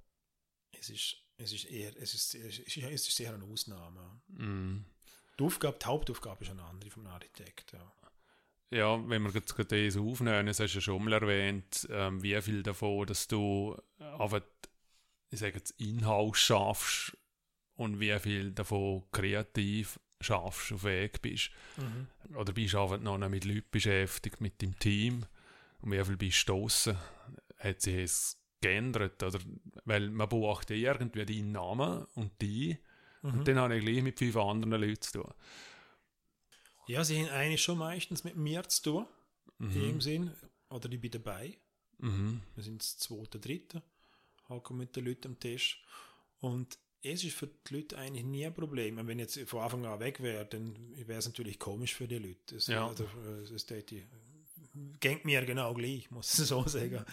[0.71, 4.21] es ist, es ist eher, es ist, es ist, es ist eher eine Ausnahme.
[4.27, 4.85] Mm.
[5.39, 7.93] Die Aufgabe, die Hauptaufgabe ist eine andere vom Architekt, ja.
[8.71, 12.23] Ja, wenn wir jetzt gerade das aufnehmen, das hast du ja schon mal erwähnt, ähm,
[12.23, 14.41] wie viel davon, dass du einfach,
[15.29, 17.17] ich sage jetzt, Inhalt schaffst
[17.75, 21.51] und wie viel davon kreativ schaffst, auf Weg bist.
[21.77, 22.35] Mhm.
[22.35, 25.25] Oder bist du einfach noch mit Leuten beschäftigt, mit dem Team
[25.81, 26.97] und wie viel bist du draussen?
[27.57, 29.21] Hat sich das geändert.
[29.21, 29.39] Oder,
[29.85, 32.77] weil man ja irgendwie deinen Namen und die.
[33.21, 33.31] Mhm.
[33.31, 35.33] Und dann habe ich gleich mit fünf anderen Leuten zu tun.
[36.91, 39.05] Ja, sie haben eigentlich schon meistens mit mir zu tun.
[39.59, 39.71] Mhm.
[39.71, 40.31] In dem Sinn.
[40.69, 41.57] Oder ich bin dabei.
[41.99, 42.41] Mhm.
[42.55, 43.81] Wir sind das zweite, dritte,
[44.49, 45.83] hocken mit den Leuten am Tisch.
[46.39, 48.97] Und es ist für die Leute eigentlich nie ein Problem.
[48.97, 52.07] Und wenn ich jetzt von Anfang an weg wäre, dann wäre es natürlich komisch für
[52.07, 52.55] die Leute.
[52.55, 52.87] Es, Ja.
[52.87, 53.07] also,
[53.55, 54.03] es täte,
[54.99, 57.05] geht mir genau gleich, muss ich so sagen.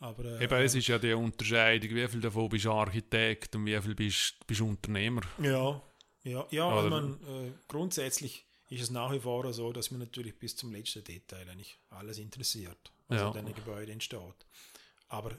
[0.00, 3.66] Aber, äh, Eben, es ist ja die Unterscheidung, wie viel davon bist du Architekt und
[3.66, 5.22] wie viel bist du Unternehmer.
[5.42, 5.82] Ja,
[6.22, 9.98] ja, ja Oder- ich mein, äh, grundsätzlich ist es nach wie vor so, dass mir
[9.98, 13.28] natürlich bis zum letzten Detail eigentlich alles interessiert, was Ja.
[13.28, 14.46] in diesen Gebäuden entsteht.
[15.08, 15.38] Aber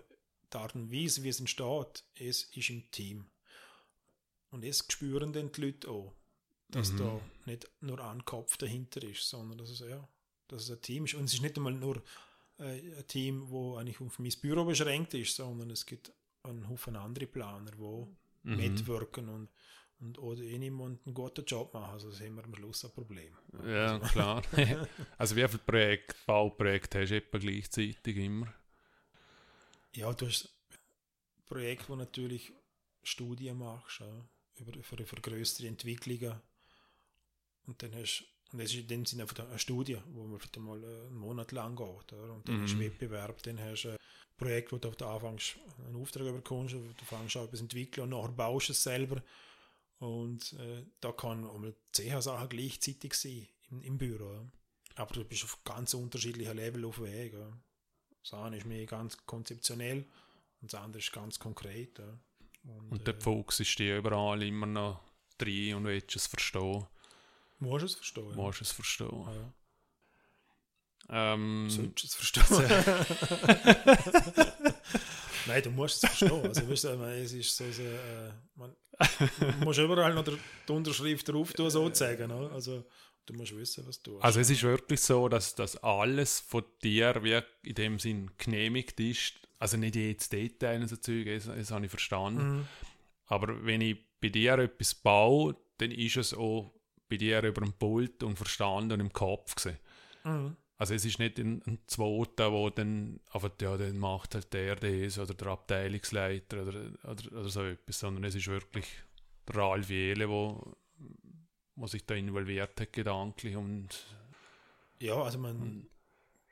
[0.51, 3.30] die Art und Weise, wie es entsteht, es ist im Team.
[4.51, 6.13] Und es spüren dann die Leute auch,
[6.69, 6.97] dass Mhm.
[6.97, 10.07] da nicht nur ein Kopf dahinter ist, sondern dass es, ja,
[10.47, 11.13] dass es ein Team ist.
[11.13, 12.01] Und es ist nicht einmal nur
[12.57, 16.11] äh, ein Team, wo eigentlich auf mein Büro beschränkt ist, sondern es gibt
[16.43, 18.07] einen Haufen andere Planer, wo
[18.43, 18.55] Mhm.
[18.55, 19.49] mitwirken und,
[19.99, 21.93] und oder eh niemand einen guten Job machen.
[21.93, 23.33] Also haben wir am Schluss ein Problem.
[23.65, 24.43] Ja, Also, klar.
[25.17, 28.53] also wie viele Projekt, Bauprojekte hast du etwa gleichzeitig immer?
[29.93, 30.49] ja, du hast
[31.47, 32.53] Projekte, wo natürlich
[33.03, 34.25] Studien machst, ja,
[34.57, 36.41] über, für, für größere Entwicklungen.
[37.65, 40.83] Und dann hast und das ist in dem Sinne eine Studie, wo man vielleicht mal
[40.83, 42.13] einen Monat lang geht.
[42.13, 42.33] Oder?
[42.33, 42.63] Und dann Mhm.
[42.63, 43.97] hast du Wettbewerb, dann hast du ein
[44.37, 45.37] Projekt, wo du auf Anfang
[45.85, 49.21] einen Auftrag bekommst, du fängst an etwas entwickeln und nachher baust du es selber.
[49.99, 54.31] Und äh, da kann einmal zehn Sachen gleichzeitig sein im, im Büro.
[54.33, 54.45] Ja.
[54.95, 57.33] Aber du bist auf ganz unterschiedlichen Level auf Weg.
[57.33, 57.51] Ja.
[58.23, 60.05] Das eine ist mehr ganz konzeptionell
[60.61, 61.99] und das andere ist ganz konkret.
[61.99, 62.17] Ja.
[62.63, 65.01] Und, Und der äh, Fuchs ist dir überall immer noch
[65.37, 66.85] drin und willst es verstehen.
[67.59, 68.29] musst es verstehen.
[68.29, 68.35] Ja.
[68.35, 69.27] Musst es verstehen.
[69.27, 69.53] Ja.
[71.33, 72.69] Ähm, Solltest du es verstehen?
[75.49, 76.45] Nein, du musst es verstehen.
[76.45, 78.75] Also, weißt du, es ist so, so äh, man,
[79.39, 82.27] du musst überall noch die Unterschrift drauf tun, sozusagen.
[82.27, 82.49] Ne?
[82.53, 82.85] Also,
[83.25, 84.23] du musst wissen, was du tust.
[84.23, 88.99] Also es ist wirklich so, dass, dass alles von dir wie in dem Sinn genehmigt
[88.99, 89.33] ist.
[89.59, 92.57] Also nicht jedes Detail und so Zeug, das, das habe ich verstanden.
[92.57, 92.67] Mhm.
[93.25, 96.73] Aber wenn ich bei dir etwas baue, dann ist es auch
[97.09, 99.79] bei dir über dem Pult und verstanden und im Kopf gewesen.
[100.23, 100.55] Mhm.
[100.80, 104.77] Also es ist nicht ein, ein Zweiter, wo dann einfach, ja, dann macht halt der
[104.77, 108.88] das oder der Abteilungsleiter oder, oder, oder so etwas, sondern es ist wirklich
[109.45, 110.77] der Ralf Jele, wo,
[111.75, 113.89] wo sich da involviert hat gedanklich und
[114.99, 115.86] Ja, also man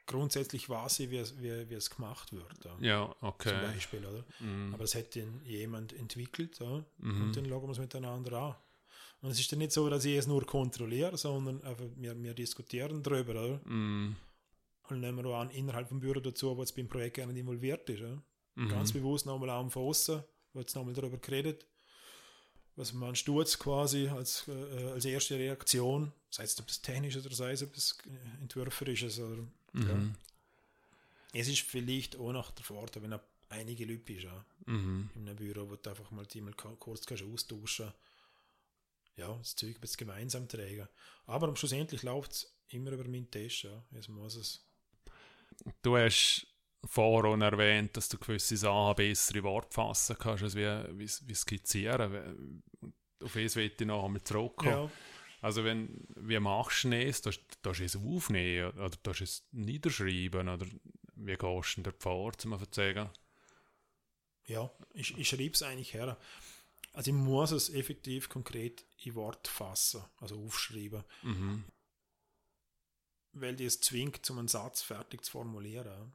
[0.05, 2.65] grundsätzlich weiß ich, wie es, wie, wie es gemacht wird.
[2.65, 2.77] Ja.
[2.81, 3.61] ja, Zum okay.
[3.61, 4.25] Beispiel, oder?
[4.41, 4.73] Mhm.
[4.73, 6.83] Aber es dann jemand entwickelt ja?
[6.97, 7.21] Mhm.
[7.21, 8.55] und dann schauen wir es miteinander an.
[9.21, 12.33] Und es ist dann nicht so, dass ich es nur kontrolliere, sondern einfach wir, wir
[12.33, 13.31] diskutieren darüber.
[13.31, 13.61] Oder?
[13.65, 14.15] Mhm.
[14.89, 17.37] Und nehmen wir auch an, innerhalb vom Büro dazu, wo jetzt beim Projekt gar nicht
[17.37, 17.99] involviert ist.
[17.99, 18.21] Ja?
[18.55, 18.69] Mhm.
[18.69, 20.23] Ganz bewusst nochmal auch von außen,
[20.53, 21.65] wo jetzt nochmal darüber geredet,
[22.75, 27.51] was man stutzt quasi als, äh, als erste Reaktion, sei es etwas Technisches oder sei
[27.51, 27.97] es etwas
[28.41, 29.19] Entwürferisches.
[29.19, 29.43] Oder,
[29.73, 30.15] Mhm.
[31.33, 33.19] Es ist vielleicht auch noch der Vorteil, wenn
[33.49, 35.09] einige Leute bist, ja, Mhm.
[35.15, 37.91] in einem Büro, wo du einfach mal die mal kurz kannst austauschen
[39.17, 40.87] ja, das Zeug bisschen gemeinsam tragen.
[41.25, 43.83] Aber schlussendlich läuft es immer über meinen Tisch, ja.
[43.91, 44.63] Jetzt muss es.
[45.81, 46.47] Du hast
[46.85, 50.65] vorhin erwähnt, dass du gewisse Sachen besser in Wort fassen kannst, als wie,
[50.99, 52.63] wie, wie skizzieren.
[53.23, 54.71] Auf das will ich noch einmal zurückkommen.
[54.71, 54.91] Ja,
[55.41, 57.21] Also wenn, wie machst du es?
[57.21, 60.47] Darfst du es aufnehmen oder darfst du es niederschreiben?
[60.49, 60.65] Oder
[61.15, 63.09] wie gehst du denn vor, um zu sagen?
[64.45, 66.17] ja ich, ich schreibe es eigentlich her.
[66.97, 71.63] Also ich muss es effektiv konkret in Wort fassen, also aufschreiben, Mhm.
[73.33, 76.11] weil die es zwingt, um einen Satz fertig zu formulieren.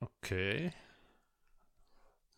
[0.00, 0.72] Okay.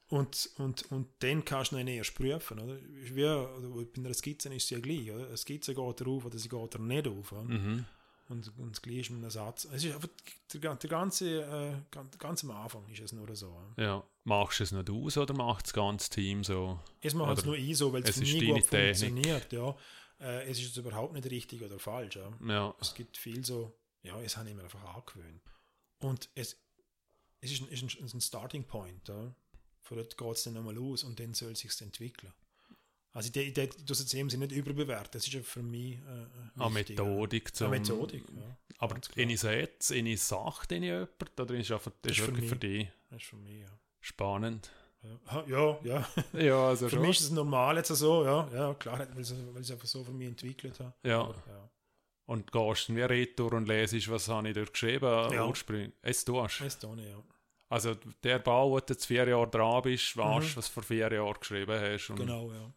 [0.09, 2.59] Und, und, und dann kannst du ihn erst prüfen.
[2.59, 2.79] Oder?
[2.83, 5.11] Wie, oder bei einer Skizze ist es ja gleich.
[5.11, 5.29] Oder?
[5.29, 7.33] Eine Skizze geht er auf oder sie geht er nicht auf.
[7.33, 7.45] Oder?
[7.45, 7.87] Mhm.
[8.29, 9.65] Und, und das Gleiche ist mit einem Satz.
[9.65, 10.09] Es ist einfach
[10.53, 13.49] der, der ganze, äh, ganz, ganz am Anfang ist es nur so.
[13.49, 13.83] oder?
[13.83, 14.07] Ja.
[14.25, 16.79] Machst du es nicht aus oder macht das ganze Team so?
[17.01, 18.97] Es macht es nur ich so, weil es für mich gut Technik.
[18.97, 19.53] funktioniert.
[19.53, 19.77] Ja.
[20.21, 22.17] Äh, es ist überhaupt nicht richtig oder falsch.
[22.17, 22.31] Ja.
[22.47, 22.75] Ja.
[22.81, 25.43] Es gibt viel so, ja, es habe ich mir einfach angewöhnt.
[25.99, 26.57] Und es,
[27.41, 29.09] es ist ein, ist ein, ist ein Starting Point.
[29.09, 29.35] Ja.
[29.83, 32.33] Von dort geht es dann nochmal aus und dann soll es sich entwickeln.
[33.15, 35.11] Also ich, ich, ich das jetzt eben nicht überbewerten.
[35.13, 36.27] Das ist ja für mich äh,
[36.63, 37.05] Eine wichtig, ja.
[37.05, 37.71] Methodik Eine zum...
[37.71, 38.57] Methodik, ja.
[38.79, 42.33] Aber eine Satz, eine Sache, die jemand, oder ist einfach, das Das ist ist für
[42.33, 42.61] wirklich für, mich.
[42.61, 43.79] dich Das ist für mich, ja.
[44.03, 44.71] Spannend?
[45.49, 46.67] Ja, ja, ja.
[46.69, 49.87] Also Für mich ist es normal jetzt so, ja, ja, klar, weil ich es einfach
[49.87, 50.93] so für mich entwickelt habe.
[51.03, 51.23] Ja.
[51.23, 51.69] Aber, ja.
[52.27, 55.47] Und gehst dann wie retour und lesest, was habe ich dort geschrieben, Ja.
[55.47, 55.93] ursprünglich.
[56.03, 56.61] Es tust.
[56.61, 57.21] Das tue ich, ja.
[57.69, 60.57] Also der Bau, wo du jetzt vier Jahre dran bist, weißt Mhm.
[60.57, 62.09] was du vor vier Jahren geschrieben hast.
[62.15, 62.73] Genau, ja.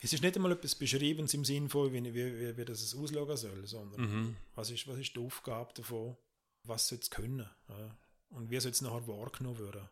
[0.00, 3.36] Es ist nicht einmal etwas Beschriebenes im Sinn von, wie, wie, wie, wie das ausschauen
[3.36, 4.36] soll, sondern Mhm.
[4.54, 6.16] was, ist, was ist die Aufgabe davon,
[6.64, 7.48] was soll es können.
[7.68, 7.96] Ja.
[8.30, 9.88] Und wie soll es nachher wahrgenommen werden?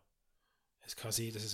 [0.81, 1.51] Es kann sein, dass es,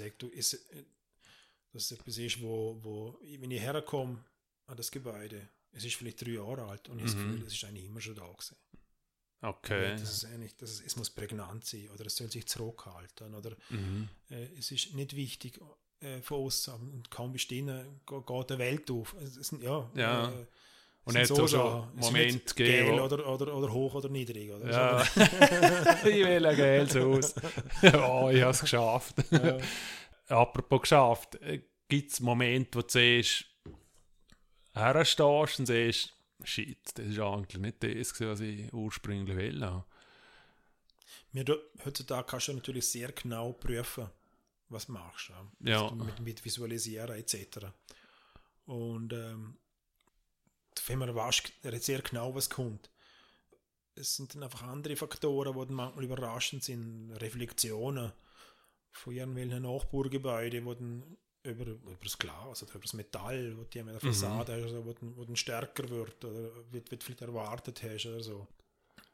[1.73, 4.23] dass es etwas ist, wo, wo wenn ich herkomme
[4.67, 7.07] an das Gebäude, es ist vielleicht drei Jahre alt und ich mhm.
[7.07, 8.55] das Gefühl, es ist eigentlich immer schon da gewesen.
[9.41, 9.91] Okay.
[9.91, 13.55] Das ist eigentlich, das ist, es muss prägnant sein oder es soll sich zurückhalten oder
[13.69, 14.09] mhm.
[14.29, 15.59] äh, es ist nicht wichtig
[15.99, 19.13] äh, von außen und kaum du geht die Welt auf.
[19.21, 20.31] Es, ja, ja.
[20.31, 20.47] Äh,
[21.07, 22.99] und es so schon Moment gegeben.
[22.99, 24.51] Oder, oder, oder hoch oder niedrig.
[24.51, 25.01] Oder ja.
[26.05, 27.35] ich will ein geiles Haus.
[27.83, 29.15] oh, ich habe es geschafft.
[29.31, 29.57] Ja.
[30.27, 33.45] Apropos geschafft, äh, gibt es Momente, wo du siehst,
[34.73, 36.13] herstehst und siehst,
[36.43, 39.83] shit, das ist eigentlich nicht das, was ich ursprünglich will.
[41.31, 41.45] Mir
[41.85, 44.09] heutzutage kannst du natürlich sehr genau prüfen,
[44.67, 45.31] was du machst.
[45.61, 45.89] Ja.
[45.91, 47.67] Mit, mit Visualisieren etc.
[48.65, 49.57] Und ähm,
[50.87, 51.43] wenn man weiß
[51.79, 52.89] sehr genau, was kommt.
[53.95, 57.11] Es sind dann einfach andere Faktoren, die dann manchmal überraschend sind.
[57.13, 58.11] Reflexionen
[58.91, 63.79] von irgendwelchen Nachbargebäuden, wo dann über, über das Glas oder über das Metall, wo die
[63.79, 63.99] an der mhm.
[63.99, 64.63] Fassade mhm.
[64.63, 68.47] also, wo, dann, wo dann stärker wird oder wird, wird vielleicht erwartet hast oder so.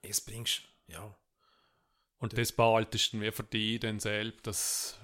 [0.02, 1.16] Es bringst, ja.
[2.18, 5.00] Und das behaltest du wie für dich dann selbst, dass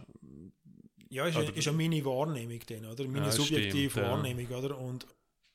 [1.10, 3.04] ja, ist, oder, ist ja meine Wahrnehmung dann, oder?
[3.08, 4.58] Meine ja, subjektive stimmt, Wahrnehmung, ja.
[4.58, 4.78] oder?
[4.78, 5.08] Und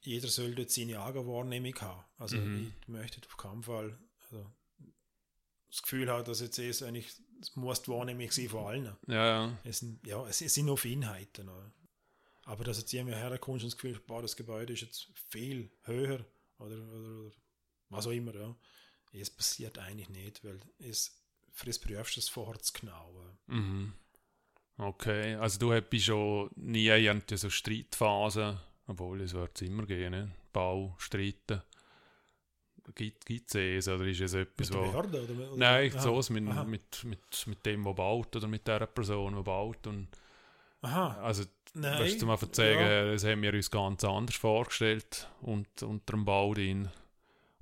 [0.04, 2.04] jeder soll dort seine eigene Wahrnehmung haben.
[2.18, 2.72] Also mhm.
[2.80, 4.46] ich möchte auf keinen Fall also,
[5.70, 7.10] das Gefühl haben, dass jetzt es eigentlich
[7.40, 8.96] das muss die Wahrnehmung sein von allen.
[9.06, 9.58] Ja, ja.
[9.64, 11.48] Es sind, ja, es, es sind nur Feinheiten.
[11.48, 11.72] Oder?
[12.44, 16.24] Aber dass jetzt jemand herkommt und das Gefühl boah, das Gebäude ist jetzt viel höher
[16.58, 17.32] oder, oder, oder
[17.90, 18.54] was auch immer, ja.
[19.12, 21.22] Es passiert eigentlich nicht, weil es,
[21.52, 23.14] für das prüfst es vorher zu genau.
[23.46, 23.92] Mhm.
[24.76, 30.30] Okay, also du bist schon nie irgendwie so Streitphasen obwohl, es wird immer gehen, ne?
[30.52, 31.62] Bau, Streiten.
[32.94, 34.82] Gibt es es oder ist es etwas, mit wo...
[34.82, 35.56] Behörde, oder, oder?
[35.56, 39.86] Nein, so mit, mit, mit, mit dem, der baut oder mit der Person, die baut.
[39.86, 40.08] Und
[40.82, 41.18] Aha.
[41.22, 41.44] Also,
[41.76, 42.04] Nein.
[42.04, 43.12] Willst du mal erzählen, ja.
[43.12, 46.88] das haben wir uns ganz anders vorgestellt und, unter dem Bau drin.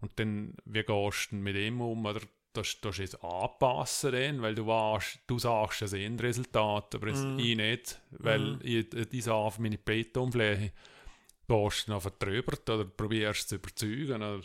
[0.03, 2.05] Und dann, wie gehst du mit dem um?
[2.05, 2.21] Oder
[2.53, 7.39] das, das ist jetzt anpassen, dann, weil du, warst, du sagst das Endresultat, aber mm.
[7.39, 8.61] ich nicht, weil mm.
[8.63, 10.73] ich, ich sage auf meine Betonfläche
[11.49, 14.23] gehst du noch drüber oder probierst zu überzeugen?
[14.23, 14.41] Oder?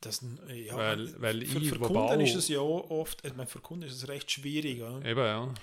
[0.00, 3.48] Das, ja, weil, weil für, ich, für Kunden baue, ist es ja oft, ich meine,
[3.48, 4.78] für Kunden ist es recht schwierig.
[4.78, 5.00] Ja?
[5.02, 5.54] Eben, ja.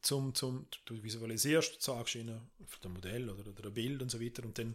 [0.00, 4.10] Zum, zum, du visualisierst, du sagst ihnen für ein Modell oder, oder ein Bild und
[4.10, 4.74] so weiter und dann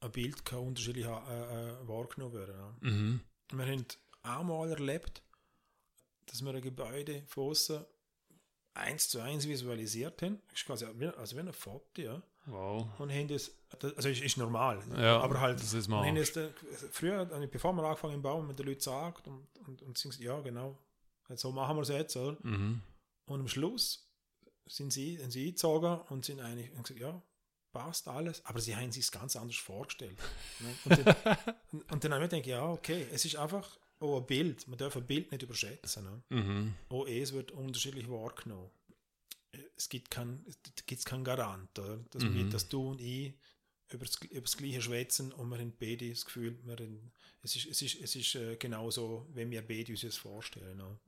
[0.00, 2.54] ein Bild kann unterschiedlich äh, äh, wahrgenommen werden.
[2.54, 2.76] Ja.
[2.80, 3.20] Mhm.
[3.52, 3.86] Wir haben
[4.22, 5.22] einmal erlebt,
[6.26, 7.84] dass wir ein Gebäude von außen
[8.74, 10.40] eins zu eins visualisiert haben.
[10.48, 12.22] Das ist quasi also wie ein Foto, ja.
[12.46, 12.88] Wow.
[12.98, 16.12] Und haben das, also ist, ist normal, ja, aber halt, das ist mal.
[16.12, 16.32] Das,
[16.90, 20.40] früher, bevor wir angefangen haben bauen, mit den Leuten gesagt und, und, und sind, ja
[20.40, 20.76] genau,
[21.36, 22.36] so machen wir es jetzt, oder?
[22.42, 22.82] Mhm.
[23.26, 24.10] Und am Schluss
[24.66, 27.22] sind sie, sind sie eingezogen und sind eigentlich, und gesagt, ja,
[27.72, 30.18] passt alles, aber sie haben sich es ganz anders vorgestellt.
[30.60, 30.74] Ne?
[30.84, 31.36] und, dann,
[31.92, 34.66] und dann habe ich gedacht, ja, okay, es ist einfach auch ein Bild.
[34.68, 36.04] Man darf ein Bild nicht überschätzen.
[36.04, 36.22] Ne?
[36.30, 36.74] Mhm.
[36.88, 38.70] Auch es wird unterschiedlich wahrgenommen.
[39.76, 40.44] Es gibt keinen
[41.04, 41.98] kein Garant, oder?
[42.10, 42.34] Dass, mhm.
[42.34, 43.34] wir, dass du und ich
[43.92, 47.12] über das, über das Gleiche schwätzen und wir haben beide das Gefühl, wir haben,
[47.42, 50.78] es ist, es ist, es ist äh, genauso, wenn wir beide uns das vorstellen.
[50.78, 50.98] Ne?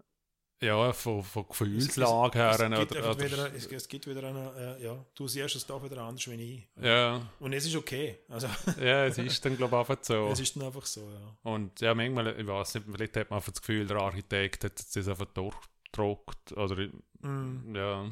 [0.65, 2.51] Ja, von, von Gefühlslage her.
[2.51, 5.67] Es, es, gibt oder, wieder, es, es, gibt wieder eine, äh, ja, du siehst es
[5.67, 6.83] doch wieder anders wie ich.
[6.83, 7.21] Ja.
[7.39, 8.21] Und es ist okay.
[8.29, 8.47] Also
[8.81, 10.29] ja, es ist dann, glaube ich, einfach so.
[10.29, 11.37] Es ist dann einfach so, ja.
[11.51, 14.79] Und ja, manchmal, ich weiß nicht, vielleicht hat man einfach das Gefühl, der Architekt hat
[14.79, 16.53] das einfach durchgedruckt.
[16.53, 16.89] Oder,
[17.21, 17.77] mm.
[17.77, 18.11] ja,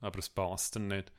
[0.00, 1.12] aber es passt dann nicht.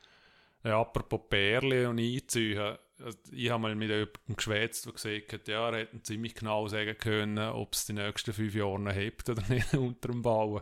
[0.63, 5.47] Ja, apropos Perle und Einzüge, also, ich habe mal mit jemandem geschwätzt, der gesagt hat,
[5.47, 9.43] ja, er hätte ziemlich genau sagen können, ob es die nächsten fünf Jahre hebt oder
[9.49, 10.61] nicht unter dem Bauen.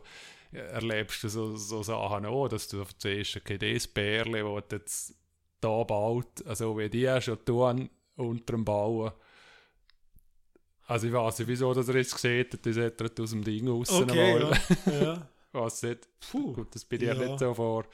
[0.52, 5.16] Erlebst du so, so Sachen auch, dass du siehst, okay, das Bärle, das jetzt
[5.60, 9.12] da baut, also wie die schon tun unter dem Bauen.
[10.86, 13.44] Also ich weiß nicht, wieso dass er jetzt gesehen hat, das hat er aus dem
[13.44, 13.92] Ding raus.
[13.92, 14.52] Okay, ja.
[15.02, 15.30] ja.
[15.52, 16.08] Was nicht.
[16.32, 17.86] Puh, Gut, das bin ich ja nicht so vor.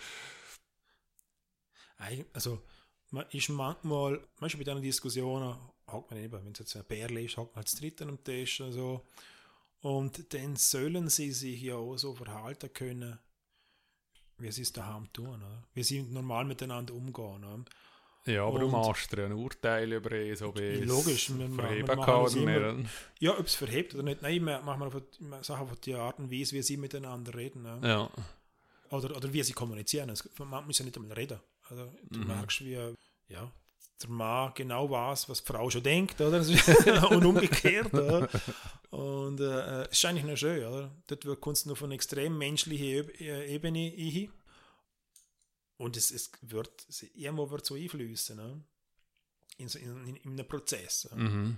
[2.34, 2.61] Also
[3.14, 7.22] man ist manchmal, manchmal bei diesen Diskussionen, hat man eben, wenn es jetzt ein Bärle
[7.22, 9.06] ist, hat man als Dritten am Tisch und so.
[9.81, 13.19] Und dann sollen sie sich ja auch so verhalten können,
[14.40, 15.64] wie sie es daheim tun, oder?
[15.76, 17.44] wie sie normal miteinander umgehen.
[17.44, 17.64] Oder?
[18.26, 22.02] Ja, aber und, du machst dir ein Urteil über es, ob es logisch, wir, verheben
[22.02, 22.90] kann oder nicht.
[23.19, 24.23] Ja, ob es verhebt oder nicht.
[24.23, 27.64] Nein, wir machen wir Sachen auf die Art und Weise, wie sie miteinander reden.
[27.65, 27.80] Ja.
[27.84, 28.10] ja.
[28.90, 30.11] Oder, oder wie sie kommunizieren.
[30.40, 31.40] Man muss ja nicht einmal reden.
[31.74, 32.28] Also, du mhm.
[32.28, 32.95] merkst, wie
[33.30, 33.52] ja,
[34.02, 36.40] der Mann genau weiß, was die Frau schon denkt, oder?
[37.10, 38.30] und umgekehrt, oder?
[38.90, 40.91] Und äh, es ist eigentlich noch schön, oder?
[41.08, 44.30] Dort kommst du noch von extrem menschlichen äh, Ebene ein.
[45.78, 46.86] Und es, es wird,
[47.16, 48.64] irgendwo wird so einflüssen, ne?
[49.58, 51.10] in, in, in, in einem Prozess.
[51.16, 51.58] Mhm.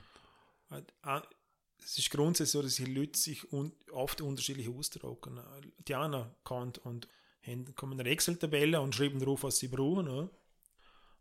[1.84, 5.40] Es ist grundsätzlich so, dass die Leute sich un, oft unterschiedlich ausdrücken.
[5.88, 6.26] Die einen
[6.84, 7.08] und
[7.76, 10.06] kommen eine Excel-Tabelle und schreiben darauf, was sie brauchen.
[10.06, 10.30] Ne?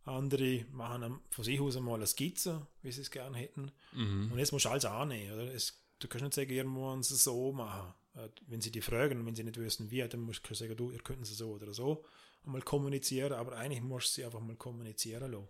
[0.05, 3.71] Andere machen von sich aus einmal eine Skizze, wie sie es gerne hätten.
[3.93, 4.33] Mhm.
[4.33, 5.35] Und jetzt musst du alles annehmen.
[5.35, 5.55] Oder?
[5.55, 7.95] Es, du kannst nicht sagen, ihr müsst es so machen.
[8.47, 11.01] Wenn sie dich fragen, wenn sie nicht wissen, wie, dann musst du sagen, du, ihr
[11.01, 12.05] könnt es so oder so
[12.47, 15.49] einmal kommunizieren, aber eigentlich musst du sie einfach mal kommunizieren lassen.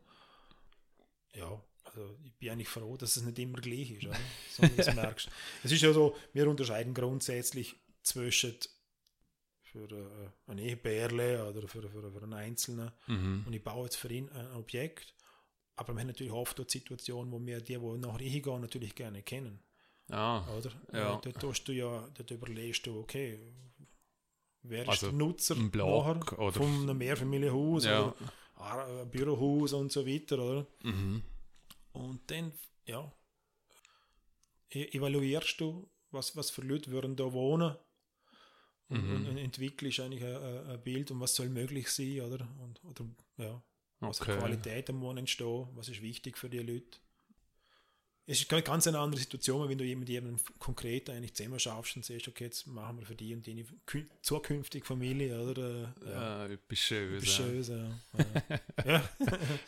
[1.34, 4.16] Ja, also ich bin eigentlich froh, dass es nicht immer gleich ist, oder?
[4.50, 5.28] sondern das merkst.
[5.62, 8.54] Es ist ja so, wir unterscheiden grundsätzlich zwischen
[9.74, 12.92] für äh, ein Ehebärle oder für, für, für einen Einzelnen.
[13.08, 13.42] Mhm.
[13.46, 15.14] Und ich baue jetzt für ihn ein Objekt.
[15.76, 19.22] Aber wir haben natürlich oft die Situation, wo wir die, die nachher hingehen, natürlich gerne
[19.22, 19.58] kennen.
[20.10, 20.70] Ah, oder?
[20.92, 21.16] Ja.
[21.16, 23.40] Dort, tust du ja, dort überlegst du, okay,
[24.62, 28.14] wer also ist der Nutzer ein nachher oder von einem Mehrfamilienhaus Ja.
[28.56, 30.66] oder ein Bürohaus und so weiter, oder?
[30.84, 31.22] mhm.
[31.92, 32.52] Und dann,
[32.86, 33.10] ja,
[34.70, 37.76] e- evaluierst du, was, was für Leute würden da wohnen
[38.94, 39.28] und, Mhm.
[39.28, 42.46] und, entwickelst eigentlich ein, ein Bild und was soll möglich sein, oder?
[42.62, 43.04] Und, oder
[43.38, 43.62] ja,
[44.00, 44.38] was für Okay.
[44.38, 46.98] Qualität muss entstehen, was ist wichtig für die Leute.
[48.26, 51.94] Es ist eine ganz eine andere Situation, wenn du jemanden, jemanden konkret eigentlich zusammen schaffst
[51.96, 55.92] und sagst, okay, jetzt machen wir für die und die kü- zukünftige Familie, oder?
[56.02, 57.22] Äh, Ja, Ja, etwas Schönes.
[57.22, 57.44] etwas ja.
[57.44, 58.00] Schönes, ja.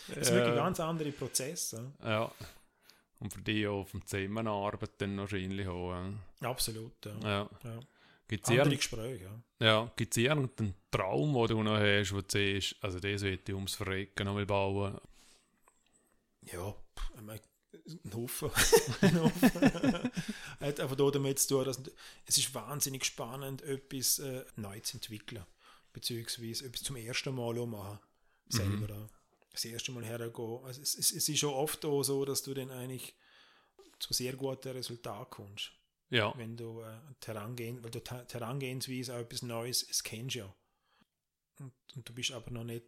[0.09, 1.73] Es ist wirklich ein ganz andere Prozess.
[1.73, 1.93] Ja.
[2.11, 2.33] Ja.
[3.21, 5.93] Und für die auf dem Zusammenarbeit dann wahrscheinlich auch.
[5.93, 6.13] ja.
[6.49, 7.19] Absolut, ja.
[7.23, 7.51] Ja.
[7.65, 7.81] ja.
[8.29, 9.25] Gibt es Andere irgendeinen, Gespräche,
[9.61, 9.67] ja.
[9.67, 13.55] ja, gibt's irgendeinen Traum, den du noch hast, wo du siehst, also das will ich
[13.55, 14.99] ums Verrecken noch mal bauen?
[16.43, 16.75] Ja,
[17.15, 17.41] ich meine,
[18.05, 18.51] ein Haufen.
[19.01, 20.11] ein Haufen.
[20.61, 21.81] Hat einfach da damit zu tun, dass
[22.25, 25.45] es ist wahnsinnig spannend, etwas äh, neu zu entwickeln.
[25.93, 27.99] Beziehungsweise etwas zum ersten Mal auch machen.
[28.49, 29.09] Selber da.
[29.53, 30.65] Das erste Mal hergehen.
[30.65, 33.15] Also es, es, es ist schon oft auch so, dass du dann eigentlich
[33.99, 35.73] zu sehr guten Resultaten kommst.
[36.11, 40.55] Ja, Wenn du äh, Herangehen, weil du Herangehensweise auch etwas Neues, es kennst ja.
[41.59, 42.85] Und, und du bist aber noch nicht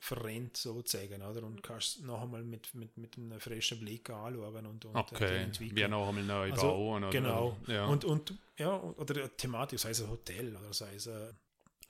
[0.00, 1.42] verrennt sozusagen, oder?
[1.44, 5.42] Und kannst noch einmal mit, mit, mit einem frischen Blick anschauen und, und äh, okay.
[5.42, 5.76] entwickeln.
[5.76, 7.04] Wie noch einmal neu Also, bauen.
[7.04, 7.12] Oder?
[7.12, 7.56] Genau.
[7.66, 7.86] Ja.
[7.86, 11.36] Und, und ja, oder eine Thematik, sei es ein Hotel oder sei es ein,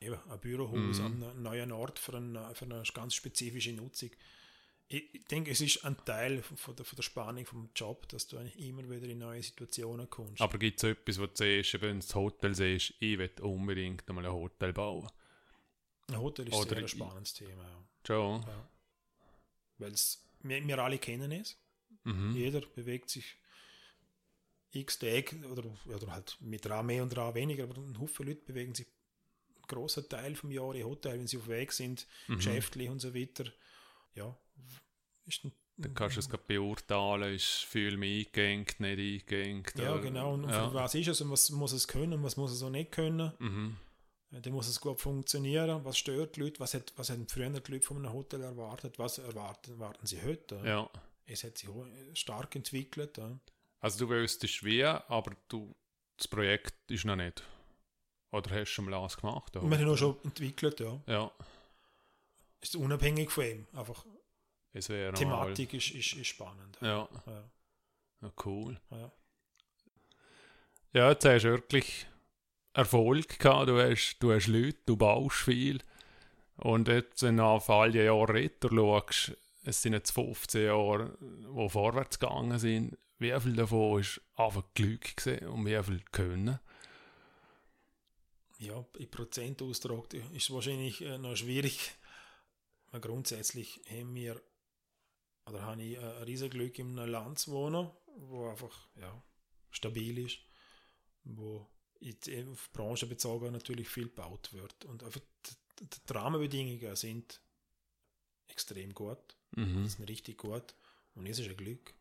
[0.01, 1.07] eben ein Bürohaus Mhm.
[1.07, 4.11] an einem neuen Ort für eine, für eine ganz spezifische Nutzung.
[4.93, 8.39] Ich, denke, es ist ein Teil von der, von der Spannung vom Job, dass du
[8.39, 10.41] eigentlich immer wieder in neue Situationen kommst.
[10.43, 14.09] Aber gibt es etwas, wo du siehst, wenn du das Hotel siehst, ich will unbedingt
[14.09, 15.09] einmal ein Hotel bauen?
[16.09, 17.63] ein Hotel ist oder sehr ein spannendes Thema.
[17.63, 17.85] Ja.
[18.05, 18.43] Schon?
[18.43, 18.69] Ja.
[19.79, 19.95] Weil
[20.43, 21.57] wir, wir alle kennen es.
[22.03, 22.35] Mhm.
[22.35, 23.37] Jeder bewegt sich
[24.73, 28.43] x Tage oder, oder halt mit dran mehr und dran weniger, aber ein Haufen Leute
[28.43, 32.37] bewegen sich einen großen Teil vom Jahr in Hotel, wenn sie auf Weg sind, Mhm.
[32.37, 33.53] geschäftlich und so weiter.
[34.15, 34.37] Ja,
[35.27, 39.65] ist ein, Dann kannst du es gerade beurteilen, ist viel mehr eingegangen, nicht eingegangen.
[39.77, 40.35] ja, genau.
[40.35, 40.73] Und ja.
[40.75, 43.33] was ist es und was muss es können und was muss es auch nicht können?
[43.39, 43.77] Mhm.
[44.33, 45.85] Äh, Dann muss es gut funktionieren.
[45.85, 46.61] Was stört die Leute?
[46.61, 48.99] Was, hat, was haben früher die Leute von einem Hotel erwartet?
[48.99, 50.61] Was erwarten, erwarten sie heute?
[50.65, 50.91] Ja.
[51.27, 51.69] Es hat sich
[52.15, 53.19] stark entwickelt.
[53.19, 53.39] Ja.
[53.81, 55.75] Also du wüsstest wie, aber du,
[56.17, 57.43] das Projekt ist noch nicht.
[58.33, 59.55] Oder hast du schon mal alles gemacht?
[59.55, 61.01] Wir haben auch schon entwickelt, ja.
[61.07, 61.33] Ja,
[62.61, 63.67] Ist unabhängig von ihm.
[63.73, 64.05] Einfach
[64.73, 65.13] es wäre.
[65.15, 66.79] Thematik ist, ist, ist spannend.
[66.81, 67.51] Ja, Ja,
[68.23, 68.81] ja, cool.
[68.91, 69.13] ja.
[70.93, 72.07] Ja, jetzt hast du wirklich
[72.73, 75.81] Erfolg gehabt, du hast, du hast Leute, du baust viel.
[76.57, 81.17] Und jetzt, wenn du auf all die Jahre retour schaust, es sind jetzt 15 Jahre,
[81.21, 86.59] die vorwärts gegangen sind, wie viel davon ist einfach Glück gewesen und wie viel Können?
[88.61, 91.93] ja, in Prozent ausgedrückt ist es wahrscheinlich äh, noch schwierig.
[93.01, 94.41] Grundsätzlich haben wir,
[95.51, 99.23] oder habe ich äh, ein riesen Glück in einem Land zu wohnen, wo einfach ja,
[99.71, 100.39] stabil ist,
[101.25, 101.67] wo
[102.01, 104.85] eben auf Branche bezogen natürlich viel gebaut wird.
[104.87, 105.21] Und einfach
[105.81, 107.41] die, Rahmenbedingungen sind
[108.49, 109.37] extrem gut.
[109.53, 109.85] Mhm.
[109.85, 110.75] Ist richtig gut.
[111.15, 111.95] Und es ist ein Glück.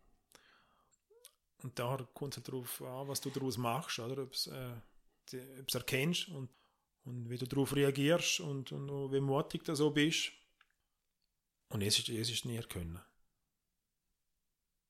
[1.61, 4.23] Und da kommt es halt darauf an, was du daraus machst, oder?
[4.23, 4.71] Ob es äh,
[5.31, 6.49] die- erkennst und,
[7.03, 10.31] und wie du darauf reagierst und, und wie mutig du so bist.
[11.69, 12.99] Und es ist, es ist nie können.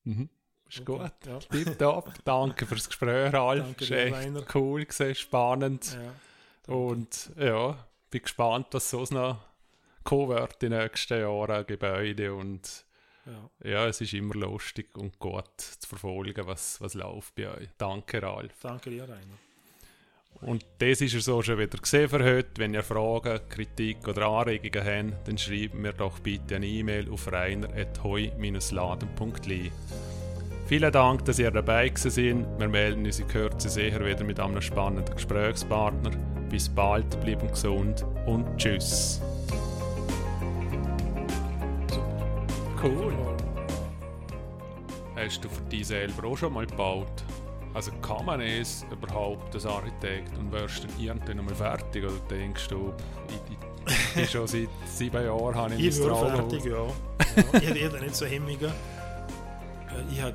[0.09, 0.29] Mhm.
[0.67, 1.11] Ist Okay, gut.
[1.25, 1.39] Ja.
[1.39, 2.13] Tipptopp.
[2.25, 3.63] Danke fürs Gespräch, Ralf.
[3.63, 4.43] Danke ist echt Rainer.
[4.53, 5.97] cool gewesen, spannend.
[6.67, 6.73] Ja.
[6.73, 7.77] Und ja,
[8.11, 9.39] bin gespannt, was sonst noch
[10.03, 12.85] kommen wird die nächsten Jahre, Gebäude und
[13.25, 13.69] Ja.
[13.69, 13.87] ja.
[13.87, 17.69] es ist immer lustig und gut zu verfolgen, was, was läuft bei euch.
[17.77, 18.53] Danke, Ralf.
[18.61, 19.37] Danke dir, Rainer.
[20.41, 22.49] Und das ist er so schon wieder gesehen für heute.
[22.57, 27.31] Wenn ihr Fragen, Kritik oder Anregungen habt, dann schreibt mir doch bitte eine E-Mail auf
[27.31, 29.71] reiner.heu-laden.li.
[30.65, 32.47] Vielen Dank, dass ihr dabei sind.
[32.57, 36.11] Wir melden uns in Kürze sicher wieder mit einem spannenden Gesprächspartner.
[36.49, 39.21] Bis bald, bleiben gesund und tschüss.
[42.81, 43.13] Cool.
[45.15, 47.25] Hast du für dich selber auch schon mal gebaut?
[47.73, 52.67] Also kann man es überhaupt als Architekt und wirst dann irgendwann mal fertig oder denkst
[52.67, 52.93] du,
[53.27, 56.85] ich, ich, schon seit sieben Jahren habe ich, ich mein fertig, ja.
[56.85, 57.59] ja.
[57.59, 58.59] Ich hätte nicht so Hemmungen.
[58.61, 58.71] Äh,
[60.11, 60.33] ich habe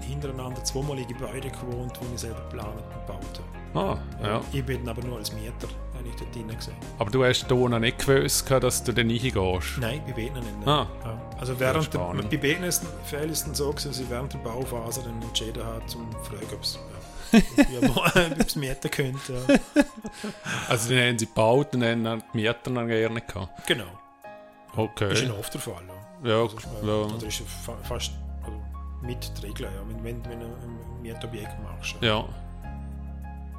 [0.00, 3.62] hintereinander zweimal in Gebäuden gewohnt, die ich selber geplant und gebaut habe.
[3.74, 4.40] Ah, ja.
[4.52, 5.68] Ich bin aber nur als Mieter
[6.06, 6.74] ich dort drin gesehen.
[6.98, 9.78] Aber du hast hier noch nicht gewusst, dass du da reingehst?
[9.78, 10.66] Nein, bei beiden nicht.
[10.66, 10.86] Ah.
[11.04, 11.20] Ja.
[11.38, 15.64] Also während der, bei beiden ist es so, dass ich während der Bauphase dann entschieden
[15.64, 16.78] habe, zum fragen, ob es
[17.32, 17.80] ja,
[18.56, 19.34] mieten könnte.
[19.48, 19.84] Ja.
[20.68, 23.66] Also dann haben sie gebaut und haben die Mieter dann gerne gehabt?
[23.66, 23.86] Genau.
[24.76, 25.08] Okay.
[25.08, 25.82] Das ist ein oft der Fall.
[26.24, 26.42] Ja, ja.
[26.42, 27.14] Also, ja.
[27.14, 27.42] Das ist
[27.82, 28.12] fast
[28.42, 28.62] also,
[29.02, 31.96] mit der Regel, ja, wenn, wenn, wenn du ein Mietobjekt machst.
[32.00, 32.24] Ja.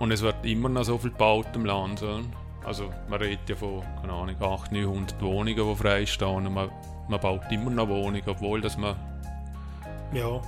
[0.04, 2.04] Und es wird immer noch so viel gebaut im Land.
[2.04, 2.20] Oder?
[2.66, 6.70] Also man redet ja von, keine Ahnung, 800, 900 Wohnungen, die freistehen und man,
[7.08, 8.98] man baut immer noch Wohnungen, obwohl dass man...
[10.12, 10.42] Ja,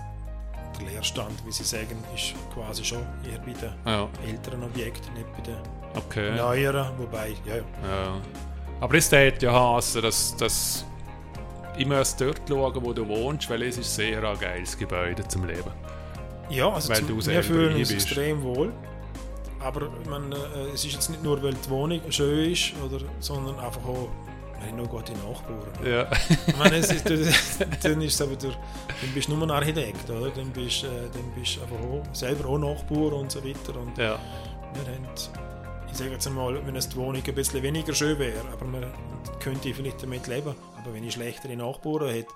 [0.78, 4.10] der Leerstand, wie Sie sagen, ist quasi schon eher bei den ja.
[4.28, 5.56] älteren Objekten, nicht bei den
[5.96, 6.36] okay.
[6.36, 7.62] neueren, wobei, ja, ja.
[7.62, 8.22] ja.
[8.82, 10.86] Aber es tät ja heißen, dass, dass
[11.78, 15.48] ich muss dort schauen, wo du wohnst, weil es ist sehr ein geiles Gebäude zum
[15.48, 15.72] Leben.
[16.50, 18.74] Ja, also weil wir fühlen uns extrem wohl.
[19.66, 20.36] Aber man, äh,
[20.76, 24.10] es ist jetzt nicht nur, weil die Wohnung schön ist, oder, sondern einfach auch,
[24.60, 25.84] wir haben noch gute Nachbarn.
[25.84, 26.08] Ja.
[26.48, 27.10] Ich meine, es ist,
[27.84, 30.30] dann, ist aber der, dann bist du nur ein Architekt, oder?
[30.30, 33.80] Dann bist du äh, dann bist einfach auch, selber auch Nachbar und so weiter.
[33.80, 34.20] Und ja.
[34.74, 35.08] wir haben,
[35.90, 38.86] ich sage jetzt einmal, wenn es die Wohnung ein bisschen weniger schön wäre, aber man
[39.40, 40.54] könnte vielleicht damit leben.
[40.80, 42.32] Aber wenn ich schlechtere Nachbarn hätte,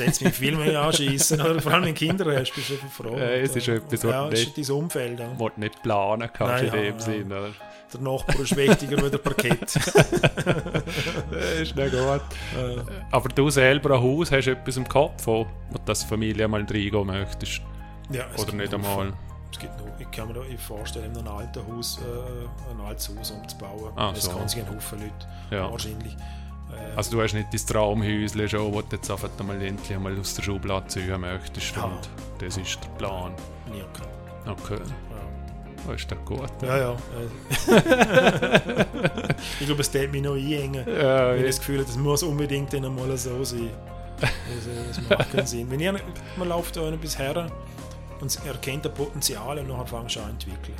[0.00, 1.40] mich viel mehr anschießen.
[1.40, 3.16] Oder vor allem wenn Kinder hast, bist du einfach froh.
[3.16, 5.20] Ja, es ist etwas, ja, es ist dein Umfeld.
[5.20, 5.28] Ja.
[5.38, 7.26] Was du nicht planen kannst Nein, in dem ja, Sinn.
[7.26, 7.50] Oder?
[7.92, 9.60] Der Nachbar ist wichtiger wie der Parkett.
[9.74, 12.22] das ist nicht gut.
[13.10, 15.46] Aber du selber ein Haus, hast etwas im Kopf, wo
[15.84, 17.60] du Familie mal reingehen möchtest?
[18.10, 19.12] Ja, Oder nicht einmal?
[19.52, 23.08] Es gibt noch, ich kann mir da vorstellen, in einem alten Haus, äh, ein altes
[23.08, 23.92] Haus umzubauen.
[23.96, 24.30] Ah, das so.
[24.30, 25.70] kann sich ein Haufen Leute ja.
[25.70, 26.16] wahrscheinlich.
[26.72, 30.18] Äh, also du hast nicht dein Traumhäuschen schon, wo du jetzt einfach mal endlich mal
[30.18, 31.84] aus der Schublade ziehen möchtest ja.
[31.84, 33.32] und das ist der Plan.
[33.74, 34.08] Ja, okay.
[34.46, 34.82] Okay.
[35.88, 36.50] Oh, ist doch gut.
[36.62, 36.96] Ja, ja.
[39.60, 40.86] ich glaube, es tät mich noch einhängen.
[40.86, 43.70] Ja, ich habe das Gefühl, das muss unbedingt dann einmal so sein.
[44.20, 45.70] Also, das macht keinen Sinn.
[45.70, 45.94] Wenn ihr,
[46.36, 47.50] man läuft da bis her
[48.20, 50.76] und erkennt das Potenzial und nachher fängst du an zu entwickeln.